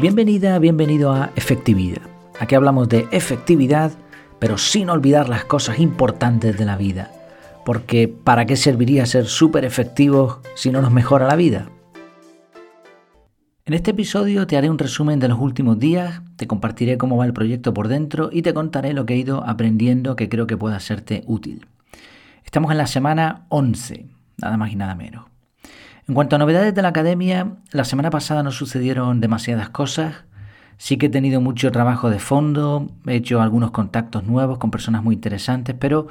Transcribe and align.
Bienvenida, 0.00 0.56
bienvenido 0.60 1.10
a 1.12 1.32
Efectividad. 1.34 2.02
Aquí 2.38 2.54
hablamos 2.54 2.88
de 2.88 3.08
efectividad, 3.10 3.90
pero 4.38 4.56
sin 4.56 4.90
olvidar 4.90 5.28
las 5.28 5.44
cosas 5.44 5.80
importantes 5.80 6.56
de 6.56 6.64
la 6.64 6.76
vida. 6.76 7.10
Porque 7.64 8.06
¿para 8.06 8.46
qué 8.46 8.54
serviría 8.54 9.06
ser 9.06 9.26
súper 9.26 9.64
efectivos 9.64 10.38
si 10.54 10.70
no 10.70 10.82
nos 10.82 10.92
mejora 10.92 11.26
la 11.26 11.34
vida? 11.34 11.68
En 13.64 13.74
este 13.74 13.90
episodio 13.90 14.46
te 14.46 14.56
haré 14.56 14.70
un 14.70 14.78
resumen 14.78 15.18
de 15.18 15.26
los 15.26 15.40
últimos 15.40 15.80
días, 15.80 16.22
te 16.36 16.46
compartiré 16.46 16.96
cómo 16.96 17.16
va 17.16 17.26
el 17.26 17.32
proyecto 17.32 17.74
por 17.74 17.88
dentro 17.88 18.30
y 18.32 18.42
te 18.42 18.54
contaré 18.54 18.92
lo 18.92 19.04
que 19.04 19.14
he 19.14 19.18
ido 19.18 19.42
aprendiendo 19.44 20.14
que 20.14 20.28
creo 20.28 20.46
que 20.46 20.56
pueda 20.56 20.78
serte 20.78 21.24
útil. 21.26 21.66
Estamos 22.44 22.70
en 22.70 22.78
la 22.78 22.86
semana 22.86 23.46
11, 23.48 24.06
nada 24.36 24.56
más 24.56 24.70
y 24.70 24.76
nada 24.76 24.94
menos. 24.94 25.24
En 26.08 26.14
cuanto 26.14 26.36
a 26.36 26.38
novedades 26.38 26.74
de 26.74 26.80
la 26.80 26.88
academia, 26.88 27.56
la 27.70 27.84
semana 27.84 28.08
pasada 28.08 28.42
no 28.42 28.50
sucedieron 28.50 29.20
demasiadas 29.20 29.68
cosas. 29.68 30.24
Sí 30.78 30.96
que 30.96 31.06
he 31.06 31.10
tenido 31.10 31.42
mucho 31.42 31.70
trabajo 31.70 32.08
de 32.08 32.18
fondo, 32.18 32.88
he 33.06 33.16
hecho 33.16 33.42
algunos 33.42 33.72
contactos 33.72 34.24
nuevos 34.24 34.56
con 34.56 34.70
personas 34.70 35.02
muy 35.04 35.16
interesantes, 35.16 35.76
pero 35.78 36.08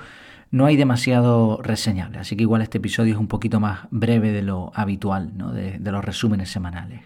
no 0.51 0.67
hay 0.67 0.75
demasiado 0.75 1.59
reseñable. 1.63 2.20
Así 2.20 2.35
que 2.35 2.43
igual 2.43 2.61
este 2.61 2.77
episodio 2.77 3.15
es 3.15 3.20
un 3.20 3.27
poquito 3.27 3.59
más 3.59 3.87
breve 3.89 4.31
de 4.31 4.43
lo 4.43 4.71
habitual, 4.75 5.31
de, 5.55 5.91
los 5.91 6.05
resúmenes 6.05 6.51
semanales. 6.51 7.01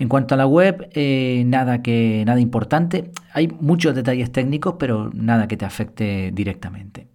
En 0.00 0.08
cuanto 0.08 0.34
a 0.34 0.38
la 0.38 0.46
web, 0.46 0.90
eh, 0.94 1.44
nada, 1.46 1.82
que, 1.82 2.24
nada 2.26 2.40
importante. 2.40 3.12
Hay 3.32 3.46
muchos 3.46 3.94
detalles 3.94 4.32
técnicos, 4.32 4.74
pero 4.76 5.12
nada 5.14 5.46
que 5.46 5.56
te 5.56 5.66
afecte 5.66 6.32
directamente. 6.34 7.06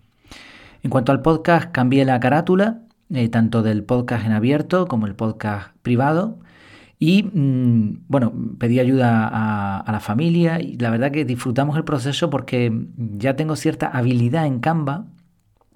En 0.82 0.90
cuanto 0.90 1.12
al 1.12 1.22
podcast, 1.22 1.74
cambié 1.74 2.06
la 2.06 2.22
carátula 2.22 2.87
eh, 3.14 3.30
tanto 3.30 3.64
del 3.64 3.84
podcast 3.84 4.26
en 4.26 4.34
abierto 4.34 4.88
como 4.88 5.08
el 5.08 5.16
podcast 5.16 5.72
privado. 5.82 6.40
Y 7.00 7.24
mm, 7.24 8.06
bueno, 8.08 8.34
pedí 8.60 8.80
ayuda 8.80 9.30
a, 9.32 9.92
la 9.92 10.00
familia 10.00 10.60
y 10.60 10.78
la 10.78 10.90
verdad 10.90 11.12
que 11.12 11.26
disfrutamos 11.26 11.78
el 11.78 11.84
proceso 11.84 12.30
porque 12.30 12.72
ya 12.98 13.36
tengo 13.36 13.56
cierta 13.56 13.88
habilidad 13.88 14.46
en 14.46 14.60
Canva 14.60 15.06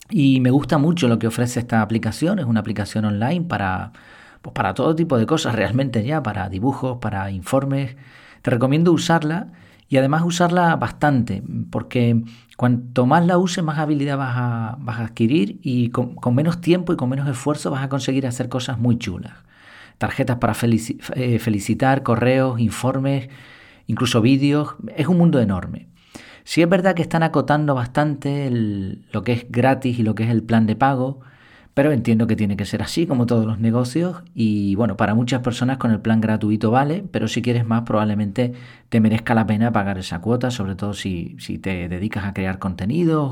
y 0.09 0.41
me 0.41 0.51
gusta 0.51 0.77
mucho 0.77 1.07
lo 1.07 1.19
que 1.19 1.27
ofrece 1.27 1.59
esta 1.59 1.81
aplicación. 1.81 2.39
Es 2.39 2.45
una 2.45 2.59
aplicación 2.59 3.05
online 3.05 3.45
para, 3.45 3.93
pues 4.41 4.53
para 4.53 4.73
todo 4.73 4.95
tipo 4.95 5.17
de 5.17 5.25
cosas 5.25 5.55
realmente 5.55 6.03
ya, 6.03 6.23
para 6.23 6.49
dibujos, 6.49 6.97
para 6.99 7.31
informes. 7.31 7.95
Te 8.41 8.51
recomiendo 8.51 8.91
usarla 8.91 9.53
y 9.91 9.97
además 9.97 10.23
usarla 10.23 10.77
bastante, 10.77 11.43
porque 11.69 12.23
cuanto 12.55 13.05
más 13.05 13.25
la 13.25 13.37
uses, 13.37 13.61
más 13.61 13.77
habilidad 13.77 14.17
vas 14.17 14.35
a, 14.37 14.77
vas 14.79 14.99
a 14.99 15.03
adquirir 15.03 15.59
y 15.63 15.89
con, 15.89 16.15
menos 16.33 16.61
tiempo 16.61 16.93
y 16.93 16.95
con 16.95 17.09
menos 17.09 17.27
esfuerzo 17.27 17.71
vas 17.71 17.83
a 17.83 17.89
conseguir 17.89 18.25
hacer 18.25 18.47
cosas 18.47 18.79
muy 18.79 18.97
chulas. 18.97 19.33
Tarjetas 19.97 20.37
para 20.37 20.53
eh, 21.15 21.39
felicitar, 21.39 22.03
correos, 22.03 22.61
informes, 22.61 23.27
incluso 23.85 24.21
vídeos. 24.21 24.75
Es 24.95 25.07
un 25.07 25.17
mundo 25.17 25.41
enorme. 25.41 25.89
Sí 26.45 26.61
es 26.61 26.69
verdad 26.69 26.95
que 26.95 27.01
están 27.01 27.21
acotando 27.21 27.75
bastante 27.75 28.49
lo 28.49 29.23
que 29.25 29.33
es 29.33 29.45
gratis 29.49 29.99
y 29.99 30.03
lo 30.03 30.15
que 30.15 30.23
es 30.23 30.29
el 30.29 30.41
plan 30.41 30.67
de 30.67 30.77
pago, 30.77 31.19
pero 31.73 31.91
entiendo 31.91 32.27
que 32.27 32.35
tiene 32.35 32.57
que 32.57 32.65
ser 32.65 32.81
así 32.81 33.07
como 33.07 33.25
todos 33.25 33.45
los 33.45 33.59
negocios 33.59 34.23
y 34.35 34.75
bueno, 34.75 34.97
para 34.97 35.15
muchas 35.15 35.41
personas 35.41 35.77
con 35.77 35.91
el 35.91 36.01
plan 36.01 36.19
gratuito 36.19 36.69
vale, 36.71 37.03
pero 37.11 37.27
si 37.27 37.41
quieres 37.41 37.65
más 37.65 37.83
probablemente 37.83 38.53
te 38.89 38.99
merezca 38.99 39.33
la 39.33 39.47
pena 39.47 39.71
pagar 39.71 39.97
esa 39.97 40.19
cuota, 40.19 40.51
sobre 40.51 40.75
todo 40.75 40.93
si, 40.93 41.37
te 41.61 41.87
dedicas 41.87 42.25
a 42.25 42.33
crear 42.33 42.59
contenidos 42.59 43.31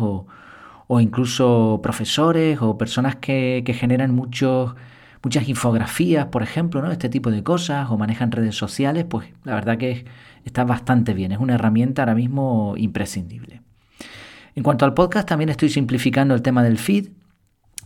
o, 0.87 0.99
incluso 1.01 1.79
profesores 1.83 2.59
o 2.61 2.77
personas 2.77 3.17
que, 3.17 3.63
generan 3.77 4.13
muchos 4.15 4.75
muchas 5.21 5.49
infografías, 5.49 6.27
por 6.27 6.43
ejemplo, 6.43 6.81
¿no? 6.81 6.91
este 6.91 7.09
tipo 7.09 7.29
de 7.29 7.43
cosas, 7.43 7.91
o 7.91 7.97
manejan 7.97 8.31
redes 8.31 8.55
sociales, 8.55 9.05
pues 9.09 9.27
la 9.43 9.53
verdad 9.53 9.77
que 9.77 10.05
está 10.45 10.63
bastante 10.63 11.13
bien, 11.13 11.33
es 11.33 11.39
una 11.39 11.55
herramienta 11.55 12.03
ahora 12.03 12.15
mismo 12.15 12.75
imprescindible. 12.77 13.61
En 14.55 14.63
cuanto 14.63 14.85
al 14.85 14.93
podcast, 14.93 15.27
también 15.27 15.49
estoy 15.49 15.69
simplificando 15.69 16.33
el 16.35 16.41
tema 16.41 16.63
del 16.63 16.77
feed, 16.77 17.09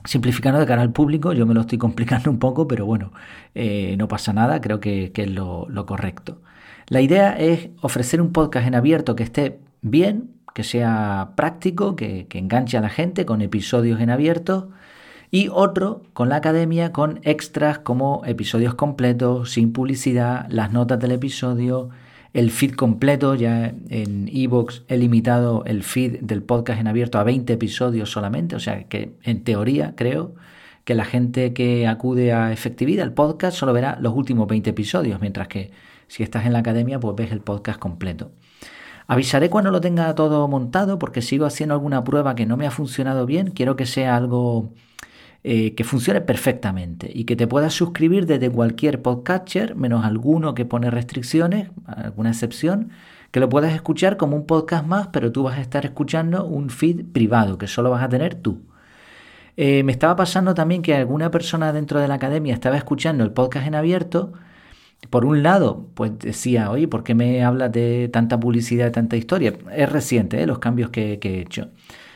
simplificando 0.05 0.59
de 0.59 0.65
cara 0.65 0.81
al 0.81 0.91
público, 0.91 1.33
yo 1.33 1.45
me 1.45 1.53
lo 1.53 1.61
estoy 1.61 1.77
complicando 1.77 2.29
un 2.29 2.39
poco, 2.39 2.67
pero 2.67 2.85
bueno, 2.85 3.11
eh, 3.55 3.95
no 3.97 4.07
pasa 4.07 4.33
nada, 4.33 4.61
creo 4.61 4.79
que, 4.79 5.11
es 5.15 5.29
lo, 5.29 5.67
correcto. 5.85 6.41
La 6.87 7.01
idea 7.01 7.37
es 7.37 7.69
ofrecer 7.81 8.21
un 8.21 8.31
podcast 8.31 8.67
en 8.67 8.75
abierto 8.75 9.15
que 9.15 9.23
esté 9.23 9.59
bien, 9.81 10.31
que 10.53 10.63
sea 10.63 11.31
práctico, 11.35 11.95
que, 11.95 12.27
que 12.27 12.39
enganche 12.39 12.77
a 12.77 12.81
la 12.81 12.89
gente 12.89 13.25
con 13.25 13.41
episodios 13.41 13.99
en 14.01 14.09
abierto 14.09 14.69
y 15.31 15.49
otro 15.51 16.03
con 16.13 16.29
la 16.29 16.35
academia 16.35 16.91
con 16.91 17.19
extras 17.23 17.79
como 17.79 18.21
episodios 18.23 18.75
completos, 18.75 19.51
sin 19.51 19.73
publicidad, 19.73 20.45
las 20.49 20.71
notas 20.71 20.99
del 20.99 21.13
episodio, 21.13 21.89
el 22.33 22.51
feed 22.51 22.73
completo. 22.75 23.35
Ya 23.35 23.73
en 23.89 24.29
Evox 24.31 24.83
he 24.87 24.97
limitado 24.97 25.63
el 25.65 25.83
feed 25.83 26.21
del 26.21 26.43
podcast 26.43 26.79
en 26.79 26.87
abierto 26.87 27.19
a 27.19 27.23
20 27.23 27.53
episodios 27.53 28.11
solamente. 28.11 28.55
O 28.55 28.59
sea 28.59 28.83
que 28.85 29.13
en 29.23 29.43
teoría 29.43 29.93
creo 29.95 30.35
que 30.83 30.95
la 30.95 31.05
gente 31.05 31.53
que 31.53 31.87
acude 31.87 32.33
a 32.33 32.51
efectividad, 32.51 33.05
el 33.05 33.13
podcast, 33.13 33.57
solo 33.57 33.73
verá 33.73 33.97
los 34.01 34.13
últimos 34.13 34.47
20 34.47 34.71
episodios, 34.71 35.21
mientras 35.21 35.47
que 35.47 35.71
si 36.07 36.23
estás 36.23 36.45
en 36.45 36.53
la 36.53 36.59
academia, 36.59 36.99
pues 36.99 37.15
ves 37.15 37.31
el 37.31 37.39
podcast 37.39 37.79
completo. 37.79 38.31
Avisaré 39.07 39.49
cuando 39.49 39.71
lo 39.71 39.81
tenga 39.81 40.13
todo 40.15 40.47
montado 40.47 40.99
porque 40.99 41.21
sigo 41.21 41.45
haciendo 41.45 41.73
alguna 41.73 42.03
prueba 42.03 42.35
que 42.35 42.45
no 42.45 42.57
me 42.57 42.67
ha 42.67 42.71
funcionado 42.71 43.25
bien. 43.25 43.51
Quiero 43.51 43.75
que 43.75 43.85
sea 43.85 44.15
algo 44.15 44.73
eh, 45.45 45.75
que 45.75 45.83
funcione 45.83 46.21
perfectamente 46.21 47.11
y 47.13 47.25
que 47.25 47.35
te 47.35 47.47
puedas 47.47 47.73
suscribir 47.73 48.25
desde 48.25 48.49
cualquier 48.49 49.01
podcatcher, 49.01 49.75
menos 49.75 50.05
alguno 50.05 50.53
que 50.55 50.63
pone 50.63 50.89
restricciones, 50.89 51.69
alguna 51.85 52.29
excepción, 52.29 52.91
que 53.29 53.41
lo 53.41 53.49
puedas 53.49 53.73
escuchar 53.73 54.15
como 54.15 54.37
un 54.37 54.45
podcast 54.45 54.85
más, 54.85 55.07
pero 55.07 55.33
tú 55.33 55.43
vas 55.43 55.57
a 55.57 55.61
estar 55.61 55.83
escuchando 55.85 56.45
un 56.45 56.69
feed 56.69 57.05
privado 57.11 57.57
que 57.57 57.67
solo 57.67 57.89
vas 57.89 58.03
a 58.03 58.07
tener 58.07 58.35
tú. 58.35 58.61
Eh, 59.57 59.83
me 59.83 59.91
estaba 59.91 60.15
pasando 60.15 60.53
también 60.53 60.81
que 60.81 60.95
alguna 60.95 61.29
persona 61.29 61.73
dentro 61.73 61.99
de 61.99 62.07
la 62.07 62.13
academia 62.13 62.53
estaba 62.53 62.77
escuchando 62.77 63.25
el 63.25 63.31
podcast 63.31 63.67
en 63.67 63.75
abierto. 63.75 64.31
Por 65.09 65.25
un 65.25 65.43
lado, 65.43 65.89
pues 65.93 66.17
decía, 66.19 66.71
oye, 66.71 66.87
¿por 66.87 67.03
qué 67.03 67.15
me 67.15 67.43
hablas 67.43 67.71
de 67.73 68.09
tanta 68.13 68.39
publicidad, 68.39 68.85
de 68.85 68.91
tanta 68.91 69.17
historia? 69.17 69.53
Es 69.75 69.91
reciente 69.91 70.41
¿eh? 70.41 70.47
los 70.47 70.59
cambios 70.59 70.89
que 70.89 71.19
he 71.21 71.39
hecho. 71.41 71.69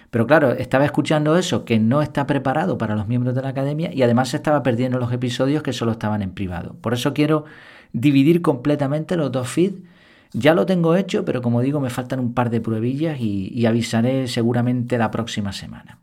Pero 0.10 0.26
claro, 0.26 0.52
estaba 0.54 0.86
escuchando 0.86 1.38
eso 1.38 1.66
que 1.66 1.80
no 1.80 2.02
está 2.02 2.26
preparado 2.26 2.78
para 2.78 2.96
los 2.96 3.08
miembros 3.08 3.36
de 3.36 3.42
la 3.42 3.50
academia 3.50 3.94
y 3.94 4.04
además 4.04 4.30
se 4.30 4.38
estaba 4.38 4.64
perdiendo 4.64 5.00
los 5.00 5.12
episodios 5.12 5.64
que 5.64 5.74
solo 5.74 5.92
estaban 5.92 6.22
en 6.22 6.32
privado. 6.32 6.76
Por 6.82 6.94
eso 6.94 7.14
quiero 7.14 7.46
dividir 7.92 8.42
completamente 8.42 9.18
los 9.18 9.32
dos 9.32 9.50
feeds. 9.50 9.82
Ya 10.34 10.54
lo 10.54 10.66
tengo 10.66 10.96
hecho, 10.96 11.26
pero 11.26 11.42
como 11.42 11.62
digo, 11.62 11.80
me 11.80 11.90
faltan 11.90 12.20
un 12.20 12.34
par 12.34 12.50
de 12.50 12.62
pruebillas 12.62 13.20
y, 13.20 13.66
avisaré 13.66 14.28
seguramente 14.28 14.98
la 14.98 15.12
próxima 15.12 15.52
semana. 15.52 16.00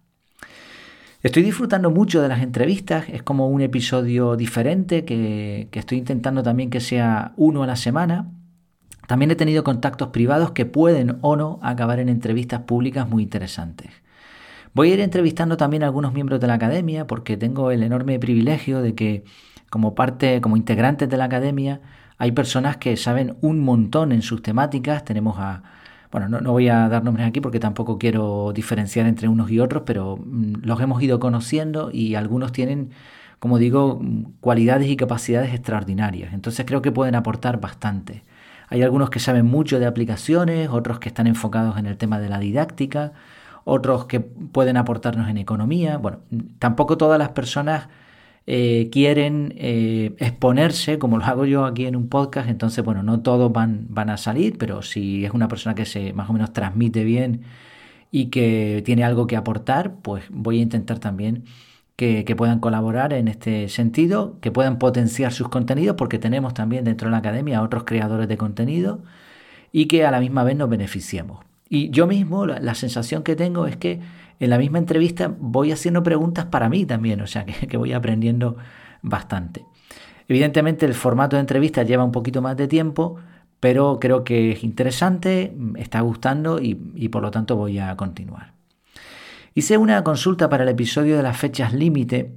Estoy 1.22 1.42
disfrutando 1.42 1.90
mucho 1.90 2.20
de 2.20 2.28
las 2.28 2.42
entrevistas, 2.42 3.06
es 3.08 3.22
como 3.22 3.48
un 3.48 3.62
episodio 3.62 4.36
diferente 4.36 5.06
que, 5.06 5.68
que, 5.70 5.78
estoy 5.78 5.98
intentando 5.98 6.42
también 6.42 6.68
que 6.68 6.80
sea 6.80 7.32
uno 7.36 7.62
a 7.62 7.66
la 7.66 7.76
semana. 7.76 8.30
También 9.06 9.30
he 9.30 9.36
tenido 9.36 9.64
contactos 9.64 10.08
privados 10.08 10.52
que 10.52 10.66
pueden 10.66 11.18
o 11.20 11.36
no 11.36 11.58
acabar 11.62 11.98
en 11.98 12.08
entrevistas 12.08 12.60
públicas 12.60 13.08
muy 13.08 13.22
interesantes. 13.22 13.90
Voy 14.74 14.90
a 14.90 14.94
ir 14.94 15.00
entrevistando 15.00 15.56
también 15.56 15.82
a 15.82 15.86
algunos 15.86 16.12
miembros 16.12 16.40
de 16.40 16.48
la 16.48 16.54
academia 16.54 17.06
porque 17.06 17.36
tengo 17.36 17.70
el 17.70 17.82
enorme 17.82 18.18
privilegio 18.18 18.82
de 18.82 18.94
que 18.94 19.24
como 19.70 19.94
parte, 19.94 20.40
como 20.40 20.56
integrantes 20.56 21.08
de 21.08 21.16
la 21.16 21.24
academia, 21.24 21.80
hay 22.18 22.32
personas 22.32 22.76
que 22.76 22.96
saben 22.96 23.36
un 23.40 23.60
montón 23.60 24.12
en 24.12 24.22
sus 24.22 24.42
temáticas. 24.42 25.04
Tenemos 25.04 25.36
a, 25.38 25.62
bueno, 26.10 26.28
no, 26.28 26.52
voy 26.52 26.68
a 26.68 26.88
dar 26.88 27.04
nombres 27.04 27.26
aquí 27.26 27.40
porque 27.40 27.60
tampoco 27.60 27.98
quiero 27.98 28.52
diferenciar 28.52 29.06
entre 29.06 29.28
unos 29.28 29.50
y 29.50 29.60
otros, 29.60 29.82
pero 29.86 30.16
mm, 30.16 30.62
los 30.62 30.80
hemos 30.80 31.02
ido 31.02 31.20
conociendo 31.20 31.90
y 31.92 32.14
algunos 32.14 32.52
tienen, 32.52 32.90
como 33.38 33.58
digo, 33.58 34.00
cualidades 34.40 34.88
y 34.88 34.96
capacidades 34.96 35.52
extraordinarias. 35.54 36.32
Entonces 36.32 36.64
creo 36.66 36.82
que 36.82 36.92
pueden 36.92 37.14
aportar 37.14 37.60
bastante. 37.60 38.22
Hay 38.74 38.82
algunos 38.82 39.08
que 39.08 39.20
saben 39.20 39.46
mucho 39.46 39.78
de 39.78 39.86
aplicaciones, 39.86 40.68
otros 40.68 40.98
que 40.98 41.08
están 41.08 41.28
enfocados 41.28 41.78
en 41.78 41.86
el 41.86 41.96
tema 41.96 42.18
de 42.18 42.28
la 42.28 42.40
didáctica, 42.40 43.12
otros 43.62 44.06
que 44.06 44.18
pueden 44.18 44.76
aportarnos 44.76 45.28
en 45.28 45.38
economía. 45.38 45.96
Bueno, 45.96 46.22
tampoco 46.58 46.98
todas 46.98 47.16
las 47.16 47.28
personas 47.28 47.88
eh, 48.48 48.88
quieren 48.90 49.54
eh, 49.58 50.16
exponerse 50.18 50.98
como 50.98 51.18
lo 51.18 51.24
hago 51.24 51.44
yo 51.46 51.66
aquí 51.66 51.86
en 51.86 51.94
un 51.94 52.08
podcast, 52.08 52.48
entonces, 52.48 52.84
bueno, 52.84 53.04
no 53.04 53.20
todos 53.20 53.52
van, 53.52 53.86
van 53.90 54.10
a 54.10 54.16
salir, 54.16 54.58
pero 54.58 54.82
si 54.82 55.24
es 55.24 55.30
una 55.30 55.46
persona 55.46 55.76
que 55.76 55.84
se 55.84 56.12
más 56.12 56.28
o 56.28 56.32
menos 56.32 56.52
transmite 56.52 57.04
bien 57.04 57.42
y 58.10 58.26
que 58.26 58.82
tiene 58.84 59.04
algo 59.04 59.28
que 59.28 59.36
aportar, 59.36 59.94
pues 60.02 60.24
voy 60.30 60.58
a 60.58 60.62
intentar 60.62 60.98
también 60.98 61.44
que, 61.96 62.24
puedan 62.36 62.60
colaborar 62.60 63.12
en 63.12 63.28
este 63.28 63.68
sentido, 63.68 64.38
que 64.40 64.50
puedan 64.50 64.78
potenciar 64.78 65.32
sus 65.32 65.48
contenidos, 65.48 65.96
porque 65.96 66.18
tenemos 66.18 66.54
también 66.54 66.84
dentro 66.84 67.08
de 67.08 67.12
la 67.12 67.18
academia 67.18 67.62
otros 67.62 67.84
creadores 67.84 68.28
de 68.28 68.36
contenido 68.36 69.02
y 69.72 69.86
que 69.86 70.04
a 70.04 70.10
la 70.10 70.20
misma 70.20 70.44
vez 70.44 70.56
nos 70.56 70.68
beneficiemos. 70.68 71.44
Y 71.68 71.90
yo 71.90 72.06
mismo, 72.06 72.46
la, 72.46 72.74
sensación 72.74 73.22
que 73.22 73.36
tengo 73.36 73.66
es 73.66 73.76
que 73.76 74.00
en 74.40 74.50
la 74.50 74.58
misma 74.58 74.78
entrevista 74.78 75.34
voy 75.38 75.72
haciendo 75.72 76.02
preguntas 76.02 76.46
para 76.46 76.68
mí 76.68 76.84
también, 76.84 77.20
o 77.20 77.26
sea 77.26 77.44
que, 77.44 77.66
que 77.66 77.76
voy 77.76 77.92
aprendiendo 77.92 78.56
bastante. 79.02 79.64
Evidentemente 80.28 80.86
el 80.86 80.94
formato 80.94 81.36
de 81.36 81.40
entrevista 81.40 81.82
lleva 81.82 82.04
un 82.04 82.12
poquito 82.12 82.40
más 82.42 82.56
de 82.56 82.68
tiempo, 82.68 83.16
pero 83.60 83.98
creo 84.00 84.24
que 84.24 84.52
es 84.52 84.64
interesante, 84.64 85.54
está 85.76 86.00
gustando 86.00 86.60
y, 86.60 86.74
por 87.08 87.22
lo 87.22 87.30
tanto 87.30 87.56
voy 87.56 87.78
a 87.78 87.96
continuar. 87.96 88.53
Hice 89.56 89.78
una 89.78 90.02
consulta 90.02 90.48
para 90.48 90.64
el 90.64 90.68
episodio 90.68 91.16
de 91.16 91.22
las 91.22 91.36
fechas 91.36 91.72
límite. 91.72 92.34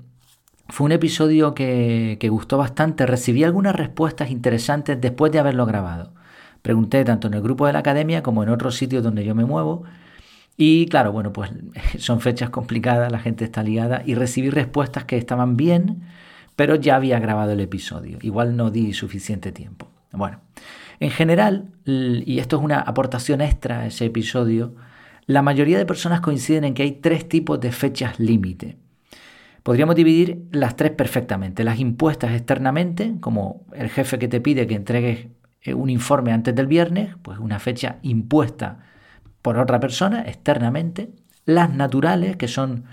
Fue 0.69 0.85
un 0.85 0.91
episodio 0.91 1.55
que, 1.55 2.17
que 2.19 2.29
gustó 2.29 2.59
bastante. 2.59 3.07
Recibí 3.07 3.43
algunas 3.43 3.75
respuestas 3.75 4.29
interesantes 4.29 5.01
después 5.01 5.31
de 5.31 5.39
haberlo 5.39 5.65
grabado. 5.65 6.13
Pregunté 6.61 7.03
tanto 7.05 7.27
en 7.27 7.33
el 7.33 7.41
grupo 7.41 7.65
de 7.65 7.73
la 7.73 7.79
academia 7.79 8.21
como 8.21 8.43
en 8.43 8.49
otros 8.49 8.75
sitios 8.75 9.03
donde 9.03 9.25
yo 9.25 9.33
me 9.33 9.45
muevo. 9.45 9.83
Y 10.57 10.85
claro, 10.87 11.11
bueno, 11.11 11.33
pues 11.33 11.51
son 11.97 12.21
fechas 12.21 12.51
complicadas, 12.51 13.11
la 13.11 13.19
gente 13.19 13.45
está 13.45 13.63
ligada 13.63 14.03
y 14.05 14.13
recibí 14.13 14.51
respuestas 14.51 15.05
que 15.05 15.17
estaban 15.17 15.57
bien, 15.57 16.03
pero 16.55 16.75
ya 16.75 16.97
había 16.97 17.19
grabado 17.19 17.53
el 17.53 17.61
episodio. 17.61 18.19
Igual 18.21 18.55
no 18.55 18.69
di 18.69 18.93
suficiente 18.93 19.51
tiempo. 19.51 19.87
Bueno, 20.11 20.41
en 20.99 21.09
general, 21.09 21.71
y 21.85 22.37
esto 22.37 22.57
es 22.57 22.63
una 22.63 22.79
aportación 22.79 23.41
extra 23.41 23.79
a 23.79 23.87
ese 23.87 24.05
episodio, 24.05 24.75
la 25.27 25.41
mayoría 25.41 25.77
de 25.77 25.85
personas 25.85 26.21
coinciden 26.21 26.63
en 26.63 26.73
que 26.73 26.83
hay 26.83 26.93
tres 26.93 27.29
tipos 27.29 27.59
de 27.59 27.71
fechas 27.71 28.19
límite. 28.19 28.77
Podríamos 29.61 29.95
dividir 29.95 30.47
las 30.51 30.75
tres 30.75 30.91
perfectamente. 30.91 31.63
Las 31.65 31.79
impuestas 31.79 32.31
externamente, 32.31 33.15
como 33.19 33.65
el 33.73 33.89
jefe 33.89 34.17
que 34.17 34.29
te 34.29 34.41
pide 34.41 34.65
que 34.65 34.75
entregues 34.75 35.27
eh, 35.61 35.73
un 35.73 35.89
informe 35.89 36.31
antes 36.31 36.55
del 36.55 36.67
viernes, 36.67 37.15
pues 37.21 37.37
una 37.39 37.59
fecha 37.59 37.97
impuesta 38.01 38.79
por 39.41 39.59
otra 39.59 39.79
persona 39.79 40.21
externamente. 40.21 41.11
Las 41.45 41.73
naturales, 41.73 42.37
que 42.37 42.47
son 42.47 42.85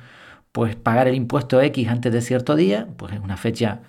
pues 0.50 0.76
pagar 0.76 1.08
el 1.08 1.14
impuesto 1.14 1.60
X 1.60 1.88
antes 1.88 2.12
de 2.12 2.20
cierto 2.20 2.56
día, 2.56 2.88
pues 2.96 3.12
es 3.12 3.20
una 3.20 3.36
fecha 3.36 3.82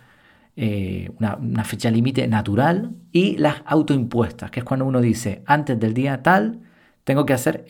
eh, 0.57 1.11
una, 1.19 1.65
fecha 1.65 1.91
límite 1.91 2.27
natural, 2.29 2.91
y 3.11 3.37
las 3.37 3.61
autoimpuestas, 3.65 4.51
que 4.51 4.61
es 4.61 4.63
cuando 4.63 4.85
uno 4.85 5.01
dice, 5.01 5.43
antes 5.45 5.77
del 5.77 5.93
día 5.93 6.23
tal, 6.23 6.61
tengo 7.03 7.25
que 7.25 7.33
hacer 7.33 7.65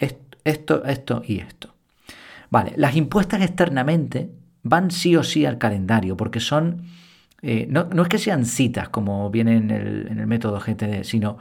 esto, 0.46 0.86
esto, 0.86 1.22
y 1.26 1.40
esto. 1.40 1.76
Vale, 2.50 2.74
las 2.78 2.96
impuestas 2.96 3.42
externamente 3.42 4.30
van 4.64 4.92
sí 4.92 5.16
o 5.18 5.24
sí 5.24 5.46
al 5.46 5.58
calendario, 5.58 6.16
porque 6.16 6.40
son, 6.40 6.84
eh, 7.42 7.68
no, 7.70 7.90
es 8.02 8.08
que 8.08 8.18
sean 8.18 8.46
citas 8.46 8.88
como 8.90 9.30
viene 9.30 9.58
en 9.58 9.72
el, 9.72 10.08
el 10.08 10.28
método 10.28 10.60
GTD, 10.60 11.04
sino 11.04 11.38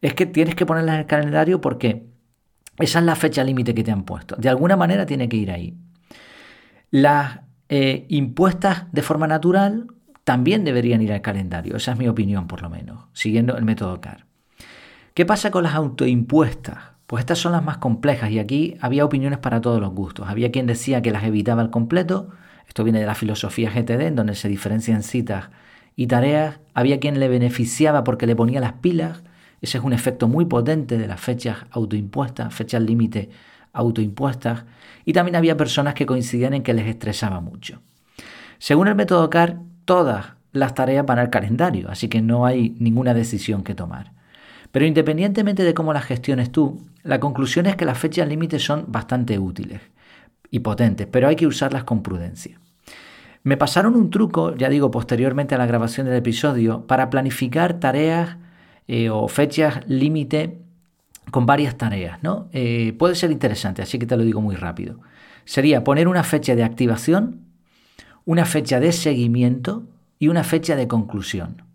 es 0.00 0.14
que 0.14 0.26
tienes 0.26 0.54
que 0.54 0.66
ponerlas 0.66 0.94
en 0.96 1.00
el 1.02 1.06
calendario 1.06 1.60
porque 1.60 2.06
esa 2.78 2.98
es 2.98 3.04
la 3.04 3.16
fecha 3.16 3.44
límite 3.44 3.74
que 3.74 3.84
te 3.84 3.90
han 3.90 4.04
puesto. 4.04 4.36
De 4.36 4.48
alguna 4.48 4.76
manera 4.76 5.06
tiene 5.06 5.28
que 5.28 5.36
ir 5.36 5.50
ahí. 5.50 5.74
Las 6.90 7.40
eh, 7.68 8.06
impuestas 8.08 8.92
de 8.92 9.02
forma 9.02 9.26
natural 9.26 9.88
también 10.24 10.64
deberían 10.64 11.02
ir 11.02 11.12
al 11.12 11.22
calendario. 11.22 11.76
Esa 11.76 11.92
es 11.92 11.98
mi 11.98 12.08
opinión, 12.08 12.46
por 12.46 12.62
lo 12.62 12.70
menos, 12.70 13.04
siguiendo 13.12 13.56
el 13.56 13.64
método 13.64 14.00
CAR. 14.00 14.26
¿Qué 15.14 15.24
pasa 15.24 15.50
con 15.50 15.62
las 15.62 15.74
autoimpuestas? 15.74 16.95
Pues 17.06 17.20
estas 17.20 17.38
son 17.38 17.52
las 17.52 17.62
más 17.62 17.78
complejas 17.78 18.30
y 18.30 18.38
aquí 18.38 18.76
había 18.80 19.04
opiniones 19.04 19.38
para 19.38 19.60
todos 19.60 19.80
los 19.80 19.92
gustos. 19.92 20.28
Había 20.28 20.50
quien 20.50 20.66
decía 20.66 21.02
que 21.02 21.12
las 21.12 21.24
evitaba 21.24 21.62
al 21.62 21.70
completo, 21.70 22.30
esto 22.66 22.82
viene 22.84 23.00
de 23.00 23.06
la 23.06 23.14
filosofía 23.14 23.70
GTD, 23.70 24.02
en 24.02 24.16
donde 24.16 24.34
se 24.34 24.48
diferencian 24.48 25.02
citas 25.02 25.50
y 25.94 26.08
tareas. 26.08 26.58
Había 26.74 26.98
quien 26.98 27.20
le 27.20 27.28
beneficiaba 27.28 28.02
porque 28.02 28.26
le 28.26 28.34
ponía 28.34 28.60
las 28.60 28.74
pilas, 28.74 29.22
ese 29.60 29.78
es 29.78 29.84
un 29.84 29.92
efecto 29.92 30.28
muy 30.28 30.44
potente 30.44 30.98
de 30.98 31.06
las 31.06 31.20
fechas 31.20 31.58
autoimpuestas, 31.70 32.52
fechas 32.52 32.82
límite 32.82 33.30
autoimpuestas. 33.72 34.64
Y 35.04 35.12
también 35.12 35.36
había 35.36 35.56
personas 35.56 35.94
que 35.94 36.06
coincidían 36.06 36.54
en 36.54 36.62
que 36.62 36.74
les 36.74 36.86
estresaba 36.86 37.40
mucho. 37.40 37.80
Según 38.58 38.88
el 38.88 38.94
método 38.94 39.30
CAR, 39.30 39.60
todas 39.84 40.34
las 40.52 40.74
tareas 40.74 41.06
van 41.06 41.18
al 41.18 41.30
calendario, 41.30 41.90
así 41.90 42.08
que 42.08 42.20
no 42.20 42.46
hay 42.46 42.74
ninguna 42.78 43.14
decisión 43.14 43.62
que 43.62 43.74
tomar. 43.74 44.15
Pero 44.76 44.84
independientemente 44.84 45.64
de 45.64 45.72
cómo 45.72 45.94
las 45.94 46.04
gestiones 46.04 46.52
tú, 46.52 46.82
la 47.02 47.18
conclusión 47.18 47.64
es 47.64 47.76
que 47.76 47.86
las 47.86 47.96
fechas 47.96 48.28
límites 48.28 48.62
son 48.62 48.84
bastante 48.88 49.38
útiles 49.38 49.80
y 50.50 50.58
potentes, 50.58 51.06
pero 51.10 51.28
hay 51.28 51.34
que 51.34 51.46
usarlas 51.46 51.84
con 51.84 52.02
prudencia. 52.02 52.60
Me 53.42 53.56
pasaron 53.56 53.96
un 53.96 54.10
truco, 54.10 54.54
ya 54.54 54.68
digo, 54.68 54.90
posteriormente 54.90 55.54
a 55.54 55.58
la 55.58 55.64
grabación 55.64 56.06
del 56.06 56.16
episodio, 56.16 56.86
para 56.86 57.08
planificar 57.08 57.80
tareas 57.80 58.36
eh, 58.86 59.08
o 59.08 59.28
fechas 59.28 59.80
límite 59.88 60.58
con 61.30 61.46
varias 61.46 61.78
tareas, 61.78 62.22
¿no? 62.22 62.50
Eh, 62.52 62.94
puede 62.98 63.14
ser 63.14 63.30
interesante, 63.30 63.80
así 63.80 63.98
que 63.98 64.04
te 64.04 64.14
lo 64.14 64.24
digo 64.24 64.42
muy 64.42 64.56
rápido. 64.56 65.00
Sería 65.46 65.84
poner 65.84 66.06
una 66.06 66.22
fecha 66.22 66.54
de 66.54 66.64
activación 66.64 67.46
una 68.26 68.44
fecha 68.44 68.78
de 68.78 68.92
seguimiento 68.92 69.84
y 70.18 70.28
una 70.28 70.44
fecha 70.44 70.76
de 70.76 70.86
conclusión. 70.86 71.65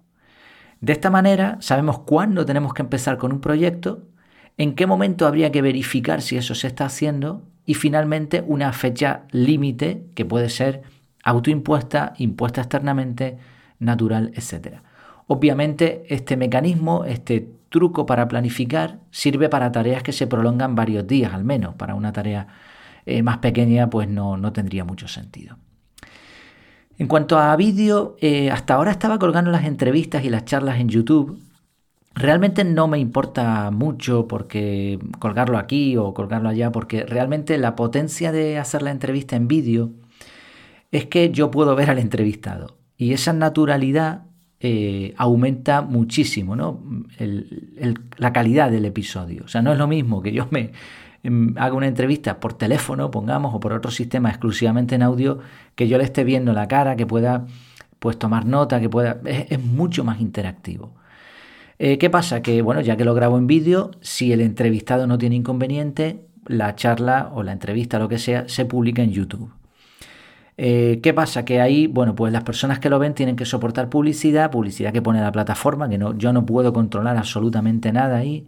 De 0.82 0.94
esta 0.94 1.12
manera 1.12 1.58
sabemos 1.62 2.00
cuándo 2.00 2.46
tenemos 2.46 2.74
que 2.74 2.82
empezar 2.82 3.18
con 3.18 3.32
un 3.32 3.40
proyecto, 3.40 4.04
en 4.58 4.74
qué 4.74 4.88
momento 4.88 5.28
habría 5.28 5.52
que 5.52 5.62
verificar 5.62 6.22
si 6.22 6.38
eso 6.38 6.56
se 6.56 6.68
está 6.68 6.86
haciendo 6.86 7.44
y 7.66 7.76
finalmente 7.76 8.44
una 8.46 8.74
fecha 8.74 9.22
límite 9.32 10.08
que 10.16 10.26
puede 10.26 10.50
ser 10.50 10.82
autoimpuesta, 11.24 12.14
impuesta 12.18 12.62
externamente, 12.62 13.38
natural, 13.78 14.32
etc. 14.34 14.80
Obviamente 15.28 16.04
este 16.10 16.36
mecanismo, 16.36 17.06
este 17.06 17.48
truco 17.70 18.08
para 18.08 18.28
planificar 18.28 19.00
sirve 19.12 19.50
para 19.50 19.72
tareas 19.72 20.02
que 20.02 20.12
se 20.12 20.26
prolongan 20.26 20.76
varios 20.76 21.06
días 21.06 21.34
al 21.34 21.44
menos. 21.44 21.76
Para 21.76 21.94
una 21.94 22.12
tarea 22.12 22.48
eh, 23.06 23.22
más 23.22 23.38
pequeña 23.38 23.90
pues 23.90 24.10
no, 24.10 24.36
no 24.36 24.52
tendría 24.52 24.84
mucho 24.84 25.08
sentido. 25.08 25.58
En 27.02 27.08
cuanto 27.08 27.40
a 27.40 27.56
vídeo, 27.56 28.16
eh, 28.22 28.52
hasta 28.52 28.76
ahora 28.76 28.92
estaba 28.92 29.18
colgando 29.18 29.50
las 29.50 29.66
entrevistas 29.66 30.24
y 30.24 30.30
las 30.30 30.46
charlas 30.46 30.80
en 30.80 30.88
YouTube. 30.88 31.40
Realmente 32.14 32.64
no 32.64 32.88
me 32.88 33.00
importa 33.00 33.72
mucho 33.72 34.28
porque 34.28 35.00
colgarlo 35.18 35.58
aquí 35.58 35.98
o 35.98 36.14
colgarlo 36.14 36.50
allá, 36.50 36.72
porque 36.72 37.04
realmente 37.04 37.58
la 37.58 37.76
potencia 37.76 38.32
de 38.32 38.60
hacer 38.60 38.84
la 38.84 38.92
entrevista 38.92 39.36
en 39.36 39.48
vídeo 39.48 39.90
es 40.92 41.08
que 41.08 41.32
yo 41.32 41.50
puedo 41.50 41.76
ver 41.76 41.90
al 41.90 41.98
entrevistado 41.98 42.78
y 42.98 43.14
esa 43.14 43.34
naturalidad 43.34 44.26
eh, 44.60 45.16
aumenta 45.18 45.82
muchísimo 45.82 46.56
¿no? 46.56 46.84
la 48.18 48.32
calidad 48.32 48.70
del 48.70 48.86
episodio. 48.86 49.46
O 49.46 49.48
sea, 49.48 49.64
no 49.64 49.72
es 49.72 49.80
lo 49.80 49.88
mismo 49.88 50.22
que 50.22 50.34
yo 50.34 50.48
me, 50.52 50.72
haga 51.58 51.74
una 51.74 51.88
entrevista 51.88 52.40
por 52.40 52.54
teléfono, 52.54 53.12
pongamos, 53.12 53.54
o 53.54 53.60
por 53.60 53.74
otro 53.74 53.92
sistema 53.92 54.30
exclusivamente 54.30 54.96
en 54.96 55.04
audio, 55.04 55.40
que 55.76 55.88
yo 55.88 55.98
le 55.98 56.04
esté 56.04 56.24
viendo 56.24 56.54
la 56.54 56.68
cara, 56.68 56.96
que 56.96 57.06
pueda 57.06 57.46
pues 58.00 58.18
tomar 58.18 58.46
nota, 58.46 58.80
que 58.80 58.90
pueda. 58.90 59.22
Es, 59.26 59.64
mucho 59.64 60.04
más 60.04 60.20
interactivo. 60.20 60.96
Eh, 61.78 61.98
¿Qué 61.98 62.10
pasa? 62.10 62.42
Que 62.42 62.62
bueno, 62.62 62.82
ya 62.82 62.98
que 62.98 63.06
lo 63.06 63.14
grabo 63.14 63.38
en 63.38 63.48
vídeo, 63.48 63.92
si 64.02 64.32
el 64.34 64.42
entrevistado 64.42 65.08
no 65.08 65.18
tiene 65.18 65.36
inconveniente, 65.36 66.26
la 66.48 66.76
charla 66.76 67.32
o 67.34 67.44
la 67.44 67.52
entrevista, 67.52 68.00
lo 68.00 68.10
que 68.10 68.18
sea, 68.18 68.50
se 68.50 68.66
publica 68.66 69.04
en 69.04 69.12
YouTube. 69.12 69.52
Eh, 70.58 71.00
¿Qué 71.02 71.14
pasa? 71.14 71.46
Que 71.46 71.62
ahí, 71.62 71.88
bueno, 71.88 72.16
pues 72.16 72.34
las 72.34 72.44
personas 72.44 72.80
que 72.80 72.90
lo 72.90 73.00
ven 73.00 73.14
tienen 73.14 73.36
que 73.36 73.46
soportar 73.46 73.90
publicidad, 73.90 74.52
publicidad 74.52 74.94
que 74.94 75.02
pone 75.02 75.22
la 75.22 75.32
plataforma, 75.32 75.90
que 75.90 75.98
no, 75.98 76.18
yo 76.18 76.34
no 76.34 76.46
puedo 76.46 76.74
controlar 76.74 77.18
absolutamente 77.18 77.92
nada 77.92 78.18
ahí. 78.18 78.48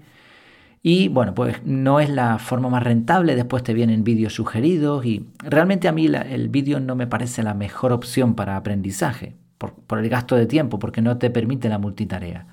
Y 0.86 1.08
bueno, 1.08 1.34
pues 1.34 1.64
no 1.64 2.02
es 2.02 2.10
la 2.10 2.40
forma 2.40 2.68
más 2.68 2.84
rentable, 2.84 3.36
después 3.36 3.64
te 3.64 3.74
vienen 3.74 4.04
vídeos 4.04 4.34
sugeridos 4.36 5.06
y 5.06 5.26
realmente 5.40 5.88
a 5.88 5.94
mí 5.94 6.08
el 6.08 6.50
vídeo 6.50 6.82
no 6.82 6.98
me 6.98 7.08
parece 7.08 7.42
la 7.42 7.54
mejor 7.54 7.94
opción 7.94 8.36
para 8.36 8.58
aprendizaje, 8.58 9.38
por, 9.58 10.00
el 10.00 10.10
gasto 10.10 10.36
de 10.36 10.46
tiempo, 10.46 10.80
porque 10.80 11.02
no 11.02 11.18
te 11.18 11.30
permite 11.30 11.70
la 11.70 11.80
multitarea. 11.80 12.48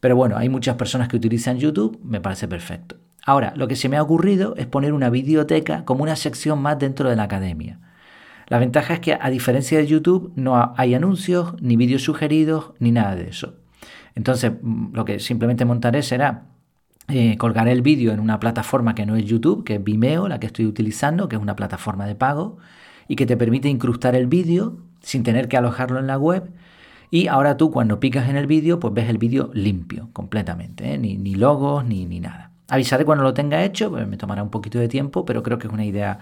Pero 0.00 0.16
bueno, 0.16 0.36
hay 0.36 0.50
muchas 0.50 0.76
personas 0.76 1.08
que 1.08 1.16
utilizan 1.16 1.58
YouTube, 1.58 1.98
me 2.04 2.20
parece 2.20 2.46
perfecto. 2.46 2.96
Ahora, 3.24 3.54
lo 3.56 3.66
que 3.68 3.76
se 3.76 3.88
me 3.88 3.96
ha 3.96 4.02
ocurrido 4.02 4.54
es 4.56 4.66
poner 4.66 4.92
una 4.92 5.08
videoteca 5.08 5.86
como 5.86 6.02
una 6.02 6.14
sección 6.14 6.60
más 6.60 6.78
dentro 6.78 7.08
de 7.08 7.16
la 7.16 7.22
academia. 7.22 7.80
La 8.48 8.58
ventaja 8.58 8.92
es 8.92 9.00
que 9.00 9.16
a 9.18 9.30
diferencia 9.30 9.78
de 9.78 9.86
YouTube 9.86 10.30
no 10.36 10.74
hay 10.76 10.94
anuncios, 10.94 11.54
ni 11.62 11.76
vídeos 11.76 12.02
sugeridos, 12.02 12.72
ni 12.80 12.92
nada 12.92 13.16
de 13.16 13.30
eso. 13.30 13.54
Entonces, 14.14 14.52
mm, 14.60 14.94
lo 14.94 15.06
que 15.06 15.20
simplemente 15.20 15.64
montaré 15.64 16.02
será 16.02 16.44
eh, 17.08 17.36
colgaré 17.38 17.72
el 17.72 17.82
vídeo 17.82 18.12
en 18.12 18.20
una 18.20 18.40
plataforma 18.40 18.94
que 18.94 19.06
no 19.06 19.16
es 19.16 19.24
YouTube, 19.24 19.64
que 19.64 19.76
es 19.76 19.84
Vimeo, 19.84 20.28
la 20.28 20.40
que 20.40 20.46
estoy 20.46 20.66
utilizando, 20.66 21.28
que 21.28 21.36
es 21.36 21.42
una 21.42 21.54
plataforma 21.54 22.06
de 22.06 22.16
pago 22.16 22.58
y 23.08 23.16
que 23.16 23.26
te 23.26 23.36
permite 23.36 23.68
incrustar 23.68 24.16
el 24.16 24.26
vídeo 24.26 24.78
sin 25.02 25.22
tener 25.22 25.48
que 25.48 25.56
alojarlo 25.56 26.00
en 26.00 26.08
la 26.08 26.18
web. 26.18 26.50
Y 27.10 27.28
ahora 27.28 27.56
tú 27.56 27.70
cuando 27.70 28.00
picas 28.00 28.28
en 28.28 28.36
el 28.36 28.48
vídeo, 28.48 28.80
pues 28.80 28.92
ves 28.92 29.08
el 29.08 29.18
vídeo 29.18 29.50
limpio, 29.54 30.10
completamente, 30.12 30.94
¿eh? 30.94 30.98
ni, 30.98 31.16
ni, 31.16 31.36
logos 31.36 31.84
ni, 31.84 32.04
ni, 32.06 32.18
nada. 32.18 32.50
Avisaré 32.68 33.04
cuando 33.04 33.22
lo 33.22 33.32
tenga 33.32 33.64
hecho, 33.64 33.90
pues 33.90 34.08
me 34.08 34.16
tomará 34.16 34.42
un 34.42 34.50
poquito 34.50 34.80
de 34.80 34.88
tiempo, 34.88 35.24
pero 35.24 35.44
creo 35.44 35.58
que 35.58 35.68
es 35.68 35.72
una 35.72 35.84
idea 35.84 36.18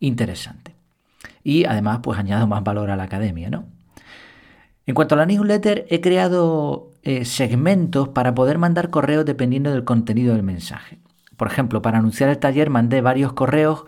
interesante. 0.00 0.74
Y 1.42 1.66
además, 1.66 2.00
pues 2.02 2.18
añado 2.18 2.46
más 2.46 2.64
valor 2.64 2.90
a 2.90 2.96
la 2.96 3.04
academia, 3.04 3.50
¿no? 3.50 3.66
En 4.86 4.94
cuanto 4.94 5.14
a 5.14 5.18
la 5.18 5.26
newsletter, 5.26 5.86
he 5.88 6.00
creado 6.00 6.90
eh, 7.02 7.24
segmentos 7.24 8.08
para 8.08 8.34
poder 8.34 8.58
mandar 8.58 8.90
correos 8.90 9.24
dependiendo 9.24 9.70
del 9.70 9.84
contenido 9.84 10.34
del 10.34 10.42
mensaje. 10.42 10.98
Por 11.36 11.48
ejemplo, 11.48 11.80
para 11.80 11.98
anunciar 11.98 12.28
el 12.30 12.38
taller 12.38 12.68
mandé 12.68 13.00
varios 13.00 13.32
correos, 13.32 13.84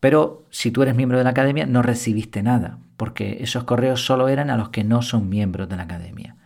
pero 0.00 0.44
si 0.50 0.70
tú 0.70 0.82
eres 0.82 0.94
miembro 0.94 1.16
de 1.18 1.24
la 1.24 1.30
academia 1.30 1.66
no 1.66 1.82
recibiste 1.82 2.42
nada, 2.42 2.78
porque 2.96 3.38
esos 3.40 3.64
correos 3.64 4.04
solo 4.04 4.28
eran 4.28 4.50
a 4.50 4.56
los 4.56 4.68
que 4.68 4.84
no 4.84 5.00
son 5.00 5.30
miembros 5.30 5.68
de 5.68 5.76
la 5.76 5.84
academia. 5.84 6.36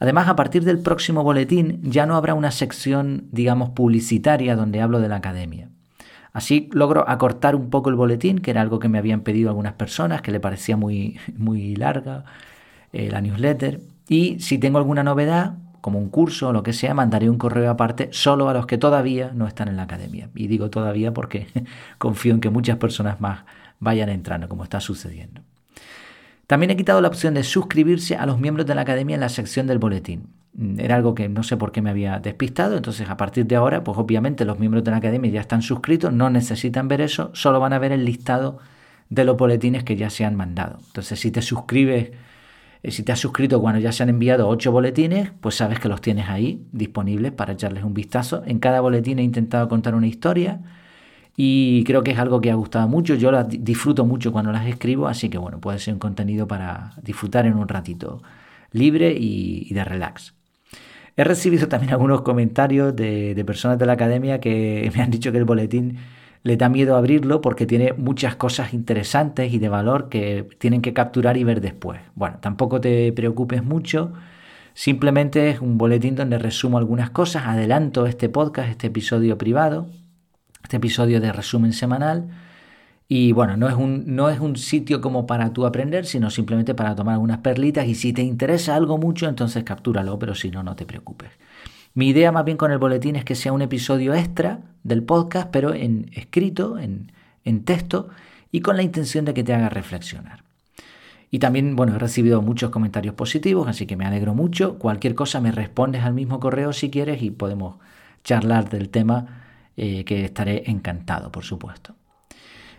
Además, 0.00 0.28
a 0.28 0.34
partir 0.36 0.64
del 0.64 0.80
próximo 0.80 1.22
boletín 1.22 1.80
ya 1.82 2.06
no 2.06 2.16
habrá 2.16 2.34
una 2.34 2.50
sección, 2.50 3.28
digamos, 3.30 3.70
publicitaria 3.70 4.56
donde 4.56 4.80
hablo 4.80 4.98
de 4.98 5.08
la 5.08 5.16
academia. 5.16 5.68
Así 6.32 6.68
logro 6.72 7.08
acortar 7.08 7.54
un 7.54 7.70
poco 7.70 7.90
el 7.90 7.96
boletín, 7.96 8.38
que 8.38 8.50
era 8.50 8.60
algo 8.60 8.78
que 8.78 8.88
me 8.88 8.98
habían 8.98 9.20
pedido 9.20 9.50
algunas 9.50 9.74
personas, 9.74 10.22
que 10.22 10.32
le 10.32 10.40
parecía 10.40 10.76
muy, 10.76 11.18
muy 11.36 11.76
larga 11.76 12.24
eh, 12.92 13.10
la 13.10 13.20
newsletter. 13.20 13.80
Y 14.08 14.40
si 14.40 14.58
tengo 14.58 14.78
alguna 14.78 15.02
novedad, 15.02 15.54
como 15.80 15.98
un 15.98 16.08
curso 16.08 16.48
o 16.48 16.52
lo 16.52 16.62
que 16.62 16.72
sea, 16.72 16.94
mandaré 16.94 17.30
un 17.30 17.38
correo 17.38 17.70
aparte 17.70 18.08
solo 18.12 18.48
a 18.48 18.54
los 18.54 18.66
que 18.66 18.78
todavía 18.78 19.32
no 19.34 19.46
están 19.46 19.68
en 19.68 19.76
la 19.76 19.84
academia. 19.84 20.28
Y 20.34 20.46
digo 20.46 20.70
todavía 20.70 21.12
porque 21.12 21.46
confío 21.98 22.34
en 22.34 22.40
que 22.40 22.50
muchas 22.50 22.76
personas 22.76 23.20
más 23.20 23.44
vayan 23.78 24.08
entrando, 24.08 24.48
como 24.48 24.64
está 24.64 24.80
sucediendo. 24.80 25.40
También 26.46 26.70
he 26.70 26.76
quitado 26.76 27.00
la 27.00 27.08
opción 27.08 27.34
de 27.34 27.44
suscribirse 27.44 28.16
a 28.16 28.26
los 28.26 28.40
miembros 28.40 28.66
de 28.66 28.74
la 28.74 28.82
academia 28.82 29.14
en 29.14 29.20
la 29.20 29.28
sección 29.28 29.66
del 29.66 29.78
boletín. 29.78 30.24
Mm, 30.54 30.80
era 30.80 30.96
algo 30.96 31.14
que 31.14 31.28
no 31.28 31.42
sé 31.42 31.56
por 31.56 31.72
qué 31.72 31.80
me 31.80 31.90
había 31.90 32.18
despistado, 32.18 32.76
entonces 32.76 33.08
a 33.08 33.16
partir 33.16 33.46
de 33.46 33.56
ahora, 33.56 33.84
pues 33.84 33.96
obviamente 33.96 34.44
los 34.44 34.58
miembros 34.58 34.82
de 34.84 34.90
la 34.90 34.96
academia 34.96 35.30
ya 35.30 35.40
están 35.40 35.62
suscritos, 35.62 36.12
no 36.12 36.28
necesitan 36.28 36.88
ver 36.88 37.00
eso, 37.02 37.30
solo 37.34 37.60
van 37.60 37.72
a 37.72 37.78
ver 37.78 37.92
el 37.92 38.04
listado 38.04 38.58
de 39.08 39.24
los 39.24 39.36
boletines 39.36 39.84
que 39.84 39.96
ya 39.96 40.10
se 40.10 40.24
han 40.24 40.34
mandado. 40.34 40.78
Entonces 40.88 41.20
si 41.20 41.30
te 41.30 41.40
suscribes, 41.40 42.10
si 42.84 43.02
te 43.02 43.12
has 43.12 43.18
suscrito 43.18 43.60
cuando 43.60 43.80
ya 43.80 43.92
se 43.92 44.02
han 44.02 44.08
enviado 44.08 44.48
ocho 44.48 44.72
boletines, 44.72 45.32
pues 45.40 45.54
sabes 45.54 45.78
que 45.80 45.88
los 45.88 46.00
tienes 46.00 46.28
ahí 46.28 46.62
disponibles 46.72 47.32
para 47.32 47.52
echarles 47.52 47.84
un 47.84 47.92
vistazo. 47.92 48.42
En 48.46 48.58
cada 48.58 48.80
boletín 48.80 49.18
he 49.18 49.22
intentado 49.22 49.68
contar 49.68 49.94
una 49.94 50.06
historia 50.06 50.60
y 51.36 51.84
creo 51.84 52.02
que 52.02 52.12
es 52.12 52.18
algo 52.18 52.40
que 52.40 52.50
ha 52.50 52.54
gustado 52.54 52.88
mucho. 52.88 53.14
Yo 53.14 53.30
las 53.30 53.46
disfruto 53.48 54.04
mucho 54.06 54.32
cuando 54.32 54.52
las 54.52 54.66
escribo, 54.66 55.08
así 55.08 55.28
que 55.28 55.38
bueno, 55.38 55.60
puede 55.60 55.78
ser 55.78 55.94
un 55.94 56.00
contenido 56.00 56.48
para 56.48 56.92
disfrutar 57.02 57.46
en 57.46 57.54
un 57.54 57.68
ratito 57.68 58.22
libre 58.72 59.14
y, 59.18 59.72
de 59.72 59.84
relax. 59.84 60.34
He 61.16 61.24
recibido 61.24 61.68
también 61.68 61.92
algunos 61.92 62.22
comentarios 62.22 62.94
de, 62.96 63.42
personas 63.46 63.78
de 63.78 63.86
la 63.86 63.92
academia 63.92 64.40
que 64.40 64.90
me 64.94 65.02
han 65.02 65.10
dicho 65.10 65.32
que 65.32 65.38
el 65.38 65.44
boletín 65.44 65.98
le 66.42 66.56
da 66.56 66.68
miedo 66.68 66.96
abrirlo 66.96 67.40
porque 67.40 67.66
tiene 67.66 67.92
muchas 67.92 68.36
cosas 68.36 68.72
interesantes 68.72 69.52
y 69.52 69.58
de 69.58 69.68
valor 69.68 70.08
que 70.08 70.48
tienen 70.58 70.82
que 70.82 70.92
capturar 70.92 71.36
y 71.36 71.44
ver 71.44 71.60
después. 71.60 72.00
Bueno, 72.14 72.38
tampoco 72.40 72.80
te 72.80 73.12
preocupes 73.12 73.62
mucho. 73.62 74.12
Simplemente 74.72 75.50
es 75.50 75.60
un 75.60 75.76
boletín 75.76 76.14
donde 76.14 76.38
resumo 76.38 76.78
algunas 76.78 77.10
cosas, 77.10 77.44
adelanto 77.46 78.06
este 78.06 78.28
podcast, 78.28 78.70
este 78.70 78.86
episodio 78.86 79.36
privado, 79.36 79.88
este 80.62 80.76
episodio 80.78 81.20
de 81.20 81.32
resumen 81.32 81.72
semanal. 81.72 82.28
Y 83.06 83.32
bueno, 83.32 83.56
no 83.56 83.68
es, 83.68 83.74
un, 83.74 84.04
no 84.14 84.30
es 84.30 84.38
un 84.38 84.56
sitio 84.56 85.00
como 85.00 85.26
para 85.26 85.52
tú 85.52 85.66
aprender, 85.66 86.06
sino 86.06 86.30
simplemente 86.30 86.74
para 86.74 86.94
tomar 86.94 87.14
algunas 87.14 87.38
perlitas 87.38 87.86
y 87.86 87.96
si 87.96 88.12
te 88.12 88.22
interesa 88.22 88.76
algo 88.76 88.98
mucho, 88.98 89.28
entonces 89.28 89.64
captúralo, 89.64 90.18
pero 90.18 90.34
si 90.34 90.50
no, 90.50 90.62
no 90.62 90.76
te 90.76 90.86
preocupes. 90.86 91.30
Mi 91.94 92.08
idea 92.08 92.32
más 92.32 92.44
bien 92.44 92.56
con 92.56 92.70
el 92.70 92.78
boletín 92.78 93.16
es 93.16 93.24
que 93.24 93.34
sea 93.34 93.52
un 93.52 93.62
episodio 93.62 94.14
extra 94.14 94.60
del 94.84 95.02
podcast, 95.02 95.48
pero 95.50 95.74
en 95.74 96.10
escrito, 96.14 96.78
en, 96.78 97.12
en 97.44 97.64
texto 97.64 98.08
y 98.52 98.60
con 98.60 98.76
la 98.76 98.82
intención 98.82 99.24
de 99.24 99.34
que 99.34 99.44
te 99.44 99.54
haga 99.54 99.68
reflexionar. 99.68 100.44
Y 101.30 101.38
también, 101.38 101.76
bueno, 101.76 101.94
he 101.94 101.98
recibido 101.98 102.42
muchos 102.42 102.70
comentarios 102.70 103.14
positivos, 103.14 103.68
así 103.68 103.86
que 103.86 103.96
me 103.96 104.04
alegro 104.04 104.34
mucho. 104.34 104.78
Cualquier 104.78 105.14
cosa 105.14 105.40
me 105.40 105.52
respondes 105.52 106.02
al 106.02 106.14
mismo 106.14 106.40
correo 106.40 106.72
si 106.72 106.90
quieres 106.90 107.22
y 107.22 107.30
podemos 107.30 107.76
charlar 108.24 108.68
del 108.68 108.88
tema 108.88 109.44
eh, 109.76 110.04
que 110.04 110.24
estaré 110.24 110.68
encantado, 110.70 111.30
por 111.30 111.44
supuesto. 111.44 111.94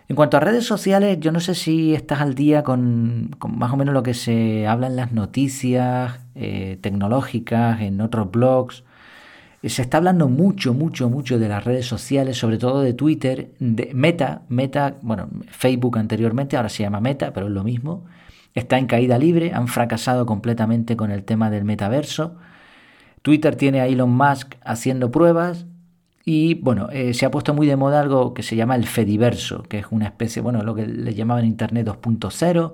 En 0.08 0.16
cuanto 0.16 0.36
a 0.36 0.40
redes 0.40 0.66
sociales, 0.66 1.18
yo 1.20 1.32
no 1.32 1.40
sé 1.40 1.54
si 1.54 1.94
estás 1.94 2.20
al 2.20 2.34
día 2.34 2.62
con, 2.62 3.34
más 3.48 3.72
o 3.72 3.76
menos 3.76 3.94
lo 3.94 4.02
que 4.02 4.12
se 4.12 4.66
habla 4.66 4.88
en 4.88 4.96
las 4.96 5.12
noticias 5.12 6.20
eh, 6.34 6.78
tecnológicas, 6.82 7.80
en 7.80 8.00
otros 8.02 8.30
blogs. 8.30 8.84
Eh, 9.62 9.68
se 9.68 9.82
está 9.82 9.98
hablando 9.98 10.28
mucho, 10.28 10.74
mucho, 10.74 11.08
mucho 11.08 11.38
de 11.38 11.48
las 11.48 11.64
redes 11.64 11.86
sociales, 11.86 12.36
sobre 12.36 12.58
todo 12.58 12.82
de 12.82 12.94
Twitter, 12.94 13.52
de 13.58 13.92
Meta, 13.94 14.42
Meta, 14.48 14.96
bueno, 15.02 15.28
Facebook 15.48 15.98
anteriormente, 15.98 16.56
ahora 16.56 16.68
se 16.68 16.82
llama 16.82 17.00
Meta, 17.00 17.32
pero 17.32 17.46
es 17.46 17.52
lo 17.52 17.64
mismo. 17.64 18.04
Está 18.54 18.78
en 18.78 18.86
caída 18.86 19.18
libre, 19.18 19.52
han 19.54 19.68
fracasado 19.68 20.26
completamente 20.26 20.96
con 20.96 21.10
el 21.10 21.24
tema 21.24 21.50
del 21.50 21.64
metaverso. 21.64 22.36
Twitter 23.22 23.56
tiene 23.56 23.80
a 23.80 23.86
Elon 23.86 24.10
Musk 24.10 24.56
haciendo 24.62 25.10
pruebas 25.10 25.66
y 26.24 26.54
bueno, 26.54 26.88
eh, 26.92 27.14
se 27.14 27.26
ha 27.26 27.30
puesto 27.30 27.54
muy 27.54 27.66
de 27.66 27.76
moda 27.76 28.00
algo 28.00 28.34
que 28.34 28.42
se 28.42 28.56
llama 28.56 28.76
el 28.76 28.86
Fediverso, 28.86 29.62
que 29.64 29.78
es 29.78 29.86
una 29.90 30.06
especie, 30.06 30.42
bueno, 30.42 30.62
lo 30.62 30.74
que 30.74 30.86
le 30.86 31.14
llamaban 31.14 31.44
Internet 31.44 31.86
2.0, 31.86 32.72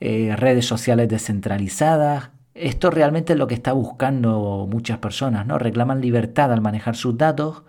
eh, 0.00 0.34
redes 0.36 0.66
sociales 0.66 1.08
descentralizadas. 1.08 2.30
Esto 2.54 2.90
realmente 2.90 3.32
es 3.32 3.38
lo 3.38 3.46
que 3.46 3.54
está 3.54 3.72
buscando 3.72 4.68
muchas 4.70 4.98
personas, 4.98 5.46
¿no? 5.46 5.58
Reclaman 5.58 6.00
libertad 6.00 6.52
al 6.52 6.60
manejar 6.60 6.96
sus 6.96 7.16
datos 7.18 7.64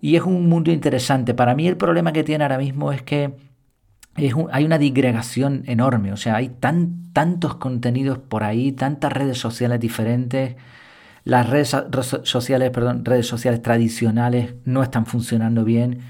y 0.00 0.16
es 0.16 0.22
un 0.22 0.48
mundo 0.48 0.70
interesante. 0.70 1.34
Para 1.34 1.54
mí 1.54 1.66
el 1.66 1.76
problema 1.76 2.12
que 2.12 2.24
tiene 2.24 2.44
ahora 2.44 2.58
mismo 2.58 2.92
es 2.92 3.02
que 3.02 3.34
hay 4.14 4.64
una 4.64 4.76
digregación 4.78 5.62
enorme, 5.66 6.12
o 6.12 6.18
sea, 6.18 6.36
hay 6.36 6.50
tan, 6.50 7.12
tantos 7.14 7.54
contenidos 7.54 8.18
por 8.18 8.44
ahí, 8.44 8.72
tantas 8.72 9.12
redes 9.12 9.38
sociales 9.38 9.80
diferentes 9.80 10.56
las 11.24 11.48
redes 11.48 11.76
sociales, 12.24 12.70
perdón, 12.70 13.04
redes 13.04 13.26
sociales 13.26 13.62
tradicionales 13.62 14.54
no 14.64 14.82
están 14.82 15.06
funcionando 15.06 15.64
bien. 15.64 16.00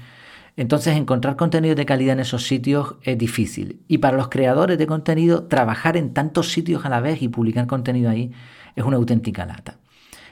Entonces 0.55 0.95
encontrar 0.95 1.35
contenido 1.35 1.73
de 1.75 1.85
calidad 1.85 2.13
en 2.13 2.19
esos 2.19 2.45
sitios 2.45 2.95
es 3.01 3.17
difícil. 3.17 3.81
Y 3.87 3.97
para 3.97 4.17
los 4.17 4.29
creadores 4.29 4.77
de 4.77 4.85
contenido, 4.85 5.45
trabajar 5.45 5.97
en 5.97 6.13
tantos 6.13 6.51
sitios 6.51 6.85
a 6.85 6.89
la 6.89 6.99
vez 6.99 7.21
y 7.21 7.27
publicar 7.27 7.65
contenido 7.65 8.09
ahí 8.09 8.31
es 8.75 8.83
una 8.83 8.97
auténtica 8.97 9.45
lata. 9.45 9.79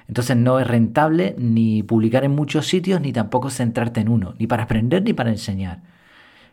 Entonces 0.08 0.36
no 0.38 0.60
es 0.60 0.68
rentable 0.68 1.36
ni 1.38 1.84
publicar 1.84 2.24
en 2.24 2.32
muchos 2.32 2.68
sitios 2.68 3.02
ni 3.02 3.14
tampoco 3.14 3.50
centrarte 3.50 4.02
en 4.02 4.10
uno, 4.10 4.36
ni 4.38 4.46
para 4.46 4.64
aprender 4.64 5.04
ni 5.04 5.14
para 5.14 5.30
enseñar. 5.30 5.82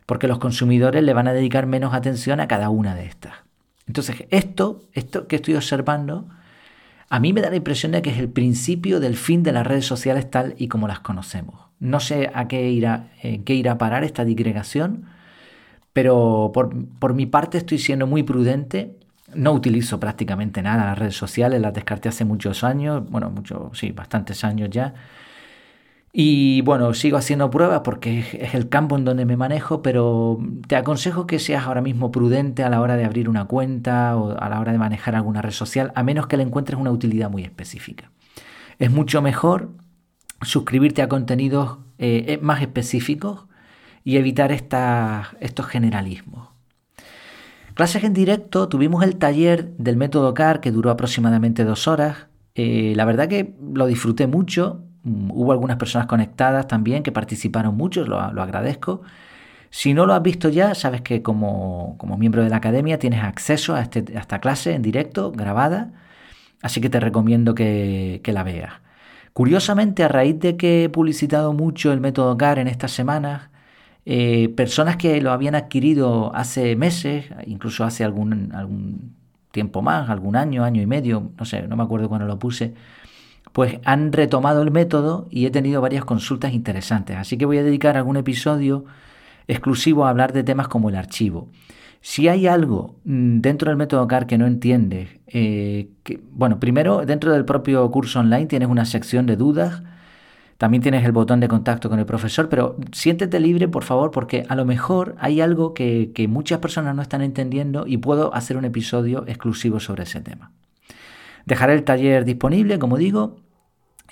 Porque 0.07 0.29
los 0.29 0.39
consumidores 0.39 1.03
le 1.03 1.13
van 1.13 1.29
a 1.29 1.33
dedicar 1.33 1.67
menos 1.67 1.93
atención 1.93 2.41
a 2.41 2.49
cada 2.49 2.71
una 2.71 2.95
de 2.95 3.07
estas. 3.07 3.33
Entonces 3.87 4.25
esto, 4.31 4.81
esto 4.93 5.27
que 5.27 5.37
estoy 5.37 5.57
observando 5.57 6.29
a 7.11 7.21
mí 7.21 7.33
me 7.33 7.41
da 7.41 7.51
la 7.51 7.57
impresión 7.57 7.93
de 7.93 8.03
que 8.03 8.11
es 8.11 8.19
el 8.19 8.29
principio 8.29 9.01
del 9.01 9.17
fin 9.17 9.43
de 9.43 9.53
las 9.53 9.67
redes 9.67 9.87
sociales 9.87 10.31
tal 10.31 10.55
y 10.59 10.69
como 10.69 10.89
las 10.89 11.01
conocemos. 11.01 11.69
No 11.81 12.01
sé 12.01 12.31
a 12.35 12.49
qué 12.49 12.71
irá, 12.71 13.11
eh, 13.23 13.43
qué 13.45 13.55
irá 13.55 13.73
a 13.73 13.79
parar 13.79 14.05
esta 14.05 14.25
digregación, 14.25 15.07
pero 15.93 16.53
por, 16.53 17.15
mi 17.15 17.27
parte 17.27 17.59
estoy 17.59 17.79
siendo 17.79 18.07
muy 18.07 18.23
prudente. 18.25 18.97
No 19.35 19.53
utilizo 19.53 20.01
prácticamente 20.01 20.63
nada 20.63 20.85
las 20.85 20.99
redes 20.99 21.17
sociales, 21.17 21.61
las 21.61 21.75
descarté 21.75 22.09
hace 22.09 22.25
muchos 22.25 22.65
años, 22.65 23.09
bueno, 23.11 23.31
muchos, 23.31 23.79
sí, 23.79 23.93
bastantes 23.93 24.45
años 24.45 24.71
ya. 24.71 24.95
Y 26.13 26.63
bueno, 26.63 26.95
sigo 26.95 27.19
haciendo 27.19 27.51
pruebas 27.51 27.83
porque 27.85 28.21
es 28.21 28.55
el 28.55 28.69
campo 28.69 28.97
en 28.97 29.05
donde 29.05 29.27
me 29.27 29.37
manejo, 29.37 29.83
pero 29.83 30.39
te 30.67 30.77
aconsejo 30.77 31.27
que 31.27 31.39
seas 31.39 31.67
ahora 31.67 31.83
mismo 31.83 32.11
prudente 32.11 32.65
a 32.65 32.71
la 32.71 32.81
hora 32.81 32.97
de 32.97 33.05
abrir 33.05 33.29
una 33.29 33.45
cuenta 33.45 34.17
o 34.17 34.37
a 34.39 34.49
la 34.49 34.59
hora 34.59 34.73
de 34.73 34.79
manejar 34.79 35.15
alguna 35.15 35.43
red 35.43 35.53
social, 35.53 35.93
a 35.95 36.03
menos 36.03 36.27
que 36.27 36.37
le 36.37 36.45
encuentres 36.45 36.79
una 36.79 36.91
utilidad 36.91 37.31
muy 37.31 37.43
específica. 37.43 38.11
Es 38.79 38.91
mucho 38.91 39.21
mejor 39.21 39.71
suscribirte 40.43 41.03
a 41.03 41.09
contenidos 41.09 41.79
eh, 41.99 42.25
eh, 42.29 42.39
más 42.41 42.63
específicos 42.63 43.47
y 44.03 44.17
evitar 44.17 44.53
estos 44.53 45.67
generalismos. 45.67 46.49
Clases 47.75 48.03
en 48.03 48.15
directo, 48.15 48.69
tuvimos 48.69 49.05
el 49.05 49.17
taller 49.17 49.77
del 49.77 49.97
método 49.97 50.35
CAR 50.35 50.61
que 50.61 50.73
duró 50.73 50.91
aproximadamente 50.91 51.65
dos 51.65 51.87
horas. 51.87 52.29
Eh, 52.55 52.95
la 52.97 53.05
verdad 53.05 53.29
que 53.29 53.55
lo 53.73 53.87
disfruté 53.87 54.27
mucho, 54.27 54.88
hubo 55.31 55.53
algunas 55.53 55.77
personas 55.77 56.07
conectadas 56.07 56.67
también 56.67 57.03
que 57.03 57.13
participaron 57.13 57.77
mucho, 57.77 58.05
lo, 58.07 58.19
agradezco. 58.19 59.03
Si 59.71 59.95
no 59.95 60.07
lo 60.07 60.15
has 60.15 60.23
visto 60.23 60.49
ya, 60.49 60.75
sabes 60.75 61.03
que 61.03 61.23
como, 61.23 61.97
miembro 62.19 62.43
de 62.43 62.51
la 62.51 62.57
academia 62.57 62.99
tienes 62.99 63.23
acceso 63.23 63.75
a, 63.75 63.83
este, 63.83 64.05
esta 64.17 64.41
clase 64.41 64.75
en 64.75 64.83
directo, 64.83 65.33
grabada, 65.33 65.93
así 66.63 66.81
que 66.81 66.91
te 66.91 67.01
recomiendo 67.01 67.55
que, 67.55 68.23
la 68.27 68.43
veas. 68.45 68.75
Curiosamente, 69.33 70.05
a 70.05 70.09
raíz 70.09 70.39
de 70.41 70.57
que 70.57 70.85
he 70.85 70.89
publicitado 70.89 71.53
mucho 71.53 71.93
el 71.93 72.01
método 72.01 72.37
CAR 72.37 72.59
en 72.59 72.69
estas 72.69 72.93
semanas, 72.93 73.51
eh, 74.07 74.49
personas 74.57 74.97
que 74.97 75.21
lo 75.21 75.33
habían 75.33 75.55
adquirido 75.55 76.35
hace 76.35 76.77
meses, 76.77 77.27
incluso 77.47 77.85
hace 77.85 78.05
algún, 78.05 78.53
algún 78.55 79.15
tiempo 79.51 79.83
más, 79.83 80.09
algún 80.11 80.37
año, 80.37 80.65
año 80.65 80.83
y 80.83 80.87
medio, 80.87 81.33
no 81.39 81.45
sé, 81.45 81.63
no 81.63 81.77
me 81.77 81.83
acuerdo 81.83 82.09
cuándo 82.09 82.27
lo 82.27 82.39
puse, 82.39 82.75
pues 83.53 83.79
han 83.85 84.13
retomado 84.13 84.63
el 84.63 84.71
método 84.71 85.27
y 85.31 85.47
he 85.47 85.51
tenido 85.51 85.81
varias 85.81 86.05
consultas 86.05 86.53
interesantes. 86.53 87.17
Así 87.17 87.39
que 87.39 87.47
voy 87.47 87.59
a 87.59 87.63
dedicar 87.63 87.97
algún 87.97 88.17
episodio 88.17 88.85
exclusivo 89.47 90.05
a 90.05 90.11
hablar 90.11 90.33
de 90.33 90.45
temas 90.45 90.69
como 90.69 90.89
el 90.89 90.97
archivo. 90.97 91.49
Si 92.01 92.29
hay 92.29 92.47
algo 92.47 92.97
mm, 93.05 93.41
dentro 93.41 93.71
del 93.71 93.77
método 93.77 94.07
CAR 94.07 94.27
que 94.27 94.39
no 94.39 94.47
entiendes, 94.47 95.09
eh, 95.27 95.89
bueno, 96.31 96.61
primero 96.61 97.05
dentro 97.05 97.33
del 97.33 97.45
propio 97.45 97.91
curso 97.91 98.21
online 98.21 98.47
tienes 98.47 98.69
una 98.69 98.85
sección 98.85 99.27
de 99.27 99.37
dudas, 99.37 99.83
también 100.59 100.83
tienes 100.83 101.05
el 101.05 101.13
botón 101.13 101.41
de 101.41 101.49
contacto 101.49 101.89
con 101.89 101.99
el 101.99 102.07
profesor, 102.07 102.49
pero 102.49 102.77
siéntete 102.93 103.39
libre, 103.41 103.69
por 103.69 103.85
favor, 103.85 104.11
porque 104.11 104.45
a 104.49 104.57
lo 104.57 104.65
mejor 104.65 105.15
hay 105.19 105.41
algo 105.41 105.73
que, 105.73 106.11
que 106.15 106.29
muchas 106.29 106.59
personas 106.59 106.95
no 106.97 107.03
están 107.03 107.23
entendiendo 107.23 107.87
y 107.87 107.99
puedo 107.99 108.35
hacer 108.35 108.57
un 108.57 108.65
episodio 108.65 109.25
exclusivo 109.27 109.79
sobre 109.79 110.03
ese 110.03 110.21
tema. 110.21 110.53
Dejaré 111.49 111.73
el 111.73 111.83
taller 111.83 112.27
disponible, 112.27 112.79
como 112.79 112.99
digo, 112.99 113.37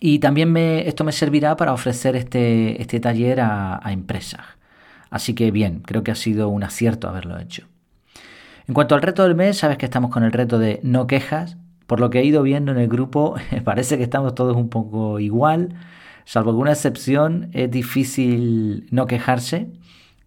y 0.00 0.21
también 0.21 0.57
esto 0.57 1.05
me 1.05 1.12
servirá 1.12 1.55
para 1.55 1.75
ofrecer 1.75 2.16
este, 2.16 2.81
este 2.81 2.99
taller 2.99 3.40
a, 3.40 3.78
a 3.87 3.93
empresas. 3.93 4.40
Así 5.11 5.35
que 5.35 5.50
bien, 5.50 5.81
creo 5.81 6.02
que 6.02 6.11
ha 6.11 6.14
sido 6.14 6.49
un 6.49 6.64
acierto 6.64 7.11
haberlo 7.11 7.38
hecho. 7.38 7.66
En 8.66 8.73
cuanto 8.73 8.95
al 8.95 9.02
reto 9.02 9.23
del 9.23 9.35
mes, 9.35 9.59
sabes 9.59 9.76
que 9.76 9.85
estamos 9.85 10.11
con 10.11 10.25
el 10.25 10.33
reto 10.33 10.59
de 10.59 10.81
no 10.83 11.07
quejas. 11.07 11.59
Por 11.87 12.00
lo 12.00 12.09
que 12.09 12.21
he 12.21 12.25
ido 12.25 12.43
viendo 12.43 12.73
en 12.73 12.78
el 12.78 12.88
grupo, 12.88 13.37
parece 13.64 13.99
que 13.99 14.05
estamos 14.05 14.35
todos 14.35 14.57
un 14.57 14.71
poco 14.71 15.21
igual. 15.21 15.75
Salvo 16.25 16.49
alguna 16.49 16.73
excepción, 16.73 17.50
es 17.52 17.71
difícil 17.71 18.87
no 18.90 19.07
quejarse. 19.07 19.71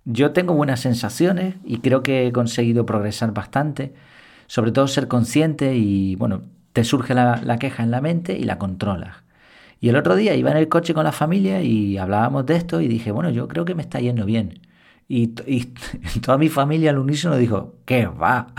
Yo 0.06 0.32
tengo 0.32 0.54
buenas 0.54 0.82
sensaciones 0.82 1.56
y 1.66 1.80
creo 1.80 2.04
que 2.04 2.28
he 2.28 2.32
conseguido 2.32 2.86
progresar 2.86 3.34
bastante. 3.34 3.96
Sobre 4.46 4.72
todo 4.72 4.88
ser 4.88 5.08
consciente 5.08 5.76
y, 5.76 6.16
bueno, 6.16 6.44
te 6.74 6.84
surge 6.84 7.14
la, 7.14 7.42
la 7.44 7.58
queja 7.58 7.84
en 7.84 7.92
la 7.92 8.02
mente 8.02 8.38
y 8.38 8.44
la 8.44 8.58
controlas. 8.58 9.18
Y 9.82 9.90
el 9.90 9.96
otro 9.96 10.16
día 10.16 10.36
iba 10.36 10.52
en 10.52 10.58
el 10.58 10.68
coche 10.68 10.94
con 10.94 11.06
la 11.06 11.12
familia 11.12 11.62
y 11.62 11.98
hablábamos 11.98 12.46
de 12.46 12.56
esto 12.56 12.82
y 12.82 12.88
dije, 12.88 13.12
bueno, 13.12 13.30
yo 13.30 13.48
creo 13.48 13.66
que 13.66 13.76
me 13.76 13.82
está 13.82 14.00
yendo 14.00 14.26
bien. 14.26 14.62
Y, 15.08 15.28
toda 16.22 16.38
mi 16.38 16.50
familia 16.50 16.92
al 16.92 17.00
unísono 17.00 17.38
dijo, 17.38 17.76
¿qué 17.86 18.06
va? 18.06 18.54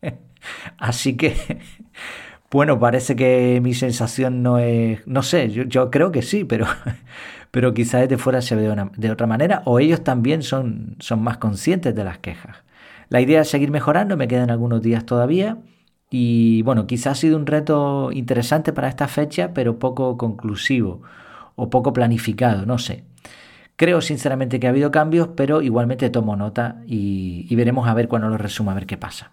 Así 0.78 1.16
que, 1.16 1.60
bueno, 2.50 2.78
parece 2.78 3.16
que 3.16 3.60
mi 3.62 3.74
sensación 3.74 4.42
no 4.42 4.58
es, 4.58 5.06
no 5.06 5.22
sé, 5.22 5.50
yo, 5.50 5.90
creo 5.90 6.12
que 6.12 6.22
sí, 6.22 6.44
pero, 6.44 6.66
pero 7.50 7.74
quizás 7.74 8.02
desde 8.02 8.18
fuera 8.18 8.42
se 8.42 8.54
ve 8.54 8.74
de, 8.96 9.10
otra 9.10 9.26
manera, 9.26 9.62
o 9.64 9.80
ellos 9.80 10.04
también 10.04 10.42
son, 10.42 10.96
son 11.00 11.22
más 11.22 11.38
conscientes 11.38 11.94
de 11.94 12.04
las 12.04 12.18
quejas. 12.18 12.58
La 13.08 13.20
idea 13.20 13.40
es 13.40 13.48
seguir 13.48 13.70
mejorando, 13.70 14.16
me 14.16 14.28
quedan 14.28 14.50
algunos 14.50 14.82
días 14.82 15.06
todavía. 15.06 15.58
Y 16.10 16.62
bueno, 16.62 16.86
quizás 16.86 17.18
ha 17.18 17.20
sido 17.20 17.36
un 17.36 17.46
reto 17.46 18.10
interesante 18.12 18.72
para 18.72 18.88
esta 18.88 19.08
fecha, 19.08 19.52
pero 19.52 19.78
poco 19.78 20.16
conclusivo 20.16 21.02
o 21.56 21.70
poco 21.70 21.92
planificado, 21.92 22.64
no 22.66 22.78
sé. 22.78 23.04
Creo 23.76 24.00
sinceramente 24.00 24.58
que 24.58 24.66
ha 24.66 24.70
habido 24.70 24.90
cambios, 24.90 25.28
pero 25.36 25.62
igualmente 25.62 26.10
tomo 26.10 26.34
nota 26.34 26.82
y, 26.86 27.54
veremos 27.54 27.86
a 27.88 27.94
ver 27.94 28.08
cuando 28.08 28.28
lo 28.28 28.38
resuma, 28.38 28.72
a 28.72 28.74
ver 28.74 28.86
qué 28.86 28.96
pasa. 28.96 29.32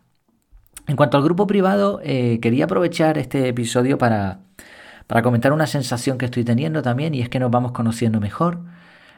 En 0.87 0.95
cuanto 0.95 1.17
al 1.17 1.23
grupo 1.23 1.47
privado, 1.47 1.99
eh, 2.03 2.39
quería 2.41 2.65
aprovechar 2.65 3.17
este 3.17 3.47
episodio 3.47 3.97
para, 3.97 4.41
para 5.07 5.21
comentar 5.21 5.53
una 5.53 5.67
sensación 5.67 6.17
que 6.17 6.25
estoy 6.25 6.43
teniendo 6.43 6.81
también 6.81 7.13
y 7.13 7.21
es 7.21 7.29
que 7.29 7.39
nos 7.39 7.51
vamos 7.51 7.71
conociendo 7.71 8.19
mejor. 8.19 8.59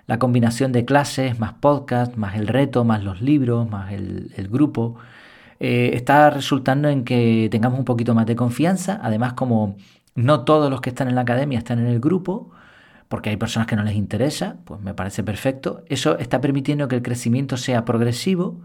La 0.06 0.20
combinación 0.20 0.72
de 0.72 0.86
clases, 0.86 1.40
más 1.40 1.54
podcast, 1.54 2.16
más 2.16 2.36
el 2.38 2.48
reto, 2.48 2.84
más 2.86 3.04
los 3.04 3.22
libros, 3.22 3.70
más 3.70 3.92
el, 3.92 4.48
grupo, 4.50 4.96
eh, 5.60 5.92
está 5.94 6.30
resultando 6.30 6.90
en 6.90 7.04
que 7.04 7.48
tengamos 7.52 7.80
un 7.80 7.86
poquito 7.86 8.14
más 8.14 8.26
de 8.26 8.36
confianza. 8.36 9.00
Además, 9.02 9.34
como 9.34 9.78
no 10.16 10.44
todos 10.44 10.70
los 10.70 10.82
que 10.82 10.90
están 10.90 11.08
en 11.08 11.16
la 11.16 11.22
academia 11.22 11.58
están 11.58 11.80
en 11.80 11.88
el 11.88 12.00
grupo, 12.00 12.52
porque 13.08 13.30
hay 13.30 13.38
personas 13.38 13.68
que 13.68 13.76
no 13.76 13.84
les 13.84 13.96
interesa, 13.96 14.58
pues 14.66 14.82
me 14.82 14.94
parece 14.94 15.24
perfecto. 15.24 15.84
Eso 15.88 16.18
está 16.18 16.42
permitiendo 16.42 16.88
que 16.88 16.96
el 16.96 17.02
crecimiento 17.02 17.58
sea 17.58 17.86
progresivo 17.86 18.60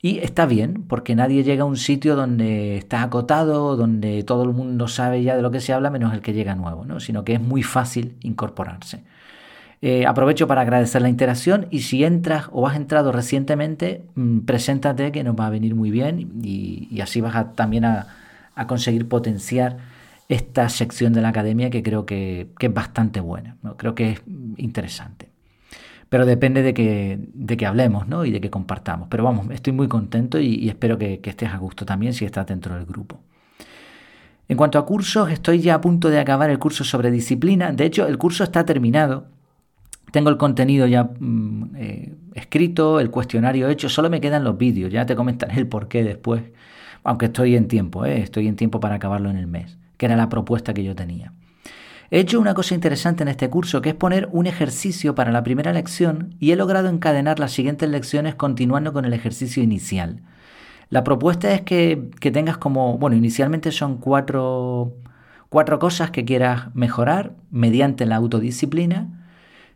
y 0.00 0.18
está 0.18 0.46
bien, 0.46 0.84
porque 0.88 1.14
nadie 1.14 1.44
llega 1.44 1.62
a 1.62 1.66
un 1.66 1.76
sitio 1.76 2.16
donde 2.16 2.76
está 2.76 3.02
acotado, 3.02 3.76
donde 3.76 4.24
todo 4.24 4.42
el 4.42 4.50
mundo 4.50 4.88
sabe 4.88 5.22
ya 5.22 5.36
de 5.36 5.42
lo 5.42 5.50
que 5.52 5.60
se 5.60 5.72
habla, 5.72 5.90
menos 5.90 6.12
el 6.12 6.20
que 6.22 6.32
llega 6.32 6.56
nuevo, 6.56 6.84
¿no? 6.84 6.98
sino 6.98 7.24
que 7.24 7.34
es 7.34 7.40
muy 7.40 7.62
fácil 7.62 8.16
incorporarse. 8.20 9.04
Eh, 9.82 10.06
aprovecho 10.06 10.46
para 10.46 10.60
agradecer 10.60 11.02
la 11.02 11.08
interacción 11.08 11.66
y 11.70 11.80
si 11.80 12.04
entras 12.04 12.48
o 12.52 12.68
has 12.68 12.76
entrado 12.76 13.10
recientemente, 13.10 14.04
mm, 14.14 14.40
preséntate 14.40 15.10
que 15.10 15.24
nos 15.24 15.34
va 15.34 15.48
a 15.48 15.50
venir 15.50 15.74
muy 15.74 15.90
bien 15.90 16.40
y, 16.42 17.00
así 17.00 17.20
vas 17.20 17.54
también 17.56 17.84
a, 17.84 18.06
a 18.54 18.66
conseguir 18.66 19.08
potenciar 19.08 19.78
esta 20.28 20.68
sección 20.68 21.12
de 21.12 21.20
la 21.20 21.28
academia 21.28 21.70
que 21.70 21.82
creo 21.82 22.06
que, 22.06 22.48
es 22.58 22.74
bastante 22.74 23.20
buena, 23.20 23.56
¿no? 23.62 23.76
creo 23.76 23.94
que 23.94 24.12
es 24.12 24.22
interesante. 24.56 25.28
Pero 26.08 26.26
depende 26.26 26.62
de 26.62 26.74
que, 26.74 27.18
de 27.34 27.56
que 27.56 27.66
hablemos 27.66 28.06
¿no? 28.06 28.24
y 28.24 28.30
de 28.30 28.40
que 28.40 28.50
compartamos. 28.50 29.08
Pero 29.10 29.24
vamos, 29.24 29.48
estoy 29.50 29.72
muy 29.72 29.88
contento 29.88 30.38
y, 30.38 30.68
espero 30.68 30.98
que, 30.98 31.20
estés 31.22 31.50
a 31.50 31.56
gusto 31.56 31.84
también 31.86 32.12
si 32.12 32.24
estás 32.24 32.46
dentro 32.46 32.74
del 32.74 32.84
grupo. 32.84 33.20
En 34.48 34.56
cuanto 34.56 34.78
a 34.78 34.84
cursos, 34.84 35.30
estoy 35.30 35.60
ya 35.60 35.74
a 35.74 35.80
punto 35.80 36.10
de 36.10 36.18
acabar 36.18 36.50
el 36.50 36.58
curso 36.58 36.84
sobre 36.84 37.10
disciplina. 37.10 37.72
De 37.72 37.86
hecho, 37.86 38.06
el 38.06 38.18
curso 38.18 38.44
está 38.44 38.66
terminado. 38.66 39.26
Tengo 40.12 40.30
el 40.30 40.36
contenido 40.36 40.86
ya 40.86 41.10
mm, 41.18 41.76
eh, 41.76 42.14
escrito, 42.34 43.00
el 43.00 43.10
cuestionario 43.10 43.68
hecho, 43.68 43.88
solo 43.88 44.08
me 44.08 44.20
quedan 44.20 44.44
los 44.44 44.56
vídeos. 44.56 44.92
Ya 44.92 45.04
te 45.06 45.16
comentaré 45.16 45.58
el 45.58 45.66
por 45.66 45.88
qué 45.88 46.04
después. 46.04 46.42
Aunque 47.02 47.26
estoy 47.26 47.56
en 47.56 47.66
tiempo, 47.66 48.04
¿eh? 48.04 48.20
estoy 48.22 48.46
en 48.46 48.54
tiempo 48.54 48.78
para 48.78 48.94
acabarlo 48.94 49.28
en 49.28 49.36
el 49.36 49.48
mes 49.48 49.76
que 50.02 50.06
era 50.06 50.16
la 50.16 50.28
propuesta 50.28 50.74
que 50.74 50.82
yo 50.82 50.96
tenía. 50.96 51.32
He 52.10 52.18
hecho 52.18 52.40
una 52.40 52.54
cosa 52.54 52.74
interesante 52.74 53.22
en 53.22 53.28
este 53.28 53.48
curso, 53.48 53.80
que 53.80 53.90
es 53.90 53.94
poner 53.94 54.28
un 54.32 54.48
ejercicio 54.48 55.14
para 55.14 55.30
la 55.30 55.44
primera 55.44 55.72
lección 55.72 56.34
y 56.40 56.50
he 56.50 56.56
logrado 56.56 56.88
encadenar 56.88 57.38
las 57.38 57.52
siguientes 57.52 57.88
lecciones 57.88 58.34
continuando 58.34 58.92
con 58.92 59.04
el 59.04 59.12
ejercicio 59.12 59.62
inicial. 59.62 60.22
La 60.90 61.04
propuesta 61.04 61.54
es 61.54 61.60
que, 61.60 62.10
tengas 62.32 62.58
como, 62.58 62.98
bueno, 62.98 63.14
inicialmente 63.14 63.70
son 63.70 63.98
cuatro, 63.98 64.96
cuatro 65.48 65.78
cosas 65.78 66.10
que 66.10 66.24
quieras 66.24 66.74
mejorar 66.74 67.36
mediante 67.52 68.04
la 68.04 68.16
autodisciplina, 68.16 69.21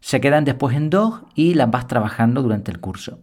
se 0.00 0.20
quedan 0.20 0.44
después 0.44 0.76
en 0.76 0.90
dos 0.90 1.22
y 1.35 1.54
las 1.54 1.70
vas 1.70 1.87
trabajando 1.87 2.42
durante 2.42 2.70
el 2.70 2.80
curso. 2.80 3.18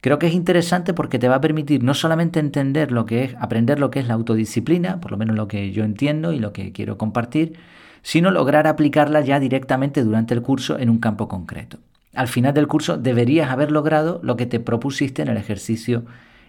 Creo 0.00 0.18
que 0.18 0.26
es 0.26 0.34
interesante 0.34 0.94
porque 0.94 1.18
te 1.18 1.28
va 1.28 1.36
a 1.36 1.40
permitir 1.40 1.82
no 1.82 1.94
solamente 1.94 2.38
entender 2.38 2.92
lo 2.92 3.06
que 3.06 3.24
es, 3.24 3.34
aprender 3.40 3.80
lo 3.80 3.90
que 3.90 4.00
es 4.00 4.08
la 4.08 4.14
autodisciplina, 4.14 5.00
por 5.00 5.10
lo 5.10 5.16
menos 5.16 5.36
lo 5.36 5.48
que 5.48 5.72
yo 5.72 5.84
entiendo 5.84 6.32
y 6.32 6.38
lo 6.38 6.52
que 6.52 6.72
quiero 6.72 6.98
compartir, 6.98 7.58
sino 8.02 8.30
lograr 8.30 8.66
aplicarla 8.66 9.20
ya 9.22 9.40
directamente 9.40 10.04
durante 10.04 10.34
el 10.34 10.42
curso 10.42 10.78
en 10.78 10.90
un 10.90 10.98
campo 10.98 11.26
concreto. 11.26 11.78
Al 12.14 12.28
final 12.28 12.54
del 12.54 12.68
curso 12.68 12.96
deberías 12.96 13.50
haber 13.50 13.72
logrado 13.72 14.20
lo 14.22 14.36
que 14.36 14.46
te 14.46 14.60
propusiste 14.60 15.22
en 15.22 15.28
el 15.28 15.36
ejercicio 15.36 16.04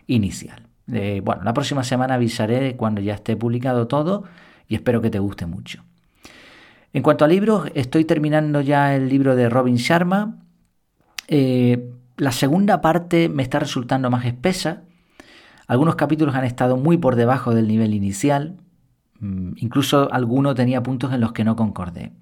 inicial. 0.06 0.64
Eh, 0.92 1.22
bueno, 1.24 1.44
la 1.44 1.54
próxima 1.54 1.84
semana 1.84 2.14
avisaré 2.14 2.76
cuando 2.76 3.02
ya 3.02 3.16
esté 3.16 3.36
publicado 3.36 3.88
todo 3.88 4.24
y 4.68 4.76
espero 4.76 5.02
que 5.02 5.10
te 5.10 5.20
guste 5.20 5.46
mucho. 5.46 5.84
En 6.94 7.04
cuanto 7.04 7.26
a 7.26 7.28
libros, 7.28 7.70
estoy 7.76 8.06
terminando 8.06 8.62
ya 8.62 8.96
el 8.96 9.10
libro 9.10 9.36
de 9.36 9.50
Robin 9.50 9.76
Sharma. 9.76 10.38
Eh, 11.28 11.92
la 12.16 12.32
segunda 12.32 12.82
parte 12.82 13.30
me 13.30 13.44
está 13.44 13.60
resultando 13.60 14.10
más 14.10 14.26
espesa. 14.26 14.84
Algunos 15.68 15.96
capítulos 15.96 16.36
han 16.36 16.46
estado 16.46 16.78
muy 16.78 16.98
por 16.98 17.16
debajo 17.16 17.54
del 17.54 17.68
nivel 17.68 17.94
inicial. 17.94 18.58
Mm, 19.20 19.54
incluso 19.58 20.12
alguno 20.12 20.56
tenía 20.56 20.82
puntos 20.82 21.14
en 21.14 21.22
los 21.22 21.34
que 21.34 21.44
no 21.44 21.56
concordé. 21.56 22.14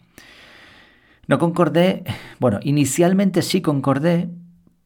No 1.27 1.39
concordé, 1.39 2.03
bueno, 2.39 2.59
inicialmente 2.63 3.41
sí 3.41 3.61
concordé, 3.61 4.29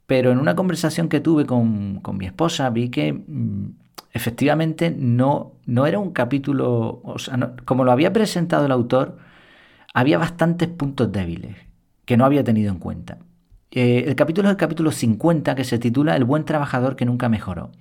pero 0.05 0.31
en 0.31 0.39
una 0.39 0.55
conversación 0.55 1.09
que 1.09 1.19
tuve 1.19 1.45
con, 1.45 2.01
mi 2.13 2.25
esposa 2.25 2.69
vi 2.69 2.89
que 2.89 3.13
mm, 3.13 3.71
efectivamente 4.13 4.93
no, 4.95 5.53
no 5.65 5.85
era 5.85 5.99
un 5.99 6.11
capítulo, 6.11 7.01
o 7.03 7.19
sea, 7.19 7.53
como 7.65 7.83
lo 7.83 7.91
había 7.91 8.13
presentado 8.13 8.65
el 8.65 8.71
autor, 8.71 9.17
había 9.93 10.17
bastantes 10.17 10.67
puntos 10.67 11.11
débiles 11.11 11.55
que 12.05 12.17
no 12.17 12.25
había 12.25 12.43
tenido 12.43 12.71
en 12.71 12.79
cuenta. 12.79 13.19
Eh, 13.71 14.05
el 14.07 14.15
capítulo 14.15 14.47
es 14.47 14.51
el 14.51 14.57
capítulo 14.57 14.91
50 14.91 15.53
que 15.55 15.63
se 15.63 15.77
titula 15.77 16.15
El 16.15 16.23
buen 16.23 16.43
trabajador 16.43 16.95
que 16.95 17.05
nunca 17.05 17.29
mejoró. 17.29 17.71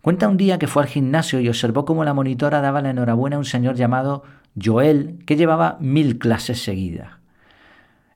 Cuenta 0.00 0.28
un 0.28 0.36
día 0.36 0.58
que 0.58 0.66
fue 0.66 0.82
al 0.82 0.88
gimnasio 0.88 1.40
y 1.40 1.48
observó 1.48 1.84
cómo 1.84 2.04
la 2.04 2.14
monitora 2.14 2.60
daba 2.60 2.82
la 2.82 2.90
enhorabuena 2.90 3.36
a 3.36 3.38
un 3.38 3.44
señor 3.44 3.74
llamado 3.74 4.22
Joel 4.62 5.18
que 5.26 5.36
llevaba 5.36 5.78
mil 5.80 6.18
clases 6.18 6.62
seguidas. 6.62 7.10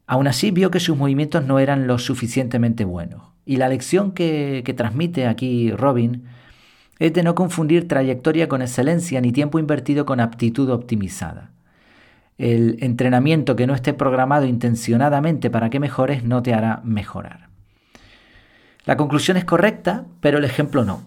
Aún 0.07 0.27
así 0.27 0.51
vio 0.51 0.71
que 0.71 0.81
sus 0.81 0.97
movimientos 0.97 1.45
no 1.45 1.59
eran 1.59 1.87
lo 1.87 1.99
suficientemente 1.99 2.85
buenos. 2.85 3.23
Y 3.45 3.57
la 3.57 3.69
lección 3.69 4.13
que, 4.13 4.63
que 4.65 4.75
transmite 4.75 5.27
aquí 5.27 5.71
Robin 5.73 6.25
es 6.99 7.13
de 7.13 7.23
no 7.23 7.35
confundir 7.35 7.89
trayectoria 7.89 8.49
con 8.49 8.63
excelencia 8.63 9.21
ni 9.21 9.33
tiempo 9.33 9.59
invertido 9.59 10.07
con 10.07 10.21
aptitud 10.21 10.71
optimizada. 10.71 11.51
El 12.39 12.79
entrenamiento 12.81 13.57
que 13.57 13.67
no 13.67 13.75
esté 13.75 13.93
programado 13.93 14.47
intencionadamente 14.47 15.51
para 15.51 15.71
que 15.71 15.81
mejores 15.81 16.25
no 16.25 16.43
te 16.43 16.55
hará 16.55 16.81
mejorar. 16.85 17.49
La 18.85 18.97
conclusión 18.97 19.37
es 19.37 19.45
correcta, 19.45 20.07
pero 20.21 20.39
el 20.39 20.45
ejemplo 20.45 20.85
no. 20.85 21.03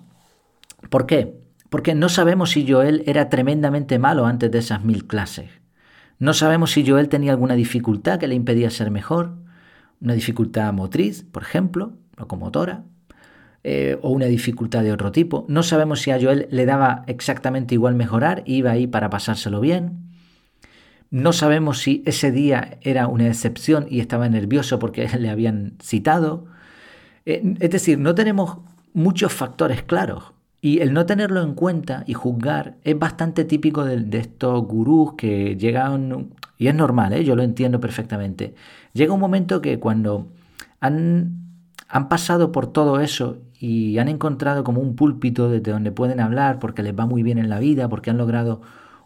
¿Por 0.90 1.08
qué? 1.08 1.40
Porque 1.70 1.96
no 1.96 2.10
sabemos 2.10 2.52
si 2.52 2.70
Joel 2.70 3.02
era 3.06 3.30
tremendamente 3.30 3.98
malo 3.98 4.26
antes 4.26 4.52
de 4.52 4.60
esas 4.60 4.84
mil 4.84 5.08
clases. 5.08 5.50
No 6.20 6.34
sabemos 6.34 6.72
si 6.72 6.88
Joel 6.88 7.10
tenía 7.10 7.32
alguna 7.32 7.56
dificultad 7.56 8.20
que 8.20 8.28
le 8.28 8.36
impedía 8.36 8.70
ser 8.70 8.92
mejor, 8.92 9.38
una 10.02 10.14
dificultad 10.14 10.72
motriz, 10.74 11.24
por 11.24 11.44
ejemplo, 11.44 11.94
locomotora, 12.18 12.84
eh, 13.64 13.98
o 14.02 14.10
una 14.10 14.26
dificultad 14.26 14.84
de 14.84 14.92
otro 14.92 15.12
tipo. 15.12 15.46
No 15.48 15.64
sabemos 15.64 16.02
si 16.02 16.12
a 16.12 16.20
Joel 16.20 16.48
le 16.52 16.66
daba 16.66 17.04
exactamente 17.08 17.74
igual 17.76 17.96
mejorar, 17.96 18.44
iba 18.46 18.72
ahí 18.72 18.86
para 18.86 19.10
pasárselo 19.10 19.60
bien. 19.60 20.11
No 21.12 21.34
sabemos 21.34 21.80
si 21.80 22.02
ese 22.06 22.32
día 22.32 22.78
era 22.82 23.08
una 23.08 23.28
excepción 23.28 23.86
y 23.90 24.00
estaba 24.00 24.30
nervioso 24.30 24.80
porque 24.80 25.08
le 25.20 25.30
habían 25.30 25.74
citado. 25.82 26.46
Eh, 27.26 27.56
es 27.60 27.70
decir, 27.70 28.00
no 28.00 28.16
tenemos 28.16 28.60
muchos 28.94 29.32
factores 29.32 29.84
claros 29.84 30.34
Y 30.62 30.80
el 30.80 30.94
no 30.94 31.06
tenerlo 31.06 31.42
en 31.44 31.54
cuenta 31.54 32.04
y 32.08 32.14
juzgar 32.14 32.78
es 32.84 32.98
bastante 32.98 33.46
típico 33.46 33.84
de, 33.84 34.18
estos 34.18 34.64
gurús 34.66 35.14
que 35.18 35.56
llegan, 35.58 36.30
y 36.58 36.68
es 36.68 36.76
normal, 36.76 37.14
¿eh? 37.14 37.24
yo 37.24 37.36
lo 37.36 37.44
entiendo 37.44 37.80
perfectamente, 37.80 38.54
llega 38.94 39.14
un 39.14 39.20
momento 39.20 39.62
que 39.62 39.80
cuando 39.80 40.28
han, 40.80 41.58
han 41.88 42.10
pasado 42.10 42.52
por 42.52 42.68
todo 42.68 43.00
eso 43.00 43.38
y 43.60 43.98
han 43.98 44.08
encontrado 44.08 44.64
como 44.64 44.82
un 44.82 44.96
púlpito 44.96 45.50
desde 45.50 45.72
donde 45.72 45.92
pueden 45.92 46.20
hablar 46.20 46.60
porque 46.60 46.84
les 46.84 46.98
va 46.98 47.06
muy 47.06 47.24
bien 47.24 47.38
en 47.38 47.50
la 47.50 47.60
vida, 47.60 47.90
porque 47.90 48.10
han 48.10 48.18
logrado 48.18 48.62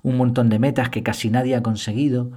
un 0.05 0.17
montón 0.17 0.49
de 0.49 0.59
metas 0.59 0.89
que 0.89 1.01
casi 1.01 1.31
nadie 1.31 1.55
ha 1.55 1.63
conseguido, 1.63 2.31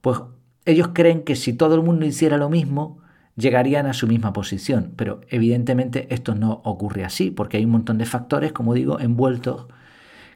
pues 0.00 0.18
ellos 0.64 0.90
creen 0.92 1.22
que 1.22 1.36
si 1.36 1.52
todo 1.52 1.76
el 1.76 1.82
mundo 1.82 2.04
hiciera 2.04 2.36
lo 2.36 2.50
mismo, 2.50 2.98
llegarían 3.36 3.86
a 3.86 3.92
su 3.92 4.08
misma 4.08 4.32
posición. 4.32 4.92
Pero 4.96 5.20
evidentemente 5.28 6.12
esto 6.12 6.34
no 6.34 6.60
ocurre 6.64 7.04
así, 7.04 7.30
porque 7.30 7.58
hay 7.58 7.64
un 7.64 7.70
montón 7.70 7.98
de 7.98 8.06
factores, 8.06 8.52
como 8.52 8.74
digo, 8.74 8.98
envueltos 8.98 9.66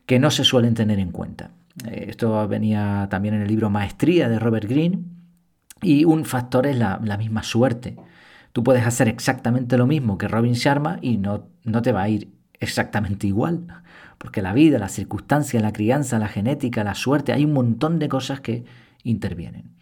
que 0.07 0.21
no 0.21 0.31
se 0.31 0.45
suelen 0.45 0.75
tener 0.75 1.01
en 1.01 1.11
cuenta. 1.11 1.51
Eh, 1.89 2.07
esto 2.11 2.47
venía 2.47 3.09
también 3.11 3.35
en 3.35 3.43
el 3.43 3.49
libro 3.49 3.69
Maestría 3.69 4.29
de 4.29 4.39
Robert 4.39 4.69
Greene, 4.69 5.01
y 5.83 6.05
un 6.05 6.25
factor 6.25 6.69
es 6.69 6.79
la, 6.79 6.99
misma 7.19 7.43
suerte. 7.43 7.97
Tú 8.53 8.63
puedes 8.63 8.87
hacer 8.87 9.09
exactamente 9.09 9.77
lo 9.77 9.89
mismo 9.89 10.19
que 10.19 10.29
Robin 10.29 10.55
Sharma 10.55 10.99
y 11.03 11.17
no, 11.19 11.49
no 11.65 11.83
te 11.83 11.93
va 11.93 12.03
a 12.03 12.09
ir 12.09 12.31
exactamente 12.61 13.27
igual, 13.27 13.67
porque 14.19 14.43
la 14.43 14.53
vida, 14.53 14.79
las 14.79 14.93
circunstancias, 14.93 15.63
la 15.63 15.73
crianza, 15.73 16.19
la 16.19 16.29
genética, 16.29 16.85
la 16.85 16.95
suerte, 16.95 17.33
hay 17.33 17.45
un 17.45 17.53
montón 17.53 17.99
de 17.99 18.09
cosas 18.09 18.41
que 18.41 18.65
intervienen. 19.03 19.77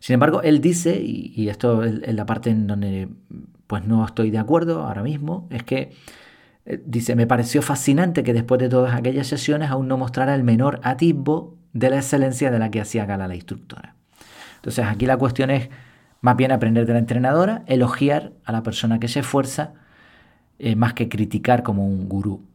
Sin 0.00 0.14
embargo, 0.14 0.42
él 0.42 0.60
dice, 0.60 1.00
y, 1.00 1.48
esto 1.48 1.82
es 1.82 2.14
la 2.14 2.26
parte 2.26 2.50
en 2.50 2.66
donde 2.66 3.08
pues 3.66 3.84
no 3.84 4.04
estoy 4.04 4.30
de 4.30 4.38
acuerdo 4.38 4.82
ahora 4.82 5.02
mismo, 5.02 5.48
es 5.50 5.62
que 5.62 5.92
eh, 6.66 6.82
dice, 6.84 7.16
me 7.16 7.26
pareció 7.26 7.62
fascinante 7.62 8.22
que 8.22 8.34
después 8.34 8.60
de 8.60 8.68
todas 8.68 8.94
aquellas 8.94 9.26
sesiones 9.26 9.70
aún 9.70 9.88
no 9.88 9.96
mostrara 9.96 10.34
el 10.34 10.44
menor 10.44 10.80
atisbo 10.82 11.56
de 11.72 11.90
la 11.90 11.96
excelencia 11.96 12.50
de 12.50 12.58
la 12.58 12.70
que 12.70 12.80
hacía 12.80 13.06
gala 13.06 13.28
la 13.28 13.34
instructora. 13.34 13.96
Entonces 14.56 14.84
aquí 14.86 15.06
la 15.06 15.16
cuestión 15.16 15.50
es 15.50 15.70
más 16.20 16.36
bien 16.36 16.52
aprender 16.52 16.86
de 16.86 16.94
la 16.94 16.98
entrenadora, 16.98 17.64
elogiar 17.66 18.32
a 18.44 18.52
la 18.52 18.62
persona 18.62 18.98
que 18.98 19.08
se 19.08 19.20
esfuerza, 19.20 19.74
eh, 20.58 20.76
más 20.76 20.94
que 20.94 21.08
criticar 21.08 21.62
como 21.62 21.86
un 21.86 22.08
gurú. 22.08 22.46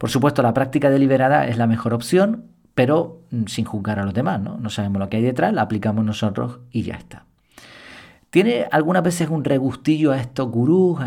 Por 0.00 0.08
supuesto, 0.08 0.40
la 0.42 0.54
práctica 0.54 0.88
deliberada 0.88 1.46
es 1.46 1.58
la 1.58 1.66
mejor 1.66 1.92
opción, 1.92 2.44
pero 2.74 3.20
mm, 3.32 3.44
sin 3.48 3.66
juzgar 3.66 3.98
a 3.98 4.04
los 4.06 4.14
demás, 4.14 4.40
¿no? 4.40 4.56
No 4.56 4.70
sabemos 4.70 4.98
lo 4.98 5.10
que 5.10 5.18
hay 5.18 5.22
detrás, 5.22 5.52
la 5.52 5.60
aplicamos 5.60 6.02
nosotros 6.06 6.60
y 6.72 6.84
ya 6.84 6.94
está. 6.94 7.26
Tiene 8.30 8.66
algunas 8.72 9.02
veces 9.02 9.28
un 9.28 9.44
regustillo 9.44 10.12
a 10.12 10.18
estos 10.18 10.48
gurús, 10.48 10.98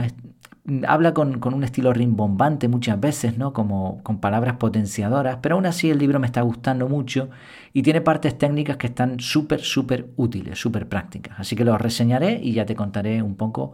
mm, 0.65 0.83
habla 0.87 1.11
con, 1.15 1.43
un 1.43 1.63
estilo 1.63 1.91
rimbombante 1.91 2.67
muchas 2.67 2.99
veces, 2.99 3.35
¿no? 3.35 3.51
Como 3.51 3.99
con 4.03 4.19
palabras 4.19 4.57
potenciadoras, 4.57 5.39
pero 5.41 5.55
aún 5.55 5.65
así 5.65 5.89
el 5.89 5.97
libro 5.97 6.19
me 6.19 6.27
está 6.27 6.41
gustando 6.41 6.87
mucho 6.87 7.31
y 7.73 7.81
tiene 7.81 7.99
partes 8.01 8.37
técnicas 8.37 8.77
que 8.77 8.85
están 8.85 9.19
súper, 9.19 9.61
súper 9.61 10.09
útiles, 10.17 10.59
súper 10.59 10.87
prácticas. 10.87 11.39
Así 11.39 11.55
que 11.55 11.65
los 11.65 11.81
reseñaré 11.81 12.39
y 12.43 12.53
ya 12.53 12.67
te 12.67 12.75
contaré 12.75 13.23
un 13.23 13.37
poco 13.37 13.73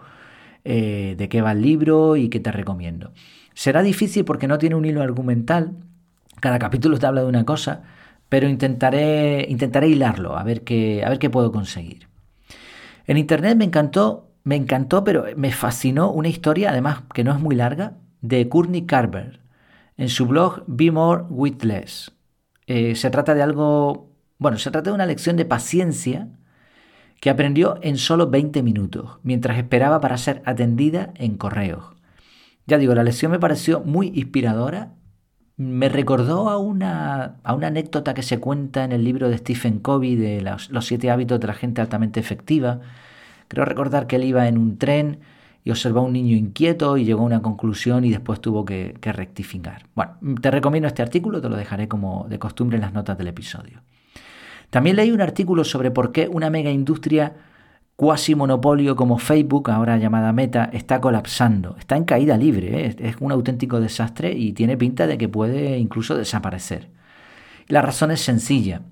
eh, 0.64 1.16
de 1.18 1.30
qué 1.30 1.42
va 1.42 1.54
el 1.54 1.62
libro 1.62 2.16
y 2.16 2.30
qué 2.30 2.40
te 2.40 2.52
recomiendo. 2.52 3.14
Será 3.54 3.82
difícil 3.82 4.26
porque 4.26 4.48
no 4.48 4.58
tiene 4.58 4.76
un 4.76 4.86
hilo 4.86 5.02
argumental, 5.02 5.78
cada 6.40 6.60
capítulo 6.60 6.98
te 6.98 7.06
habla 7.06 7.22
de 7.22 7.28
una 7.28 7.46
cosa, 7.46 7.84
pero 8.30 8.48
intentaré, 8.48 9.46
intentaré 9.50 9.90
hilarlo, 9.90 10.38
a 10.38 10.44
ver, 10.44 10.64
qué, 10.64 11.04
a 11.04 11.10
ver 11.10 11.20
qué 11.20 11.30
puedo 11.30 11.52
conseguir. 11.52 12.08
En 13.08 13.18
internet 13.18 13.58
me 13.58 13.66
encantó, 13.66 14.32
me 14.44 14.56
encantó, 14.56 15.04
pero 15.04 15.26
me 15.36 15.52
fascinó 15.52 16.12
una 16.12 16.30
historia, 16.30 16.70
además 16.70 17.04
que 17.14 17.24
no 17.24 17.34
es 17.34 17.40
muy 17.40 17.56
larga, 17.56 17.98
de 18.22 18.48
Courtney 18.48 18.86
Carver, 18.86 19.42
en 19.98 20.10
su 20.10 20.28
blog 20.28 20.64
Be 20.68 20.92
More 20.92 21.24
With 21.30 21.64
Less. 21.64 22.12
Eh, 22.68 22.96
se 22.96 23.10
trata 23.10 23.34
de 23.34 23.42
algo, 23.42 24.12
bueno, 24.38 24.58
se 24.58 24.72
trata 24.72 24.92
de 24.92 24.96
una 24.96 25.06
lección 25.06 25.36
de 25.36 25.46
paciencia 25.46 26.30
que 27.22 27.30
aprendió 27.30 27.80
en 27.82 27.98
solo 27.98 28.30
20 28.30 28.64
minutos, 28.64 29.20
mientras 29.24 29.58
esperaba 29.58 30.00
para 30.00 30.18
ser 30.18 30.42
atendida 30.46 31.12
en 31.16 31.38
correos. 31.38 31.96
Ya 32.66 32.78
digo, 32.78 32.96
la 32.96 33.04
lección 33.04 33.32
me 33.32 33.40
pareció 33.40 33.82
muy 33.82 34.08
inspiradora 34.16 34.94
me 35.60 35.90
recordó 35.90 36.50
a 36.50 36.58
una, 36.58 37.36
a 37.44 37.54
una 37.54 37.68
anécdota 37.68 38.14
que 38.14 38.24
se 38.24 38.40
cuenta 38.40 38.86
en 38.86 38.94
el 38.94 39.04
libro 39.04 39.28
de 39.28 39.38
Stephen 39.38 39.80
Covey 39.80 40.16
de 40.16 40.42
los, 40.42 40.70
siete 40.86 41.12
hábitos 41.12 41.38
de 41.42 41.48
la 41.48 41.54
gente 41.54 41.82
altamente 41.82 42.22
efectiva. 42.22 42.80
Creo 43.50 43.66
recordar 43.66 44.08
que 44.08 44.16
él 44.16 44.24
iba 44.24 44.48
en 44.48 44.58
un 44.58 44.78
tren 44.78 45.20
y 45.66 45.72
observó 45.72 46.00
a 46.00 46.04
un 46.04 46.14
niño 46.14 46.38
inquieto 46.38 46.96
y 46.96 47.04
llegó 47.04 47.24
a 47.24 47.26
una 47.26 47.42
conclusión 47.42 48.06
y 48.06 48.10
después 48.10 48.40
tuvo 48.40 48.64
que, 48.64 48.96
que 49.02 49.12
rectificar. 49.12 49.86
Bueno, 49.96 50.14
te 50.42 50.50
recomiendo 50.50 50.88
este 50.88 51.02
artículo, 51.02 51.42
te 51.42 51.50
lo 51.50 51.58
dejaré 51.58 51.90
como 51.90 52.26
de 52.30 52.40
costumbre 52.40 52.78
en 52.78 52.82
las 52.82 52.94
notas 52.94 53.18
del 53.18 53.28
episodio. 53.28 53.82
También 54.70 54.96
leí 54.96 55.12
un 55.12 55.22
artículo 55.22 55.64
sobre 55.64 55.92
por 55.92 56.12
qué 56.12 56.28
una 56.28 56.50
mega 56.50 56.72
industria 56.72 57.34
cuasi 57.96 58.34
monopolio 58.34 58.96
como 58.96 59.18
Facebook, 59.18 59.70
ahora 59.70 59.98
llamada 59.98 60.32
Meta, 60.32 60.70
está 60.72 61.02
colapsando, 61.02 61.76
está 61.78 61.98
en 61.98 62.06
caída 62.06 62.38
libre, 62.38 62.86
¿eh? 62.86 62.96
es 62.98 63.18
un 63.20 63.32
auténtico 63.32 63.82
desastre 63.82 64.32
y 64.32 64.54
tiene 64.54 64.78
pinta 64.78 65.06
de 65.06 65.18
que 65.18 65.28
puede 65.28 65.78
incluso 65.78 66.16
desaparecer. 66.16 66.90
La 67.68 67.82
razón 67.82 68.12
es 68.12 68.22
sencilla. 68.22 68.84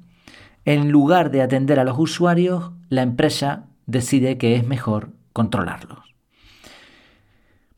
En 0.65 0.91
lugar 0.91 1.31
de 1.31 1.41
atender 1.41 1.79
a 1.79 1.85
los 1.85 1.97
usuarios, 1.97 2.71
la 2.89 3.01
empresa 3.01 3.67
decide 3.85 4.37
que 4.37 4.55
es 4.55 4.67
mejor 4.67 5.11
controlarlos. 5.31 5.99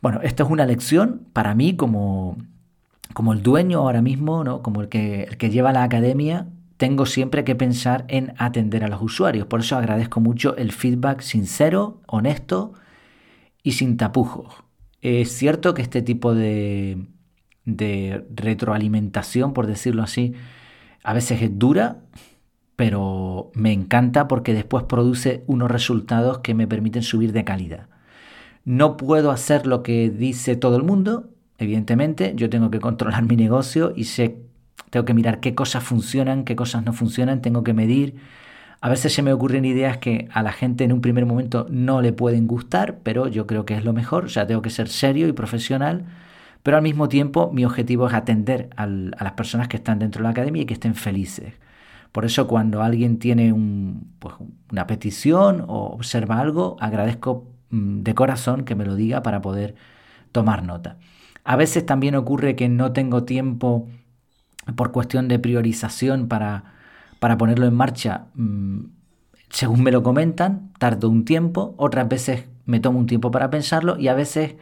Bueno, 0.02 0.22
esto 0.24 0.44
es 0.46 0.50
una 0.50 0.66
lección 0.66 1.28
para 1.32 1.54
mí 1.54 1.76
como, 1.76 2.38
como 3.14 3.34
el 3.34 3.44
dueño 3.44 3.82
ahora 3.82 4.02
mismo, 4.02 4.44
¿no? 4.44 4.64
como 4.64 4.82
el 4.82 4.90
que, 4.90 5.26
el 5.26 5.38
que 5.38 5.52
lleva 5.52 5.74
la 5.74 5.84
academia 5.84 6.48
tengo 6.80 7.06
siempre 7.06 7.44
que 7.44 7.56
pensar 7.56 8.06
en 8.08 8.34
atender 8.38 8.86
a 8.86 8.88
los 8.88 9.02
usuarios. 9.02 9.46
Por 9.48 9.60
eso 9.60 9.76
agradezco 9.76 10.22
mucho 10.22 10.56
el 10.56 10.72
feedback 10.72 11.20
sincero, 11.20 12.00
honesto 12.08 12.72
y 13.62 13.74
sin 13.74 13.98
tapujos. 13.98 14.64
Es 15.02 15.30
cierto 15.30 15.74
que 15.74 15.82
este 15.82 16.02
tipo 16.02 16.34
de, 16.34 17.06
de 17.66 18.26
retroalimentación, 18.34 19.52
por 19.52 19.68
decirlo 19.68 20.04
así, 20.04 20.36
a 21.04 21.12
veces 21.12 21.42
es 21.42 21.60
dura, 21.60 21.98
pero 22.78 23.52
me 23.56 23.74
encanta 23.74 24.30
porque 24.30 24.54
después 24.54 24.86
produce 24.86 25.44
unos 25.48 25.70
resultados 25.70 26.38
que 26.38 26.54
me 26.54 26.66
permiten 26.66 27.04
subir 27.04 27.34
de 27.34 27.44
calidad. 27.44 27.90
No 28.64 28.96
puedo 28.96 29.32
hacer 29.32 29.68
lo 29.68 29.84
que 29.84 30.10
dice 30.10 30.56
todo 30.56 30.78
el 30.78 30.84
mundo, 30.84 31.30
evidentemente, 31.58 32.32
yo 32.38 32.50
tengo 32.50 32.72
que 32.72 32.80
controlar 32.80 33.24
mi 33.24 33.36
negocio 33.36 33.92
y 33.98 34.06
sé 34.06 34.49
tengo 34.90 35.06
que 35.06 35.14
mirar 35.14 35.40
qué 35.40 35.56
cosas 35.56 35.84
funcionan, 35.84 36.44
qué 36.44 36.56
cosas 36.56 36.84
no 36.86 36.94
funcionan, 36.94 37.42
tengo 37.42 37.64
que 37.64 37.74
medir. 37.74 38.16
A 38.82 38.90
veces 38.90 39.14
se 39.14 39.22
me 39.22 39.34
ocurren 39.34 39.66
ideas 39.66 39.98
que 39.98 40.30
a 40.32 40.42
la 40.42 40.52
gente 40.52 40.84
en 40.84 40.94
un 40.94 41.02
primer 41.02 41.26
momento 41.26 41.68
no 41.70 42.02
le 42.02 42.14
pueden 42.14 42.48
gustar, 42.48 43.00
pero 43.04 43.28
yo 43.28 43.46
creo 43.46 43.66
que 43.66 43.76
es 43.76 43.84
lo 43.84 43.94
mejor. 43.94 44.26
O 44.26 44.30
sea, 44.30 44.48
tengo 44.48 44.62
que 44.62 44.70
ser 44.70 44.88
serio 44.88 45.28
y 45.28 45.34
profesional, 45.34 46.06
pero 46.64 46.78
al 46.78 46.84
mismo 46.84 47.10
tiempo 47.10 47.52
mi 47.54 47.66
objetivo 47.66 48.08
es 48.08 48.14
atender 48.14 48.70
a 48.78 48.88
las 48.88 49.34
personas 49.34 49.68
que 49.68 49.78
están 49.78 50.00
dentro 50.00 50.20
de 50.20 50.24
la 50.24 50.30
academia 50.30 50.64
y 50.64 50.66
que 50.66 50.74
estén 50.74 50.96
felices. 50.96 51.54
Por 52.12 52.26
eso 52.26 52.48
cuando 52.48 52.82
alguien 52.82 53.20
tiene 53.20 53.54
pues, 54.20 54.36
una 54.72 54.88
petición 54.88 55.64
o 55.68 55.88
observa 55.88 56.40
algo, 56.40 56.78
agradezco 56.80 57.48
mm, 57.70 58.02
de 58.02 58.16
corazón 58.16 58.66
que 58.66 58.76
me 58.76 58.86
lo 58.86 58.96
diga 58.96 59.22
para 59.24 59.42
poder 59.42 59.76
tomar 60.32 60.64
nota. 60.64 60.98
A 61.44 61.56
veces 61.56 61.86
también 61.86 62.16
ocurre 62.16 62.56
que 62.56 62.70
no 62.70 62.94
tengo 62.94 63.24
tiempo 63.24 63.88
por 64.76 64.92
cuestión 64.92 65.28
de 65.28 65.40
priorización 65.40 66.28
para, 66.28 66.74
para 67.20 67.38
ponerlo 67.38 67.66
en 67.66 67.76
marcha, 67.76 68.26
mm, 68.36 68.80
según 69.50 69.84
me 69.84 69.92
lo 69.92 70.04
comentan, 70.04 70.72
tardo 70.80 71.10
un 71.10 71.26
tiempo, 71.26 71.74
otras 71.78 72.08
veces 72.08 72.46
me 72.66 72.80
tomo 72.80 73.00
un 73.00 73.08
tiempo 73.08 73.32
para 73.32 73.50
pensarlo 73.50 73.98
y 73.98 74.08
a 74.08 74.14
veces 74.14 74.56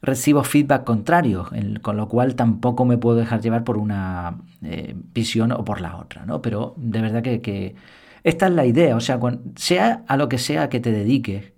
recibo 0.00 0.42
feedback 0.42 0.84
contrario, 0.84 1.48
con 1.80 1.96
lo 1.96 2.08
cual 2.08 2.34
tampoco 2.34 2.84
me 2.84 2.98
puedo 2.98 3.16
dejar 3.16 3.40
llevar 3.40 3.62
por 3.64 3.78
una 3.78 4.38
eh, 4.62 4.94
visión 5.14 5.52
o 5.52 5.64
por 5.64 5.80
la 5.80 5.96
otra, 5.96 6.26
¿no? 6.26 6.42
Pero 6.42 6.74
de 6.76 7.00
verdad 7.00 7.22
que, 7.22 7.76
esta 8.24 8.46
es 8.46 8.52
la 8.52 8.66
idea, 8.66 8.96
o 8.96 9.00
sea, 9.00 9.18
sea 9.56 10.04
a 10.08 10.16
lo 10.16 10.28
que 10.28 10.38
sea 10.38 10.68
que 10.68 10.80
te 10.80 10.92
dediques, 10.92 11.52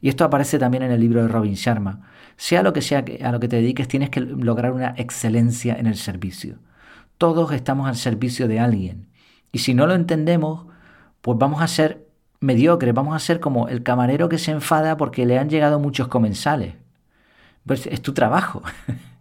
y 0.00 0.08
esto 0.08 0.24
aparece 0.24 0.58
también 0.58 0.84
en 0.84 0.92
el 0.92 1.00
libro 1.00 1.22
de 1.22 1.28
Robin 1.28 1.54
Sharma, 1.54 2.08
sea 2.36 2.62
lo 2.62 2.72
que 2.72 2.82
sea 2.82 3.04
a 3.24 3.32
lo 3.32 3.40
que 3.40 3.48
te 3.48 3.56
dediques, 3.56 3.88
tienes 3.88 4.10
que 4.10 4.20
lograr 4.20 4.72
una 4.72 4.94
excelencia 4.96 5.74
en 5.74 5.86
el 5.86 5.96
servicio. 5.96 6.58
Todos 7.18 7.52
estamos 7.52 7.88
al 7.88 7.96
servicio 7.96 8.48
de 8.48 8.60
alguien. 8.60 9.08
Y 9.52 9.58
si 9.58 9.74
no 9.74 9.86
lo 9.86 9.94
entendemos, 9.94 10.66
pues 11.20 11.38
vamos 11.38 11.62
a 11.62 11.66
ser 11.66 12.06
mediocres, 12.40 12.94
vamos 12.94 13.14
a 13.14 13.18
ser 13.18 13.40
como 13.40 13.68
el 13.68 13.82
camarero 13.82 14.28
que 14.28 14.38
se 14.38 14.52
enfada 14.52 14.96
porque 14.96 15.26
le 15.26 15.38
han 15.38 15.50
llegado 15.50 15.80
muchos 15.80 16.08
comensales. 16.08 16.74
Pues 17.66 17.86
es 17.86 18.02
tu 18.02 18.14
trabajo. 18.14 18.62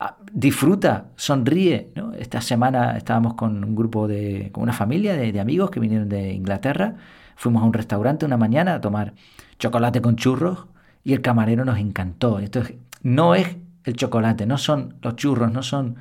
Ah, 0.00 0.16
disfruta, 0.32 1.06
sonríe. 1.14 1.92
Esta 2.18 2.40
semana 2.40 2.96
estábamos 2.96 3.34
con 3.34 3.62
un 3.62 3.76
grupo 3.76 4.08
de, 4.08 4.50
con 4.52 4.64
una 4.64 4.72
familia 4.72 5.14
de, 5.14 5.38
amigos 5.38 5.70
que 5.70 5.78
vinieron 5.78 6.08
de 6.08 6.32
Inglaterra. 6.32 6.96
Fuimos 7.36 7.62
a 7.62 7.66
un 7.66 7.72
restaurante 7.72 8.26
una 8.26 8.36
mañana 8.36 8.74
a 8.74 8.80
tomar 8.80 9.14
chocolate 9.58 10.02
con 10.02 10.16
churros 10.16 10.66
y 11.04 11.12
el 11.12 11.22
camarero 11.22 11.64
nos 11.64 11.78
encantó. 11.78 12.40
Esto 12.40 12.62
no 13.02 13.36
es 13.36 13.56
el 13.84 13.94
chocolate, 13.94 14.46
no 14.46 14.58
son 14.58 14.96
los 15.00 15.14
churros, 15.14 15.52
no 15.52 15.62
son 15.62 15.96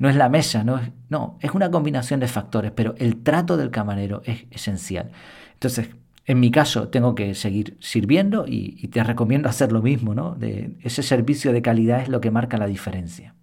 no 0.00 0.08
es 0.08 0.16
la 0.16 0.30
mesa, 0.30 0.64
no 0.64 0.78
es, 0.78 0.90
no, 1.10 1.38
es 1.40 1.52
una 1.52 1.70
combinación 1.70 2.20
de 2.20 2.26
factores, 2.26 2.72
pero 2.72 2.94
el 2.96 3.22
trato 3.22 3.58
del 3.58 3.70
camarero 3.70 4.22
es 4.24 4.46
esencial. 4.50 5.10
Entonces, 5.52 5.90
en 6.24 6.40
mi 6.40 6.50
caso, 6.50 6.88
tengo 6.88 7.14
que 7.14 7.34
seguir 7.34 7.76
sirviendo 7.80 8.46
y, 8.48 8.88
te 8.88 9.04
recomiendo 9.04 9.50
hacer 9.50 9.72
lo 9.72 9.82
mismo, 9.82 10.14
¿no? 10.14 10.38
Ese 10.82 11.02
servicio 11.02 11.52
de 11.52 11.60
calidad 11.60 12.00
es 12.00 12.08
lo 12.08 12.22
que 12.22 12.30
marca 12.30 12.56
la 12.56 12.66
diferencia. 12.66 13.34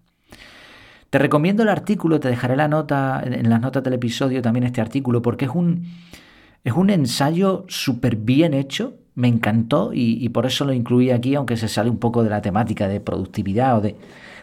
Te 1.12 1.20
recomiendo 1.20 1.62
el 1.62 1.70
artículo, 1.70 2.20
te 2.20 2.28
dejaré 2.28 2.56
la 2.56 2.68
nota, 2.68 3.22
en 3.24 3.50
las 3.50 3.62
notas 3.62 3.84
del 3.84 3.94
episodio 3.94 4.42
también 4.42 4.64
este 4.64 4.82
artículo, 4.82 5.22
porque 5.22 5.46
es 5.46 5.52
un, 5.54 5.86
es 6.64 6.74
un 6.74 6.90
ensayo 6.90 7.66
súper 7.68 8.16
bien 8.16 8.56
hecho, 8.56 8.96
me 9.14 9.28
encantó 9.28 9.92
y, 9.94 10.28
por 10.30 10.48
eso 10.48 10.66
lo 10.66 10.74
incluí 10.74 11.12
aquí, 11.12 11.36
aunque 11.36 11.56
se 11.56 11.68
sale 11.68 11.92
un 11.92 12.00
poco 12.00 12.24
de 12.24 12.32
la 12.32 12.42
temática 12.42 12.88
de 12.88 13.00
productividad 13.00 13.78
o 13.78 13.82
de 13.82 13.96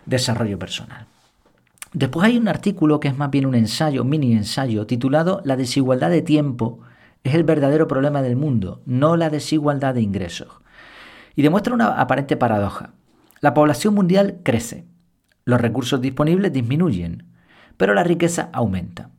desarrollo 0.06 0.60
personal. 0.60 1.08
Después 1.94 2.26
hay 2.26 2.36
un 2.36 2.48
artículo 2.48 2.98
que 2.98 3.06
es 3.06 3.16
más 3.16 3.30
bien 3.30 3.46
un 3.46 3.54
ensayo, 3.54 4.02
un 4.02 4.08
mini 4.08 4.32
ensayo, 4.32 4.84
titulado 4.84 5.40
La 5.44 5.56
desigualdad 5.56 6.10
de 6.10 6.22
tiempo 6.22 6.80
es 7.22 7.36
el 7.36 7.44
verdadero 7.44 7.86
problema 7.86 8.20
del 8.20 8.34
mundo, 8.34 8.82
no 8.84 9.16
la 9.16 9.30
desigualdad 9.30 9.94
de 9.94 10.02
ingresos. 10.02 10.48
Y 11.36 11.42
demuestra 11.42 11.72
una 11.72 12.00
aparente 12.00 12.36
paradoja. 12.36 12.94
La 13.40 13.54
población 13.54 13.94
mundial 13.94 14.40
crece, 14.42 14.86
los 15.44 15.60
recursos 15.60 16.00
disponibles 16.00 16.52
disminuyen, 16.52 17.28
pero 17.76 17.94
la 17.94 18.02
riqueza 18.02 18.50
aumenta. 18.52 19.10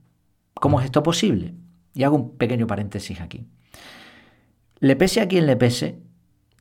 ¿Cómo 0.53 0.81
es 0.81 0.85
esto 0.85 1.01
posible? 1.01 1.53
Y 1.93 2.03
hago 2.03 2.17
un 2.17 2.37
pequeño 2.37 2.67
paréntesis 2.67 3.21
aquí. 3.21 3.47
Le 4.79 4.97
pese 4.97 5.21
a 5.21 5.29
quien 5.29 5.45
le 5.45 5.55
pese 5.55 6.01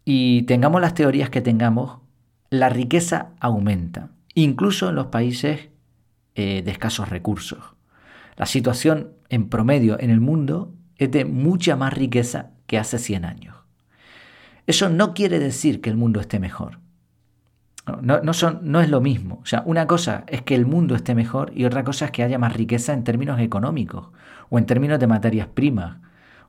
y 0.05 0.43
tengamos 0.43 0.81
las 0.81 0.95
teorías 0.95 1.29
que 1.29 1.41
tengamos, 1.41 1.99
la 2.51 2.69
riqueza 2.69 3.33
aumenta, 3.41 4.11
incluso 4.35 4.91
en 4.91 4.95
los 4.95 5.07
países 5.07 5.74
eh, 6.35 6.63
de 6.63 6.71
escasos 6.73 7.09
recursos. 7.09 7.75
La 8.37 8.47
situación 8.47 9.13
en 9.29 9.49
promedio 9.49 9.99
en 10.01 10.11
el 10.11 10.21
mundo 10.21 10.75
es 10.97 11.11
de 11.13 11.25
mucha 11.25 11.77
más 11.77 11.93
riqueza 11.93 12.51
que 12.67 12.77
hace 12.77 12.99
100 12.99 13.25
años. 13.25 13.57
Eso 14.67 14.89
no 14.89 15.15
quiere 15.15 15.39
decir 15.39 15.81
que 15.81 15.91
el 15.91 15.97
mundo 15.97 16.21
esté 16.21 16.41
mejor. 16.41 16.81
No, 18.01 18.21
no, 18.21 18.33
son, 18.33 18.61
no 18.63 18.81
es 18.81 18.89
lo 18.89 19.01
mismo. 19.01 19.41
O 19.43 19.47
sea, 19.47 19.63
una 19.67 19.87
cosa 19.87 20.25
es 20.27 20.43
que 20.43 20.55
el 20.55 20.67
mundo 20.67 20.97
esté 20.97 21.15
mejor 21.15 21.53
y 21.55 21.67
otra 21.67 21.85
cosa 21.85 22.07
es 22.07 22.11
que 22.11 22.25
haya 22.25 22.39
más 22.39 22.55
riqueza 22.55 22.95
en 22.95 23.05
términos 23.05 23.39
económicos, 23.41 24.09
o 24.49 24.59
en 24.59 24.67
términos 24.67 24.99
de 24.99 25.07
materias 25.07 25.47
primas, 25.47 25.99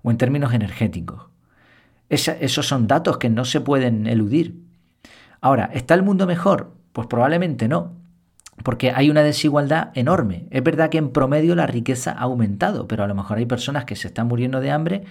o 0.01 0.11
en 0.11 0.17
términos 0.17 0.53
energéticos. 0.53 1.29
esos 2.09 2.65
son 2.65 2.87
datos 2.87 3.17
que 3.17 3.29
no 3.29 3.45
se 3.45 3.61
pueden 3.61 4.07
eludir. 4.07 4.55
Ahora, 5.41 5.69
¿está 5.73 5.93
el 5.93 6.03
mundo 6.03 6.25
mejor? 6.25 6.73
Pues 6.93 7.05
probablemente 7.07 7.67
no 7.67 8.04
porque 8.63 8.91
hay 8.91 9.09
una 9.09 9.23
desigualdad 9.23 9.91
enorme. 9.95 10.47
Es 10.49 10.63
verdad 10.63 10.89
que 10.89 10.97
en 10.97 11.11
promedio 11.11 11.55
la 11.55 11.67
riqueza 11.67 12.11
ha 12.11 12.21
aumentado, 12.21 12.87
pero 12.87 13.03
a 13.03 13.07
lo 13.07 13.15
mejor 13.15 13.37
hay 13.37 13.45
personas 13.45 13.85
que 13.85 13.95
se 13.95 14.07
están 14.07 14.27
muriendo 14.27 14.59
de 14.61 14.71
hambre 14.71 15.03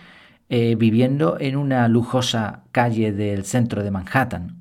eh, 0.49 0.77
viviendo 0.77 1.39
en 1.41 1.57
una 1.57 1.89
lujosa 1.89 2.65
calle 2.73 3.13
del 3.13 3.45
centro 3.45 3.83
de 3.83 3.91
Manhattan. 3.91 4.57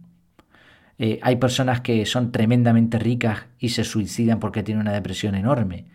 Eh, 0.98 1.20
hay 1.22 1.36
personas 1.38 1.82
que 1.82 2.06
son 2.06 2.32
tremendamente 2.32 3.00
ricas 3.00 3.48
y 3.60 3.70
se 3.70 3.84
suicidan 3.84 4.40
porque 4.40 4.64
tienen 4.64 4.82
una 4.82 4.94
depresión 4.94 5.36
enorme. 5.36 5.86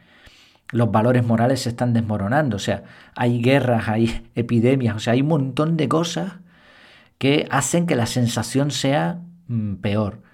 Los 0.71 0.91
valores 0.93 1.25
morales 1.25 1.61
se 1.61 1.71
están 1.71 1.95
desmoronando, 1.95 2.57
o 2.57 2.61
sea, 2.61 2.85
hay 3.15 3.41
guerras, 3.41 3.89
hay 3.89 4.29
epidemias, 4.35 4.97
o 4.97 4.99
sea, 4.99 5.15
hay 5.15 5.23
un 5.23 5.29
montón 5.29 5.77
de 5.77 5.89
cosas 5.89 6.35
que 7.17 7.47
hacen 7.51 7.87
que 7.87 7.97
la 7.97 8.07
sensación 8.07 8.71
sea 8.71 9.21
mm, 9.47 9.77
peor 9.77 10.28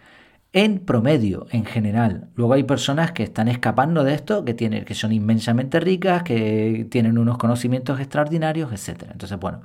en 0.55 0.79
promedio, 0.79 1.49
en 1.51 1.65
general. 1.65 2.29
Luego 2.37 2.55
hay 2.55 2.63
personas 2.63 3.11
que 3.11 3.25
están 3.25 3.49
escapando 3.49 4.05
de 4.05 4.15
esto, 4.15 4.45
que, 4.45 4.55
tienen, 4.55 4.85
que 4.85 4.95
son 4.95 5.13
inmensamente 5.13 5.81
ricas, 5.81 6.23
que 6.23 6.87
tienen 6.91 7.19
unos 7.19 7.39
conocimientos 7.39 7.99
extraordinarios, 7.99 8.73
etc. 8.73 9.03
Entonces, 9.11 9.37
bueno, 9.39 9.63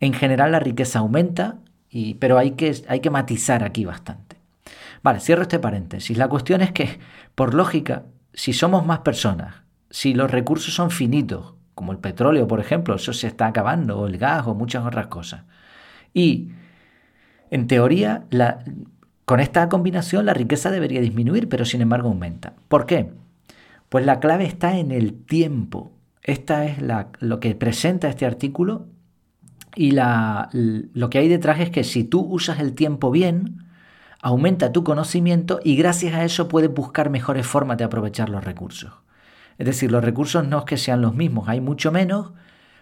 en 0.00 0.12
general 0.12 0.50
la 0.50 0.58
riqueza 0.58 0.98
aumenta, 0.98 1.58
y, 1.88 2.14
pero 2.14 2.36
hay 2.36 2.50
que, 2.50 2.74
hay 2.88 2.98
que 2.98 3.10
matizar 3.10 3.62
aquí 3.62 3.84
bastante. 3.84 4.36
Vale, 5.04 5.20
cierro 5.20 5.42
este 5.42 5.60
paréntesis. 5.60 6.18
La 6.18 6.26
cuestión 6.26 6.62
es 6.62 6.72
que, 6.72 6.98
por 7.36 7.54
lógica, 7.54 8.02
si 8.34 8.52
somos 8.52 8.84
más 8.84 8.98
personas, 8.98 9.54
si 9.88 10.14
los 10.14 10.28
recursos 10.28 10.74
son 10.74 10.90
finitos, 10.90 11.54
como 11.76 11.92
el 11.92 11.98
petróleo, 11.98 12.48
por 12.48 12.58
ejemplo, 12.58 12.96
eso 12.96 13.12
se 13.12 13.28
está 13.28 13.46
acabando, 13.46 14.00
o 14.00 14.08
el 14.08 14.18
gas, 14.18 14.48
o 14.48 14.54
muchas 14.56 14.84
otras 14.84 15.06
cosas, 15.06 15.44
y 16.12 16.50
en 17.50 17.68
teoría, 17.68 18.24
la, 18.30 18.64
con 19.28 19.40
esta 19.40 19.68
combinación 19.68 20.24
la 20.24 20.32
riqueza 20.32 20.70
debería 20.70 21.02
disminuir, 21.02 21.50
pero 21.50 21.66
sin 21.66 21.82
embargo 21.82 22.08
aumenta. 22.08 22.54
¿Por 22.68 22.86
qué? 22.86 23.12
Pues 23.90 24.06
la 24.06 24.20
clave 24.20 24.46
está 24.46 24.78
en 24.78 24.90
el 24.90 25.12
tiempo. 25.12 25.92
Esta 26.22 26.64
es 26.64 26.78
lo 27.20 27.38
que 27.38 27.54
presenta 27.54 28.08
este 28.08 28.24
artículo 28.24 28.86
y 29.76 29.90
lo 29.90 31.10
que 31.10 31.18
hay 31.18 31.28
detrás 31.28 31.60
es 31.60 31.68
que 31.68 31.84
si 31.84 32.04
tú 32.04 32.22
usas 32.22 32.58
el 32.58 32.72
tiempo 32.72 33.10
bien, 33.10 33.66
aumenta 34.22 34.72
tu 34.72 34.82
conocimiento 34.82 35.60
y 35.62 35.76
gracias 35.76 36.14
a 36.14 36.24
eso 36.24 36.48
puedes 36.48 36.72
buscar 36.72 37.10
mejores 37.10 37.46
formas 37.46 37.76
de 37.76 37.84
aprovechar 37.84 38.30
los 38.30 38.42
recursos. 38.42 38.94
Es 39.58 39.66
decir, 39.66 39.92
los 39.92 40.02
recursos 40.02 40.48
no 40.48 40.60
es 40.60 40.64
que 40.64 40.78
sean 40.78 41.02
los 41.02 41.14
mismos, 41.14 41.50
hay 41.50 41.60
mucho 41.60 41.92
menos, 41.92 42.32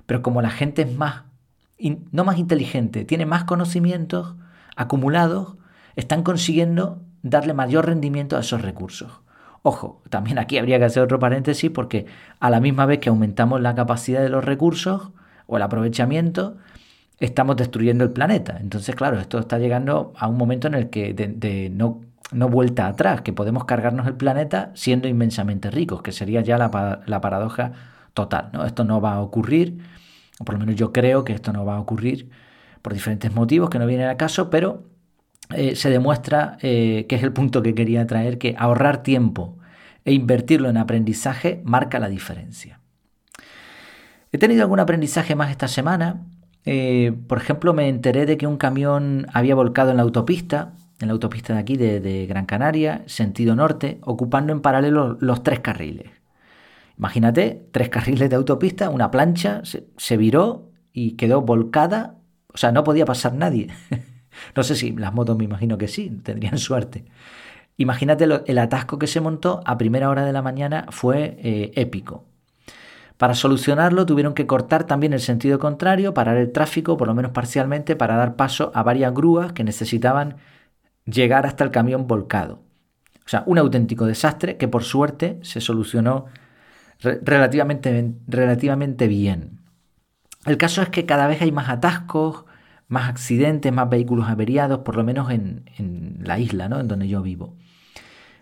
pero 0.07 0.23
como 0.23 0.43
la 0.43 0.51
gente 0.51 0.83
es 0.83 0.95
más, 0.95 1.25
no 2.13 2.23
más 2.23 2.39
inteligente, 2.39 3.05
tiene 3.05 3.27
más 3.27 3.43
conocimientos 3.43 4.37
acumulados, 4.77 5.57
están 5.97 6.23
consiguiendo 6.23 7.03
darle 7.23 7.55
mayor 7.55 7.87
rendimiento 7.87 8.37
a 8.37 8.41
esos 8.41 8.63
recursos. 8.63 9.21
Ojo, 9.63 10.03
también 10.11 10.39
aquí 10.39 10.59
habría 10.59 10.79
que 10.79 10.85
hacer 10.85 11.03
otro 11.03 11.19
paréntesis 11.19 11.71
porque 11.71 12.07
a 12.39 12.51
la 12.51 12.61
misma 12.61 12.87
vez 12.87 13.01
que 13.01 13.09
aumentamos 13.09 13.61
la 13.61 13.75
capacidad 13.75 14.23
de 14.23 14.29
los 14.29 14.45
recursos 14.45 15.11
o 15.49 15.57
el 15.57 15.63
aprovechamiento, 15.63 16.57
estamos 17.19 17.57
destruyendo 17.57 18.05
el 18.05 18.11
planeta. 18.11 18.59
Entonces, 18.61 18.95
claro, 18.95 19.19
esto 19.19 19.39
está 19.39 19.59
llegando 19.59 20.13
a 20.17 20.29
un 20.29 20.37
momento 20.37 20.69
en 20.69 20.75
el 20.75 20.91
que 20.91 21.15
de, 21.15 21.71
no, 21.71 22.03
no, 22.31 22.49
vuelta 22.49 22.87
atrás, 22.87 23.23
que 23.23 23.33
podemos 23.33 23.65
cargarnos 23.65 24.07
el 24.07 24.15
planeta 24.15 24.71
siendo 24.75 25.09
inmensamente 25.09 25.71
ricos, 25.71 26.03
que 26.03 26.13
sería 26.13 26.43
ya 26.43 26.59
la, 26.59 27.01
la 27.07 27.21
paradoja 27.21 27.73
total. 28.15 28.51
¿no? 28.53 28.65
Esto 28.65 28.85
no 28.85 29.01
va 29.01 29.15
a 29.15 29.21
ocurrir, 29.21 29.79
o 30.39 30.45
por 30.45 30.55
lo 30.55 30.61
menos 30.61 30.77
yo 30.77 30.93
creo 30.93 31.25
que 31.25 31.33
esto 31.33 31.53
no 31.53 31.65
va 31.65 31.77
a 31.77 31.81
ocurrir 31.81 32.31
por 32.83 32.93
diferentes 32.93 33.35
motivos 33.35 33.69
que 33.71 33.79
no 33.79 33.87
vienen 33.87 34.09
a 34.09 34.17
caso, 34.17 34.49
pero 34.49 34.85
eh, 35.55 35.77
se 35.77 35.91
demuestra, 35.91 36.59
eh, 36.61 37.07
que 37.09 37.15
es 37.15 37.23
el 37.23 37.33
punto 37.33 37.63
que 37.63 37.75
quería 37.75 38.07
traer, 38.07 38.39
que 38.39 38.57
ahorrar 38.59 39.03
tiempo 39.03 39.59
e 40.05 40.13
invertirlo 40.13 40.69
en 40.69 40.77
aprendizaje 40.77 41.63
marca 41.65 42.01
la 42.01 42.09
diferencia. 42.09 42.81
He 44.33 44.39
tenido 44.39 44.63
algún 44.63 44.81
aprendizaje 44.81 45.37
más 45.37 45.51
esta 45.51 45.69
semana. 45.69 46.27
Eh, 46.65 47.13
por 47.29 47.39
ejemplo, 47.39 47.75
me 47.75 47.89
enteré 47.89 48.27
de 48.27 48.37
que 48.37 48.49
un 48.49 48.57
camión 48.57 49.27
había 49.33 49.55
volcado 49.55 49.93
en 49.93 49.99
la 49.99 50.03
autopista, 50.03 50.75
en 51.01 51.09
la 51.09 51.13
autopista 51.13 51.55
de 51.55 51.61
aquí, 51.61 51.77
de, 51.77 52.27
Gran 52.27 52.47
Canaria, 52.47 53.03
sentido 53.07 53.55
norte, 53.55 53.99
ocupando 54.03 54.53
en 54.53 54.61
paralelo 54.61 55.17
los 55.21 55.45
tres 55.45 55.61
carriles. 55.61 56.11
Imagínate, 56.99 57.69
tres 57.71 57.89
carriles 57.89 58.31
de 58.31 58.37
autopista, 58.37 58.91
una 58.91 59.11
plancha, 59.13 59.63
se 59.65 60.17
viró 60.17 60.71
y 60.93 61.13
quedó 61.13 61.43
volcada, 61.43 62.17
o 62.53 62.57
sea, 62.57 62.73
no 62.73 62.83
podía 62.83 63.05
pasar 63.05 63.35
nadie. 63.35 63.69
No 64.55 64.63
sé 64.63 64.75
si 64.75 64.93
las 64.93 65.13
motos 65.13 65.37
me 65.37 65.45
imagino 65.45 65.79
que 65.79 65.89
sí, 65.89 66.11
tendrían 66.23 66.59
suerte. 66.59 67.05
Imagínate 67.77 68.25
el 68.25 68.59
atasco 68.59 68.99
que 68.99 69.07
se 69.07 69.21
montó 69.21 69.61
a 69.67 69.77
primera 69.77 70.09
hora 70.09 70.25
de 70.25 70.33
la 70.33 70.43
mañana 70.43 70.87
fue 70.91 71.37
eh, 71.43 71.73
épico. 71.75 72.25
Para 73.19 73.35
solucionarlo 73.35 74.05
tuvieron 74.07 74.35
que 74.35 74.47
cortar 74.47 74.85
también 74.85 75.13
el 75.13 75.21
sentido 75.21 75.59
contrario, 75.59 76.15
parar 76.15 76.37
el 76.37 76.53
tráfico, 76.53 76.97
por 76.97 77.09
lo 77.09 77.15
menos 77.15 77.33
parcialmente, 77.33 77.97
para 77.97 78.17
dar 78.17 78.37
paso 78.37 78.71
a 78.75 78.83
varias 78.83 79.13
grúas 79.15 79.53
que 79.53 79.65
necesitaban 79.65 80.37
llegar 81.07 81.47
hasta 81.47 81.65
el 81.65 81.71
camión 81.71 82.07
volcado. 82.07 82.61
O 83.25 83.29
sea, 83.29 83.43
un 83.47 83.59
auténtico 83.59 84.07
desastre 84.07 84.57
que 84.57 84.69
por 84.69 84.85
suerte 84.85 85.39
se 85.43 85.61
solucionó 85.61 86.27
relativamente, 87.01 88.15
relativamente 88.29 89.09
bien. 89.09 89.61
El 90.45 90.59
caso 90.59 90.83
es 90.83 90.91
que 90.91 91.07
cada 91.07 91.27
vez 91.27 91.43
hay 91.43 91.53
más 91.53 91.69
atascos, 91.69 92.45
más 92.89 93.09
accidentes, 93.09 93.73
más 93.73 93.89
vehículos 93.91 94.29
averiados, 94.29 94.81
por 94.81 94.97
lo 94.97 95.05
menos 95.05 95.31
en, 95.31 95.65
la 96.23 96.39
isla, 96.39 96.69
¿no? 96.69 96.81
En 96.81 96.89
donde 96.89 97.09
yo 97.09 97.23
vivo. 97.23 97.57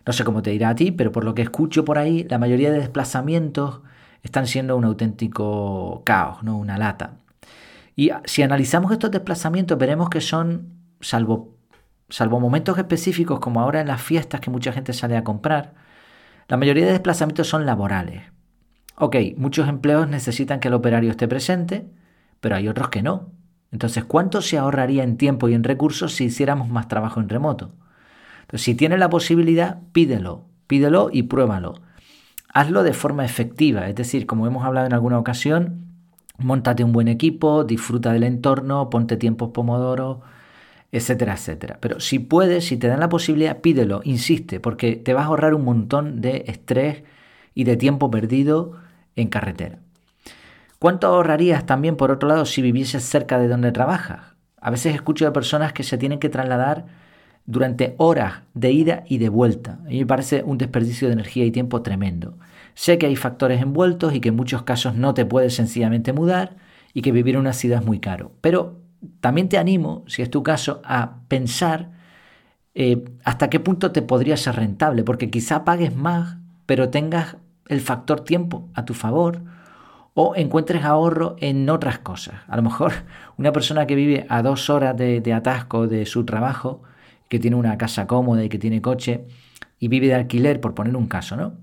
No 0.07 0.13
sé 0.13 0.25
cómo 0.25 0.43
te 0.43 0.51
dirá 0.51 0.71
a 0.71 0.75
ti, 0.75 0.91
pero 0.93 1.13
por 1.13 1.25
lo 1.25 1.35
que 1.35 1.43
escucho 1.43 1.85
por 1.85 1.99
ahí, 1.99 2.25
la 2.29 2.39
mayoría 2.39 2.71
de 2.71 2.79
desplazamientos 2.79 3.81
están 4.23 4.47
siendo 4.47 4.77
un 4.77 4.85
auténtico 4.85 6.03
caos, 6.05 6.43
¿no? 6.43 6.59
Una 6.59 6.79
lata. 6.79 7.17
Y 7.97 8.11
si 8.25 8.43
analizamos 8.43 8.93
estos 8.93 9.11
desplazamientos, 9.11 9.79
veremos 9.79 10.11
que 10.11 10.21
son, 10.21 10.69
salvo, 11.01 11.57
salvo 12.09 12.41
momentos 12.41 12.77
específicos 12.79 13.41
como 13.41 13.61
ahora 13.61 13.81
en 13.81 13.87
las 13.89 14.03
fiestas 14.03 14.41
que 14.41 14.51
mucha 14.51 14.73
gente 14.73 14.93
sale 14.93 15.17
a 15.17 15.25
comprar, 15.25 15.75
la 16.49 16.57
mayoría 16.57 16.85
de 16.85 16.93
desplazamientos 16.93 17.49
son 17.49 17.65
laborales. 17.65 18.23
Ok, 18.97 19.17
muchos 19.37 19.69
empleos 19.69 20.09
necesitan 20.09 20.61
que 20.61 20.69
el 20.69 20.75
operario 20.75 21.11
esté 21.11 21.27
presente, 21.29 21.87
pero 22.41 22.57
hay 22.57 22.69
otros 22.69 22.91
que 22.91 23.03
no. 23.03 23.33
Entonces, 23.75 24.05
¿cuánto 24.05 24.41
se 24.41 24.57
ahorraría 24.57 25.03
en 25.03 25.17
tiempo 25.17 25.49
y 25.49 25.55
en 25.55 25.65
recursos 25.65 26.15
si 26.15 26.27
hiciéramos 26.27 26.69
más 26.69 26.87
trabajo 26.87 27.19
en 27.19 27.29
remoto? 27.29 27.73
Entonces, 28.43 28.63
si 28.63 28.77
tienes 28.77 29.01
la 29.01 29.11
posibilidad, 29.11 29.81
pídelo, 29.91 30.45
pídelo 30.69 31.11
y 31.13 31.25
pruébalo. 31.25 31.75
Hazlo 32.53 32.85
de 32.85 32.93
forma 32.93 33.25
efectiva, 33.25 33.89
es 33.89 33.97
decir, 33.97 34.27
como 34.27 34.47
hemos 34.47 34.65
hablado 34.65 34.87
en 34.87 34.93
alguna 34.93 35.19
ocasión, 35.19 35.87
montate 36.39 36.85
un 36.85 36.93
buen 36.93 37.09
equipo, 37.09 37.65
disfruta 37.65 38.13
del 38.13 38.23
entorno, 38.23 38.91
ponte 38.91 39.17
tiempos 39.17 39.51
pomodoro, 39.51 40.21
etcétera, 40.93 41.35
etcétera. 41.35 41.79
Pero 41.81 41.99
si 41.99 42.21
puedes, 42.21 42.65
si 42.67 42.77
te 42.77 42.87
dan 42.87 43.01
la 43.01 43.09
posibilidad, 43.09 43.61
pídelo, 43.61 44.03
insiste, 44.05 44.61
porque 44.61 44.95
te 44.95 45.15
vas 45.15 45.25
a 45.25 45.27
ahorrar 45.31 45.53
un 45.53 45.65
montón 45.65 46.21
de 46.21 46.45
estrés 46.47 47.03
y 47.57 47.65
de 47.65 47.77
tiempo 47.77 48.09
perdido 48.09 48.77
en 49.17 49.27
carretera. 49.27 49.81
¿Cuánto 50.85 51.07
ahorrarías 51.07 51.65
también, 51.65 51.97
por 51.97 52.11
otro 52.11 52.29
lado, 52.29 52.45
si 52.45 52.61
vivieses 52.61 53.03
cerca 53.03 53.39
de 53.39 53.49
donde 53.49 53.73
trabajas? 53.73 54.35
A 54.61 54.71
veces 54.71 54.95
escucho 54.95 55.25
de 55.25 55.31
personas 55.31 55.73
que 55.73 55.83
se 55.83 55.97
tienen 55.97 56.19
que 56.19 56.29
trasladar 56.29 56.85
durante 57.47 57.95
horas 57.97 58.43
de 58.53 58.71
ida 58.71 59.03
y 59.07 59.17
de 59.17 59.31
vuelta. 59.31 59.79
A 59.81 59.89
mí 59.89 60.01
me 60.01 60.07
parece 60.07 60.43
un 60.43 60.59
desperdicio 60.59 61.09
de 61.09 61.15
energía 61.15 61.47
y 61.47 61.51
tiempo 61.51 61.81
tremendo. 61.81 62.37
Sé 62.75 62.99
que 62.99 63.07
hay 63.07 63.17
factores 63.17 63.63
envueltos 63.63 64.15
y 64.15 64.21
que 64.21 64.29
en 64.29 64.37
muchos 64.37 64.65
casos 64.65 64.95
no 64.95 65.15
te 65.15 65.25
puedes 65.25 65.55
sencillamente 65.55 66.13
mudar 66.13 66.57
y 66.93 67.01
que 67.01 67.13
vivir 67.13 67.37
en 67.37 67.41
una 67.41 67.55
ciudad 67.55 67.81
es 67.81 67.87
muy 67.87 67.99
caro. 67.99 68.33
Pero 68.43 68.83
también 69.21 69.49
te 69.49 69.57
animo, 69.57 70.05
si 70.07 70.21
es 70.21 70.29
tu 70.29 70.43
caso, 70.43 70.83
a 70.85 71.21
pensar 71.29 71.93
eh, 72.75 73.03
hasta 73.25 73.49
qué 73.49 73.59
punto 73.59 73.91
te 73.91 74.03
podría 74.03 74.37
ser 74.37 74.57
rentable, 74.57 75.03
porque 75.03 75.31
quizá 75.31 75.65
pagues 75.65 75.97
más, 75.97 76.37
pero 76.67 76.91
tengas 76.91 77.39
el 77.69 77.81
factor 77.81 78.21
tiempo 78.21 78.69
a 78.75 78.85
tu 78.85 78.93
favor 78.93 79.54
o 80.15 80.35
encuentres 80.37 80.85
ahorro 80.85 81.37
en 81.41 81.69
otras 81.69 81.99
cosas. 81.99 82.37
A 82.49 82.57
lo 82.57 82.63
mejor 82.63 82.93
una 83.37 83.53
persona 83.53 83.87
que 83.87 83.97
vive 83.97 84.27
a 84.29 84.43
dos 84.43 84.71
horas 84.71 84.97
de, 84.97 85.33
atasco 85.33 85.87
de 85.87 86.07
su 86.07 86.25
trabajo, 86.25 86.83
que 87.29 87.39
tiene 87.39 87.57
una 87.57 87.77
casa 87.77 88.07
cómoda 88.07 88.45
y 88.45 88.49
que 88.49 88.59
tiene 88.59 88.81
coche 88.81 89.27
y 89.79 89.89
vive 89.89 90.07
de 90.07 90.15
alquiler, 90.15 90.61
por 90.61 90.75
poner 90.75 90.97
un 90.97 91.09
caso, 91.09 91.37
¿no? 91.37 91.55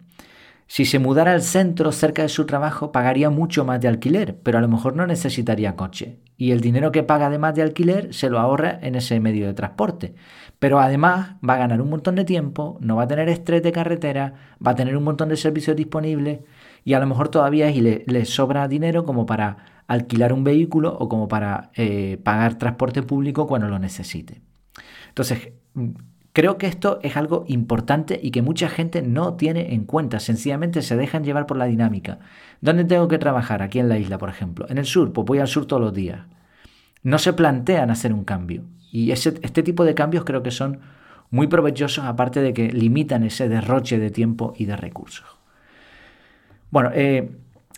Si 0.67 0.85
se 0.85 0.99
mudara 0.99 1.33
al 1.33 1.41
centro 1.41 1.91
cerca 1.91 2.21
de 2.21 2.29
su 2.29 2.45
trabajo, 2.45 2.93
pagaría 2.93 3.29
mucho 3.29 3.65
más 3.65 3.81
de 3.81 3.89
alquiler, 3.89 4.37
pero 4.41 4.57
a 4.57 4.61
lo 4.61 4.69
mejor 4.69 4.95
no 4.95 5.05
necesitaría 5.05 5.75
coche. 5.75 6.19
Y 6.37 6.51
el 6.51 6.61
dinero 6.61 6.93
que 6.93 7.03
paga 7.03 7.25
además 7.25 7.55
de 7.55 7.61
alquiler 7.61 8.13
se 8.13 8.29
lo 8.29 8.39
ahorra 8.39 8.79
en 8.81 8.95
ese 8.95 9.19
medio 9.19 9.47
de 9.47 9.53
transporte. 9.53 10.15
Pero 10.59 10.79
además 10.79 11.35
va 11.47 11.55
a 11.55 11.57
ganar 11.57 11.81
un 11.81 11.89
montón 11.89 12.15
de 12.15 12.23
tiempo, 12.23 12.77
no 12.79 12.95
va 12.95 13.03
a 13.03 13.07
tener 13.07 13.27
estrés 13.27 13.61
de 13.63 13.73
carretera, 13.73 14.35
va 14.65 14.71
a 14.71 14.75
tener 14.75 14.95
un 14.95 15.03
montón 15.03 15.27
de 15.27 15.35
servicios 15.35 15.75
disponibles 15.75 16.39
y 16.83 16.93
a 16.93 16.99
lo 16.99 17.07
mejor 17.07 17.29
todavía 17.29 17.69
le, 17.69 18.25
sobra 18.25 18.67
dinero 18.67 19.05
como 19.05 19.25
para 19.25 19.83
alquilar 19.87 20.33
un 20.33 20.43
vehículo 20.43 20.95
o 20.97 21.09
como 21.09 21.27
para 21.27 21.71
eh, 21.75 22.19
pagar 22.23 22.57
transporte 22.57 23.03
público 23.03 23.47
cuando 23.47 23.67
lo 23.67 23.79
necesite. 23.79 24.41
Entonces, 25.09 25.51
Creo 26.33 26.57
que 26.57 26.67
esto 26.67 26.99
es 27.03 27.17
algo 27.17 27.43
importante 27.47 28.17
y 28.21 28.31
que 28.31 28.41
mucha 28.41 28.69
gente 28.69 29.01
no 29.01 29.33
tiene 29.33 29.73
en 29.73 29.83
cuenta, 29.83 30.21
sencillamente 30.21 30.81
se 30.81 30.95
dejan 30.95 31.25
llevar 31.25 31.45
por 31.45 31.57
la 31.57 31.65
dinámica. 31.65 32.19
¿Dónde 32.61 32.85
tengo 32.85 33.09
que 33.09 33.17
trabajar? 33.17 33.61
Aquí 33.61 33.79
en 33.79 33.89
la 33.89 33.97
isla, 33.97 34.17
por 34.17 34.29
ejemplo. 34.29 34.65
En 34.69 34.77
el 34.77 34.85
sur, 34.85 35.11
pues 35.11 35.25
voy 35.25 35.39
al 35.39 35.49
sur 35.49 35.65
todos 35.65 35.81
los 35.81 35.93
días. 35.93 36.21
No 37.03 37.17
se 37.17 37.33
plantean 37.33 37.89
hacer 37.89 38.13
un 38.13 38.23
cambio. 38.23 38.63
Y 38.93 39.11
este 39.11 39.63
tipo 39.63 39.83
de 39.83 39.93
cambios 39.93 40.23
creo 40.23 40.41
que 40.41 40.51
son 40.51 40.79
muy 41.31 41.47
provechosos, 41.47 42.05
aparte 42.05 42.41
de 42.41 42.53
que 42.53 42.71
limitan 42.71 43.23
ese 43.23 43.49
derroche 43.49 43.99
de 43.99 44.09
tiempo 44.09 44.53
y 44.57 44.65
de 44.65 44.77
recursos. 44.77 45.40
Bueno, 46.71 46.89
eh, 46.93 47.29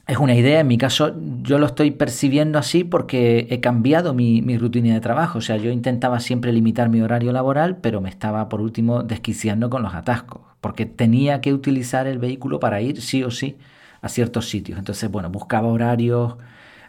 es 0.08 0.18
una 0.18 0.36
idea, 0.36 0.60
en 0.60 0.68
mi 0.68 0.78
caso 0.78 1.16
yo 1.42 1.58
lo 1.58 1.66
estoy 1.66 1.92
percibiendo 1.92 2.60
así 2.60 2.84
porque 2.84 3.48
he 3.50 3.60
cambiado 3.60 4.14
mi, 4.14 4.58
rutina 4.58 4.94
de 4.94 5.00
trabajo, 5.00 5.40
o 5.40 5.42
sea, 5.42 5.58
yo 5.58 5.72
intentaba 5.72 6.20
siempre 6.20 6.52
limitar 6.54 6.90
mi 6.90 7.02
horario 7.02 7.32
laboral, 7.32 7.78
pero 7.78 8.02
me 8.02 8.10
estaba 8.10 8.50
por 8.50 8.62
último 8.62 9.02
desquiciando 9.04 9.70
con 9.70 9.82
los 9.82 9.94
atascos, 9.96 10.42
porque 10.62 10.86
tenía 10.86 11.42
que 11.42 11.54
utilizar 11.54 12.06
el 12.08 12.20
vehículo 12.20 12.60
para 12.60 12.82
ir 12.82 13.02
sí 13.02 13.24
o 13.24 13.32
sí 13.32 13.58
a 14.02 14.10
ciertos 14.10 14.50
sitios. 14.50 14.78
Entonces, 14.78 15.10
bueno, 15.10 15.30
buscaba 15.30 15.70
horarios, 15.70 16.36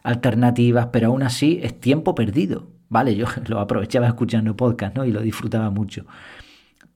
alternativas, 0.02 0.88
pero 0.92 1.08
aún 1.08 1.22
así 1.22 1.60
es 1.62 1.78
tiempo 1.80 2.14
perdido, 2.14 2.68
¿vale? 2.88 3.14
Yo 3.16 3.26
lo 3.46 3.60
aprovechaba 3.60 4.08
escuchando 4.08 4.56
podcast, 4.56 4.96
¿no? 4.96 5.04
Y 5.04 5.12
lo 5.12 5.20
disfrutaba 5.22 5.70
mucho. 5.70 6.04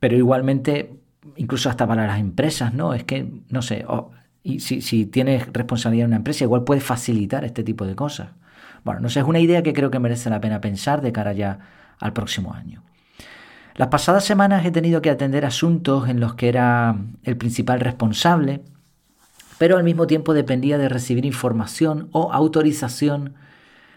Pero 0.01 0.17
igualmente, 0.17 0.95
incluso 1.37 1.71
hasta 1.71 1.87
para 1.87 2.07
las 2.07 2.21
empresas, 2.21 2.75
¿no? 2.75 2.93
Es 2.95 3.05
que, 3.05 3.27
no 3.51 3.63
sé, 3.63 3.85
y 4.49 4.61
si, 4.61 5.05
tienes 5.05 5.47
responsabilidad 5.53 6.05
en 6.05 6.11
una 6.11 6.17
empresa, 6.17 6.45
igual 6.45 6.65
puedes 6.65 6.83
facilitar 6.83 7.45
este 7.45 7.63
tipo 7.63 7.85
de 7.85 7.95
cosas. 7.95 8.29
Bueno, 8.83 9.01
no 9.01 9.11
sé, 9.11 9.21
es 9.21 9.27
una 9.27 9.41
idea 9.41 9.63
que 9.63 9.75
creo 9.75 9.91
que 9.91 9.99
merece 9.99 10.31
la 10.31 10.41
pena 10.41 10.63
pensar 10.63 11.03
de 11.03 11.13
cara 11.13 11.35
ya 11.35 11.59
al 11.99 12.15
próximo 12.15 12.55
año. 12.55 12.83
Las 13.75 13.89
pasadas 13.89 14.25
semanas 14.25 14.65
he 14.65 14.71
tenido 14.71 15.03
que 15.03 15.11
atender 15.11 15.45
asuntos 15.45 16.09
en 16.09 16.19
los 16.19 16.35
que 16.35 16.49
era 16.49 16.97
el 17.25 17.37
principal 17.37 17.81
responsable, 17.81 18.63
pero 19.59 19.77
al 19.77 19.85
mismo 19.85 20.07
tiempo 20.07 20.33
dependía 20.33 20.79
de 20.79 20.89
recibir 20.89 21.27
información 21.27 22.09
o 22.13 22.33
autorización 22.33 23.35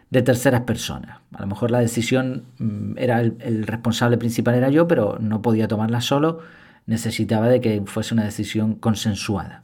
de 0.09 0.21
terceras 0.21 0.61
personas. 0.61 1.19
A 1.33 1.41
lo 1.41 1.47
mejor 1.47 1.71
la 1.71 1.79
decisión 1.79 2.43
mm, 2.57 2.97
era 2.97 3.21
el, 3.21 3.37
el, 3.39 3.65
responsable 3.65 4.17
principal 4.17 4.55
era 4.55 4.69
yo, 4.69 4.85
pero 4.85 5.17
no 5.21 5.41
podía 5.41 5.69
tomarla 5.69 6.01
solo, 6.01 6.39
necesitaba 6.87 7.47
de 7.47 7.61
que 7.61 7.81
fuese 7.85 8.13
una 8.13 8.25
decisión 8.25 8.75
consensuada. 8.75 9.63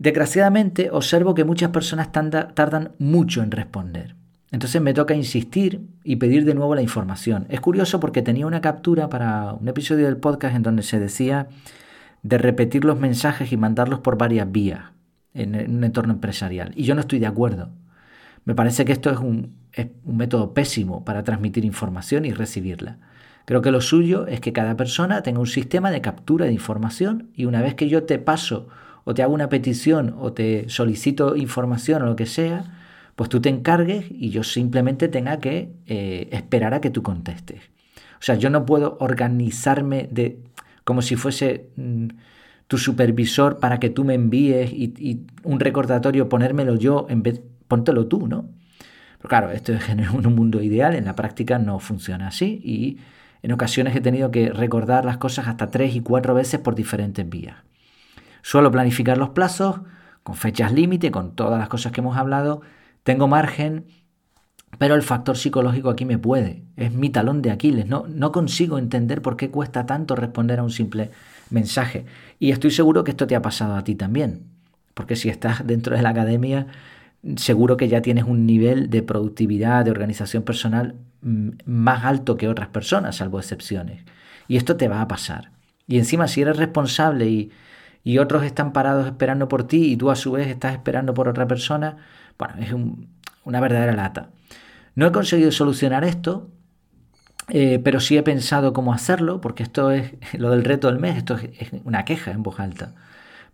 Desgraciadamente 0.00 0.88
observo 0.90 1.34
que 1.34 1.44
muchas 1.44 1.72
personas 1.72 2.10
tardan 2.10 2.92
mucho 2.98 3.42
en 3.42 3.50
responder. 3.50 4.16
Entonces 4.50 4.80
me 4.80 4.94
toca 4.94 5.14
insistir 5.14 5.82
y 6.04 6.16
pedir 6.16 6.46
de 6.46 6.54
nuevo 6.54 6.74
la 6.74 6.80
información. 6.80 7.44
Es 7.50 7.60
curioso 7.60 8.00
porque 8.00 8.22
tenía 8.22 8.46
una 8.46 8.62
captura 8.62 9.10
para 9.10 9.52
un 9.52 9.68
episodio 9.68 10.06
del 10.06 10.16
podcast 10.16 10.56
en 10.56 10.62
donde 10.62 10.84
se 10.84 10.98
decía 10.98 11.48
de 12.22 12.38
repetir 12.38 12.86
los 12.86 12.98
mensajes 12.98 13.52
y 13.52 13.58
mandarlos 13.58 14.00
por 14.00 14.16
varias 14.16 14.50
vías 14.50 14.84
en 15.34 15.54
un 15.70 15.84
entorno 15.84 16.14
empresarial. 16.14 16.72
Y 16.76 16.84
yo 16.84 16.94
no 16.94 17.02
estoy 17.02 17.18
de 17.18 17.26
acuerdo. 17.26 17.68
Me 18.46 18.54
parece 18.54 18.86
que 18.86 18.92
esto 18.92 19.10
es 19.10 19.18
un, 19.18 19.54
método 20.06 20.54
pésimo 20.54 21.04
para 21.04 21.24
transmitir 21.24 21.66
información 21.66 22.24
y 22.24 22.32
recibirla. 22.32 22.96
Creo 23.44 23.60
que 23.60 23.70
lo 23.70 23.82
suyo 23.82 24.26
es 24.28 24.40
que 24.40 24.54
cada 24.54 24.78
persona 24.78 25.22
tenga 25.22 25.40
un 25.40 25.46
sistema 25.46 25.90
de 25.90 26.00
captura 26.00 26.46
de 26.46 26.52
información 26.52 27.28
y 27.34 27.44
una 27.44 27.60
vez 27.60 27.74
que 27.74 27.90
yo 27.90 28.04
te 28.04 28.18
paso 28.18 28.68
o 29.04 29.14
te 29.14 29.22
hago 29.22 29.34
una 29.34 29.48
petición 29.48 30.14
o 30.18 30.32
te 30.32 30.68
solicito 30.68 31.36
información 31.36 32.02
o 32.02 32.06
lo 32.06 32.16
que 32.16 32.26
sea, 32.26 32.64
pues 33.16 33.28
tú 33.28 33.40
te 33.40 33.48
encargues 33.48 34.06
y 34.10 34.30
yo 34.30 34.42
simplemente 34.42 35.08
tenga 35.08 35.38
que 35.40 35.72
eh, 35.86 36.28
esperar 36.32 36.74
a 36.74 36.80
que 36.80 36.90
tú 36.90 37.02
contestes. 37.02 37.60
O 38.14 38.22
sea, 38.22 38.34
yo 38.34 38.50
no 38.50 38.66
puedo 38.66 38.96
organizarme 39.00 40.08
de 40.10 40.38
como 40.84 41.02
si 41.02 41.16
fuese 41.16 41.70
mm, 41.76 42.08
tu 42.66 42.78
supervisor 42.78 43.58
para 43.58 43.80
que 43.80 43.90
tú 43.90 44.04
me 44.04 44.14
envíes 44.14 44.72
y, 44.72 45.26
un 45.42 45.60
recordatorio 45.60 46.28
ponérmelo 46.28 46.76
yo 46.76 47.06
en 47.08 47.22
vez 47.22 47.40
póntelo 47.68 48.06
tú, 48.06 48.26
¿no? 48.26 48.48
Pero 49.18 49.28
claro, 49.28 49.50
esto 49.50 49.72
es 49.72 49.88
en 49.88 50.08
un 50.08 50.34
mundo 50.34 50.62
ideal, 50.62 50.94
en 50.94 51.04
la 51.04 51.14
práctica 51.14 51.58
no 51.58 51.78
funciona 51.78 52.28
así 52.28 52.60
y 52.64 52.98
en 53.42 53.52
ocasiones 53.52 53.94
he 53.96 54.00
tenido 54.00 54.30
que 54.30 54.50
recordar 54.50 55.04
las 55.04 55.18
cosas 55.18 55.48
hasta 55.48 55.70
tres 55.70 55.94
y 55.94 56.00
cuatro 56.00 56.34
veces 56.34 56.60
por 56.60 56.74
diferentes 56.74 57.28
vías. 57.28 57.56
Suelo 58.42 58.70
planificar 58.70 59.18
los 59.18 59.30
plazos 59.30 59.80
con 60.22 60.34
fechas 60.34 60.72
límite, 60.72 61.10
con 61.10 61.34
todas 61.34 61.58
las 61.58 61.68
cosas 61.68 61.92
que 61.92 62.00
hemos 62.00 62.16
hablado. 62.16 62.62
Tengo 63.02 63.28
margen, 63.28 63.86
pero 64.78 64.94
el 64.94 65.02
factor 65.02 65.36
psicológico 65.36 65.90
aquí 65.90 66.04
me 66.04 66.18
puede. 66.18 66.64
Es 66.76 66.92
mi 66.92 67.10
talón 67.10 67.42
de 67.42 67.50
Aquiles. 67.50 67.86
No, 67.86 68.06
no 68.08 68.32
consigo 68.32 68.78
entender 68.78 69.22
por 69.22 69.36
qué 69.36 69.50
cuesta 69.50 69.86
tanto 69.86 70.16
responder 70.16 70.60
a 70.60 70.62
un 70.62 70.70
simple 70.70 71.10
mensaje. 71.50 72.06
Y 72.38 72.50
estoy 72.50 72.70
seguro 72.70 73.04
que 73.04 73.10
esto 73.10 73.26
te 73.26 73.36
ha 73.36 73.42
pasado 73.42 73.74
a 73.76 73.84
ti 73.84 73.94
también. 73.94 74.44
Porque 74.94 75.16
si 75.16 75.28
estás 75.28 75.66
dentro 75.66 75.96
de 75.96 76.02
la 76.02 76.10
academia, 76.10 76.66
seguro 77.36 77.76
que 77.76 77.88
ya 77.88 78.02
tienes 78.02 78.24
un 78.24 78.46
nivel 78.46 78.90
de 78.90 79.02
productividad, 79.02 79.84
de 79.84 79.90
organización 79.90 80.42
personal 80.42 80.96
mm, 81.22 81.50
más 81.64 82.04
alto 82.04 82.36
que 82.36 82.48
otras 82.48 82.68
personas, 82.68 83.16
salvo 83.16 83.38
excepciones. 83.38 84.04
Y 84.48 84.56
esto 84.56 84.76
te 84.76 84.88
va 84.88 85.00
a 85.00 85.08
pasar. 85.08 85.52
Y 85.86 85.98
encima, 85.98 86.28
si 86.28 86.42
eres 86.42 86.56
responsable 86.56 87.26
y, 87.28 87.50
y 88.02 88.18
otros 88.18 88.44
están 88.44 88.72
parados 88.72 89.06
esperando 89.06 89.48
por 89.48 89.64
ti 89.64 89.92
y 89.92 89.96
tú 89.96 90.10
a 90.10 90.16
su 90.16 90.32
vez 90.32 90.48
estás 90.48 90.72
esperando 90.72 91.14
por 91.14 91.28
otra 91.28 91.46
persona, 91.46 91.96
bueno, 92.38 92.54
es 92.60 92.74
una 93.44 93.60
verdadera 93.60 93.92
lata. 93.92 94.30
No 94.94 95.06
he 95.06 95.12
conseguido 95.12 95.52
solucionar 95.52 96.04
esto, 96.04 96.50
eh, 97.48 97.80
pero 97.82 98.00
sí 98.00 98.16
he 98.16 98.22
pensado 98.22 98.72
cómo 98.72 98.92
hacerlo, 98.92 99.40
porque 99.40 99.62
esto 99.62 99.90
es 99.90 100.12
lo 100.38 100.50
del 100.50 100.64
reto 100.64 100.88
del 100.88 100.98
mes, 100.98 101.16
esto 101.16 101.36
es, 101.36 101.70
una 101.84 102.04
queja 102.04 102.30
en 102.30 102.42
voz 102.42 102.60
alta. 102.60 102.94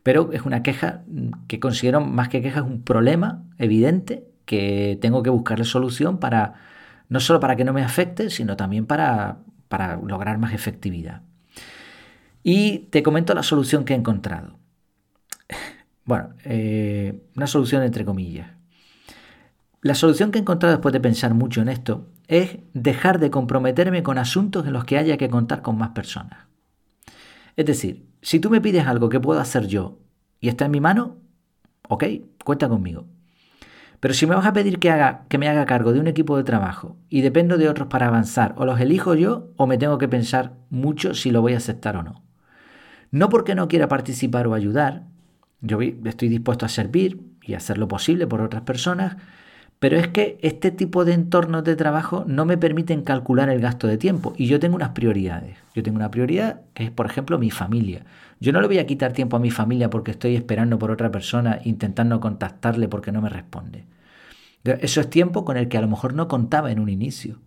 Pero 0.02 0.32
es 0.32 0.42
una 0.42 0.62
queja 0.62 1.02
que 1.48 1.58
considero 1.60 2.00
más 2.00 2.28
que 2.28 2.42
queja, 2.42 2.60
es 2.60 2.66
un 2.66 2.82
problema 2.82 3.42
evidente 3.58 4.24
que 4.44 4.98
tengo 5.00 5.22
que 5.22 5.30
buscarle 5.30 5.64
solución 5.64 6.18
para, 6.18 6.54
no 7.08 7.18
solo 7.20 7.40
para 7.40 7.56
que 7.56 7.64
no 7.64 7.72
me 7.72 7.82
afecte, 7.82 8.30
sino 8.30 8.56
también 8.56 8.86
para, 8.86 9.38
para 9.68 9.96
lograr 9.96 10.38
más 10.38 10.52
efectividad. 10.52 11.22
Y 12.48 12.86
te 12.90 13.02
comento 13.02 13.34
la 13.34 13.42
solución 13.42 13.84
que 13.84 13.92
he 13.92 13.96
encontrado. 13.96 14.56
Bueno, 16.04 16.28
eh, 16.44 17.24
una 17.34 17.48
solución 17.48 17.82
entre 17.82 18.04
comillas. 18.04 18.52
La 19.82 19.96
solución 19.96 20.30
que 20.30 20.38
he 20.38 20.42
encontrado 20.42 20.76
después 20.76 20.92
de 20.92 21.00
pensar 21.00 21.34
mucho 21.34 21.60
en 21.60 21.68
esto 21.68 22.06
es 22.28 22.58
dejar 22.72 23.18
de 23.18 23.32
comprometerme 23.32 24.04
con 24.04 24.16
asuntos 24.16 24.64
en 24.64 24.72
los 24.72 24.84
que 24.84 24.98
haya 24.98 25.16
que 25.16 25.28
contar 25.28 25.62
con 25.62 25.76
más 25.76 25.88
personas. 25.88 26.46
Es 27.56 27.66
decir, 27.66 28.06
si 28.22 28.38
tú 28.38 28.48
me 28.48 28.60
pides 28.60 28.86
algo 28.86 29.08
que 29.08 29.18
puedo 29.18 29.40
hacer 29.40 29.66
yo 29.66 29.98
y 30.38 30.46
está 30.46 30.66
en 30.66 30.70
mi 30.70 30.80
mano, 30.80 31.16
ok, 31.88 32.04
cuenta 32.44 32.68
conmigo. 32.68 33.06
Pero 33.98 34.14
si 34.14 34.28
me 34.28 34.36
vas 34.36 34.46
a 34.46 34.52
pedir 34.52 34.78
que, 34.78 34.92
haga, 34.92 35.24
que 35.28 35.38
me 35.38 35.48
haga 35.48 35.66
cargo 35.66 35.92
de 35.92 35.98
un 35.98 36.06
equipo 36.06 36.36
de 36.36 36.44
trabajo 36.44 36.96
y 37.08 37.22
dependo 37.22 37.58
de 37.58 37.68
otros 37.68 37.88
para 37.88 38.06
avanzar, 38.06 38.54
o 38.56 38.64
los 38.64 38.78
elijo 38.78 39.16
yo 39.16 39.48
o 39.56 39.66
me 39.66 39.78
tengo 39.78 39.98
que 39.98 40.06
pensar 40.06 40.54
mucho 40.70 41.14
si 41.14 41.32
lo 41.32 41.42
voy 41.42 41.54
a 41.54 41.56
aceptar 41.56 41.96
o 41.96 42.04
no. 42.04 42.25
No 43.10 43.28
porque 43.28 43.54
no 43.54 43.68
quiera 43.68 43.88
participar 43.88 44.46
o 44.46 44.54
ayudar, 44.54 45.04
yo 45.60 45.80
estoy 45.80 46.28
dispuesto 46.28 46.66
a 46.66 46.68
servir 46.68 47.20
y 47.42 47.54
hacer 47.54 47.78
lo 47.78 47.88
posible 47.88 48.26
por 48.26 48.40
otras 48.40 48.62
personas, 48.62 49.16
pero 49.78 49.98
es 49.98 50.08
que 50.08 50.38
este 50.42 50.70
tipo 50.70 51.04
de 51.04 51.12
entornos 51.12 51.62
de 51.64 51.76
trabajo 51.76 52.24
no 52.26 52.46
me 52.46 52.56
permiten 52.56 53.02
calcular 53.02 53.50
el 53.50 53.60
gasto 53.60 53.86
de 53.86 53.98
tiempo 53.98 54.32
y 54.36 54.46
yo 54.46 54.58
tengo 54.58 54.74
unas 54.74 54.90
prioridades. 54.90 55.58
Yo 55.74 55.82
tengo 55.82 55.96
una 55.96 56.10
prioridad 56.10 56.62
que 56.72 56.84
es, 56.84 56.90
por 56.90 57.06
ejemplo, 57.06 57.38
mi 57.38 57.50
familia. 57.50 58.04
Yo 58.40 58.52
no 58.52 58.60
le 58.60 58.66
voy 58.68 58.78
a 58.78 58.86
quitar 58.86 59.12
tiempo 59.12 59.36
a 59.36 59.40
mi 59.40 59.50
familia 59.50 59.90
porque 59.90 60.12
estoy 60.12 60.34
esperando 60.34 60.78
por 60.78 60.90
otra 60.90 61.10
persona 61.10 61.60
intentando 61.64 62.20
contactarle 62.20 62.88
porque 62.88 63.12
no 63.12 63.20
me 63.20 63.28
responde. 63.28 63.84
Eso 64.64 65.00
es 65.00 65.10
tiempo 65.10 65.44
con 65.44 65.56
el 65.56 65.68
que 65.68 65.78
a 65.78 65.82
lo 65.82 65.88
mejor 65.88 66.14
no 66.14 66.26
contaba 66.26 66.72
en 66.72 66.80
un 66.80 66.88
inicio. 66.88 67.38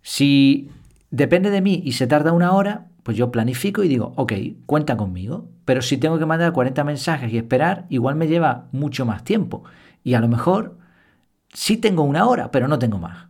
Si 0.00 0.70
depende 1.10 1.50
de 1.50 1.60
mí 1.60 1.82
y 1.84 1.92
se 1.92 2.06
tarda 2.06 2.32
una 2.32 2.52
hora, 2.52 2.86
pues 3.02 3.16
yo 3.16 3.30
planifico 3.30 3.82
y 3.82 3.88
digo, 3.88 4.12
ok, 4.16 4.32
cuenta 4.66 4.96
conmigo. 4.96 5.48
Pero 5.64 5.82
si 5.82 5.96
tengo 5.96 6.18
que 6.18 6.26
mandar 6.26 6.52
40 6.52 6.84
mensajes 6.84 7.32
y 7.32 7.38
esperar, 7.38 7.86
igual 7.88 8.16
me 8.16 8.28
lleva 8.28 8.66
mucho 8.72 9.06
más 9.06 9.24
tiempo. 9.24 9.64
Y 10.04 10.14
a 10.14 10.20
lo 10.20 10.28
mejor 10.28 10.76
sí 11.52 11.76
tengo 11.76 12.02
una 12.02 12.26
hora, 12.26 12.50
pero 12.50 12.68
no 12.68 12.78
tengo 12.78 12.98
más. 12.98 13.26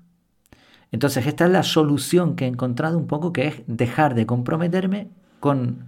Entonces 0.90 1.26
esta 1.26 1.46
es 1.46 1.50
la 1.50 1.62
solución 1.62 2.36
que 2.36 2.44
he 2.44 2.48
encontrado 2.48 2.98
un 2.98 3.06
poco, 3.06 3.32
que 3.32 3.46
es 3.48 3.62
dejar 3.66 4.14
de 4.14 4.26
comprometerme 4.26 5.08
con 5.40 5.86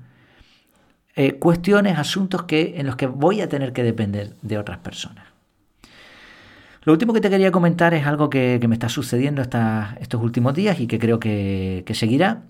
eh, 1.14 1.34
cuestiones, 1.34 1.98
asuntos 1.98 2.44
que, 2.44 2.74
en 2.78 2.86
los 2.86 2.96
que 2.96 3.06
voy 3.06 3.40
a 3.40 3.48
tener 3.48 3.72
que 3.72 3.82
depender 3.82 4.34
de 4.42 4.58
otras 4.58 4.78
personas. 4.78 5.26
Lo 6.82 6.92
último 6.92 7.12
que 7.12 7.20
te 7.20 7.30
quería 7.30 7.50
comentar 7.50 7.94
es 7.94 8.06
algo 8.06 8.28
que, 8.28 8.60
me 8.66 8.74
está 8.74 8.88
sucediendo 8.88 9.40
estos 9.42 10.22
últimos 10.22 10.54
días 10.54 10.80
y 10.80 10.86
que 10.86 10.98
creo 10.98 11.18
que, 11.18 11.82
que 11.86 11.94
seguirá. 11.94 12.42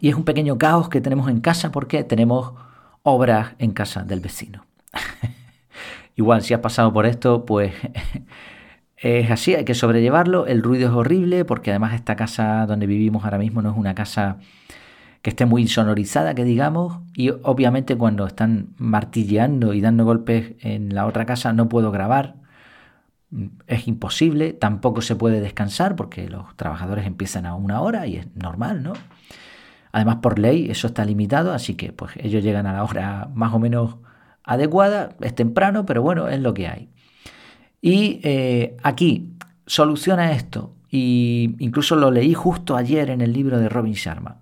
Y 0.00 0.08
es 0.08 0.14
un 0.14 0.24
pequeño 0.24 0.58
caos 0.58 0.88
que 0.88 1.00
tenemos 1.00 1.28
en 1.28 1.40
casa 1.40 1.70
porque 1.70 2.04
tenemos 2.04 2.54
obras 3.02 3.54
en 3.58 3.72
casa 3.72 4.02
del 4.02 4.20
vecino. 4.20 4.66
Igual, 6.16 6.42
si 6.42 6.54
has 6.54 6.60
pasado 6.60 6.92
por 6.92 7.06
esto, 7.06 7.44
pues 7.44 7.72
es 8.96 9.30
así, 9.30 9.54
hay 9.54 9.64
que 9.64 9.74
sobrellevarlo. 9.74 10.46
El 10.46 10.62
ruido 10.62 10.88
es 10.88 10.94
horrible 10.94 11.44
porque 11.44 11.70
además 11.70 11.94
esta 11.94 12.16
casa 12.16 12.66
donde 12.66 12.86
vivimos 12.86 13.24
ahora 13.24 13.38
mismo 13.38 13.62
no 13.62 13.70
es 13.70 13.76
una 13.76 13.94
casa 13.94 14.38
que 15.22 15.30
esté 15.30 15.44
muy 15.44 15.62
insonorizada, 15.62 16.34
que 16.34 16.44
digamos, 16.44 16.98
y 17.14 17.28
obviamente 17.28 17.96
cuando 17.96 18.26
están 18.26 18.68
martilleando 18.78 19.74
y 19.74 19.82
dando 19.82 20.04
golpes 20.04 20.54
en 20.60 20.94
la 20.94 21.06
otra 21.06 21.26
casa 21.26 21.52
no 21.52 21.68
puedo 21.68 21.90
grabar, 21.90 22.36
es 23.66 23.86
imposible, 23.86 24.54
tampoco 24.54 25.02
se 25.02 25.16
puede 25.16 25.40
descansar 25.40 25.94
porque 25.94 26.28
los 26.28 26.56
trabajadores 26.56 27.06
empiezan 27.06 27.46
a 27.46 27.54
una 27.54 27.80
hora 27.80 28.06
y 28.06 28.16
es 28.16 28.34
normal, 28.34 28.82
¿no? 28.82 28.94
Además 29.92 30.16
por 30.16 30.38
ley 30.38 30.70
eso 30.70 30.86
está 30.86 31.04
limitado, 31.04 31.52
así 31.52 31.74
que 31.74 31.92
pues 31.92 32.12
ellos 32.16 32.42
llegan 32.42 32.66
a 32.66 32.72
la 32.72 32.84
hora 32.84 33.28
más 33.34 33.52
o 33.52 33.58
menos 33.58 33.96
adecuada, 34.44 35.10
es 35.20 35.34
temprano, 35.34 35.86
pero 35.86 36.02
bueno, 36.02 36.28
es 36.28 36.40
lo 36.40 36.54
que 36.54 36.68
hay. 36.68 36.88
Y 37.80 38.20
eh, 38.22 38.76
aquí 38.82 39.32
soluciona 39.66 40.32
esto, 40.32 40.74
y 40.90 41.54
incluso 41.58 41.96
lo 41.96 42.10
leí 42.10 42.34
justo 42.34 42.76
ayer 42.76 43.10
en 43.10 43.20
el 43.20 43.32
libro 43.32 43.58
de 43.58 43.68
Robin 43.68 43.94
Sharma. 43.94 44.38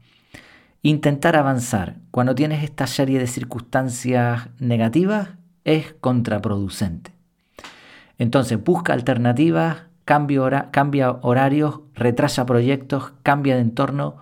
Intentar 0.82 1.36
avanzar 1.36 1.96
cuando 2.11 2.34
tienes 2.34 2.64
esta 2.64 2.86
serie 2.86 3.18
de 3.18 3.26
circunstancias 3.26 4.49
negativas 4.59 5.30
es 5.64 5.94
contraproducente. 6.01 7.12
Entonces 8.16 8.62
busca 8.62 8.94
alternativas, 8.94 9.82
cambia, 10.05 10.70
cambia 10.70 11.11
horarios, 11.20 11.80
retrasa 11.94 12.46
proyectos, 12.46 13.12
cambia 13.22 13.57
de 13.57 13.62
entorno, 13.62 14.16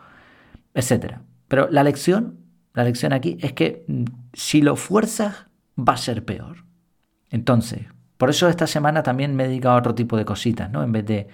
etc. 0.76 1.16
Pero 1.48 1.68
la 1.70 1.82
lección, 1.82 2.38
la 2.74 2.84
lección 2.84 3.12
aquí 3.12 3.38
es 3.40 3.52
que 3.54 3.84
mm, 3.88 4.04
si 4.34 4.62
lo 4.62 4.76
fuerzas 4.76 5.46
va 5.76 5.94
a 5.94 5.96
ser 5.96 6.24
peor. 6.24 6.64
Entonces, 7.30 7.86
por 8.18 8.30
eso 8.30 8.48
esta 8.48 8.66
semana 8.66 9.02
también 9.02 9.34
me 9.34 9.44
he 9.44 9.48
dedicado 9.48 9.74
a 9.74 9.78
otro 9.78 9.94
tipo 9.94 10.16
de 10.16 10.24
cositas, 10.24 10.70
¿no? 10.70 10.82
En 10.82 10.92
vez 10.92 11.04
de, 11.04 11.28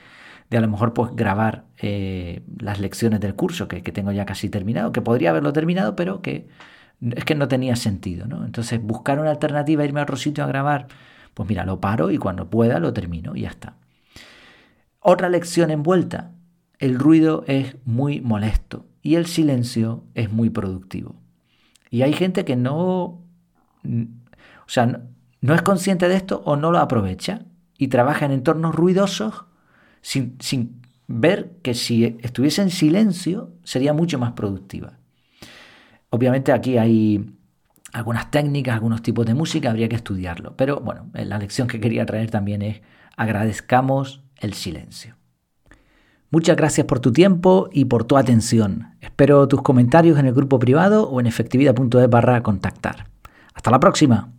de 0.48 0.56
a 0.56 0.60
lo 0.60 0.68
mejor 0.68 0.94
pues 0.94 1.14
grabar 1.14 1.64
eh, 1.78 2.42
las 2.58 2.80
lecciones 2.80 3.20
del 3.20 3.34
curso 3.34 3.68
que, 3.68 3.82
que, 3.82 3.92
tengo 3.92 4.12
ya 4.12 4.24
casi 4.24 4.48
terminado, 4.48 4.92
que 4.92 5.02
podría 5.02 5.30
haberlo 5.30 5.52
terminado, 5.52 5.94
pero 5.96 6.22
que 6.22 6.48
es 7.00 7.24
que 7.24 7.34
no 7.34 7.48
tenía 7.48 7.76
sentido, 7.76 8.26
¿no? 8.26 8.44
Entonces 8.44 8.80
buscar 8.80 9.18
una 9.18 9.30
alternativa, 9.30 9.84
irme 9.84 10.00
a 10.00 10.04
otro 10.04 10.16
sitio 10.16 10.44
a 10.44 10.46
grabar, 10.46 10.86
pues 11.34 11.48
mira, 11.48 11.64
lo 11.64 11.80
paro 11.80 12.10
y 12.10 12.18
cuando 12.18 12.48
pueda 12.48 12.78
lo 12.78 12.92
termino 12.92 13.34
y 13.34 13.42
ya 13.42 13.50
está. 13.50 13.76
Otra 15.00 15.28
lección 15.28 15.70
envuelta, 15.70 16.30
el 16.78 16.98
ruido 16.98 17.44
es 17.48 17.76
muy 17.84 18.20
molesto 18.20 18.86
y 19.02 19.16
el 19.16 19.26
silencio 19.26 20.04
es 20.14 20.32
muy 20.32 20.50
productivo. 20.50 21.16
Y 21.90 22.02
hay 22.02 22.12
gente 22.12 22.44
que 22.44 22.56
no, 22.56 23.20
o 23.84 24.68
sea, 24.68 25.02
no 25.40 25.54
es 25.54 25.62
consciente 25.62 26.08
de 26.08 26.16
esto 26.16 26.42
o 26.46 26.56
no 26.56 26.70
lo 26.70 26.78
aprovecha 26.78 27.42
y 27.76 27.88
trabaja 27.88 28.24
en 28.24 28.32
entornos 28.32 28.74
ruidosos 28.74 29.44
sin, 30.00 30.80
ver 31.08 31.58
que 31.62 31.74
si 31.74 32.16
estuviese 32.22 32.62
en 32.62 32.70
silencio 32.70 33.52
sería 33.64 33.92
mucho 33.92 34.18
más 34.18 34.32
productiva. 34.32 34.98
Obviamente 36.10 36.52
aquí 36.52 36.78
hay 36.78 37.34
algunas 37.92 38.30
técnicas, 38.30 38.74
algunos 38.74 39.02
tipos 39.02 39.26
de 39.26 39.34
música, 39.34 39.70
habría 39.70 39.88
que 39.88 39.96
estudiarlo. 39.96 40.56
Pero 40.56 40.80
bueno, 40.80 41.10
la 41.12 41.38
lección 41.38 41.68
que 41.68 41.80
quería 41.80 42.06
traer 42.06 42.30
también 42.30 42.62
es 42.62 42.80
agradezcamos 43.16 44.22
el 44.38 44.54
silencio. 44.54 45.16
Muchas 46.32 46.56
gracias 46.56 46.86
por 46.86 46.98
tu 46.98 47.12
tiempo 47.12 47.68
y 47.70 47.84
por 47.84 48.04
tu 48.04 48.16
atención. 48.16 48.94
Espero 49.02 49.46
tus 49.48 49.60
comentarios 49.60 50.18
en 50.18 50.24
el 50.24 50.32
grupo 50.32 50.58
privado 50.58 51.06
o 51.06 51.20
en 51.20 51.26
efectividad.es 51.26 52.08
barra 52.08 52.42
contactar. 52.42 53.06
Hasta 53.52 53.70
la 53.70 53.78
próxima. 53.78 54.30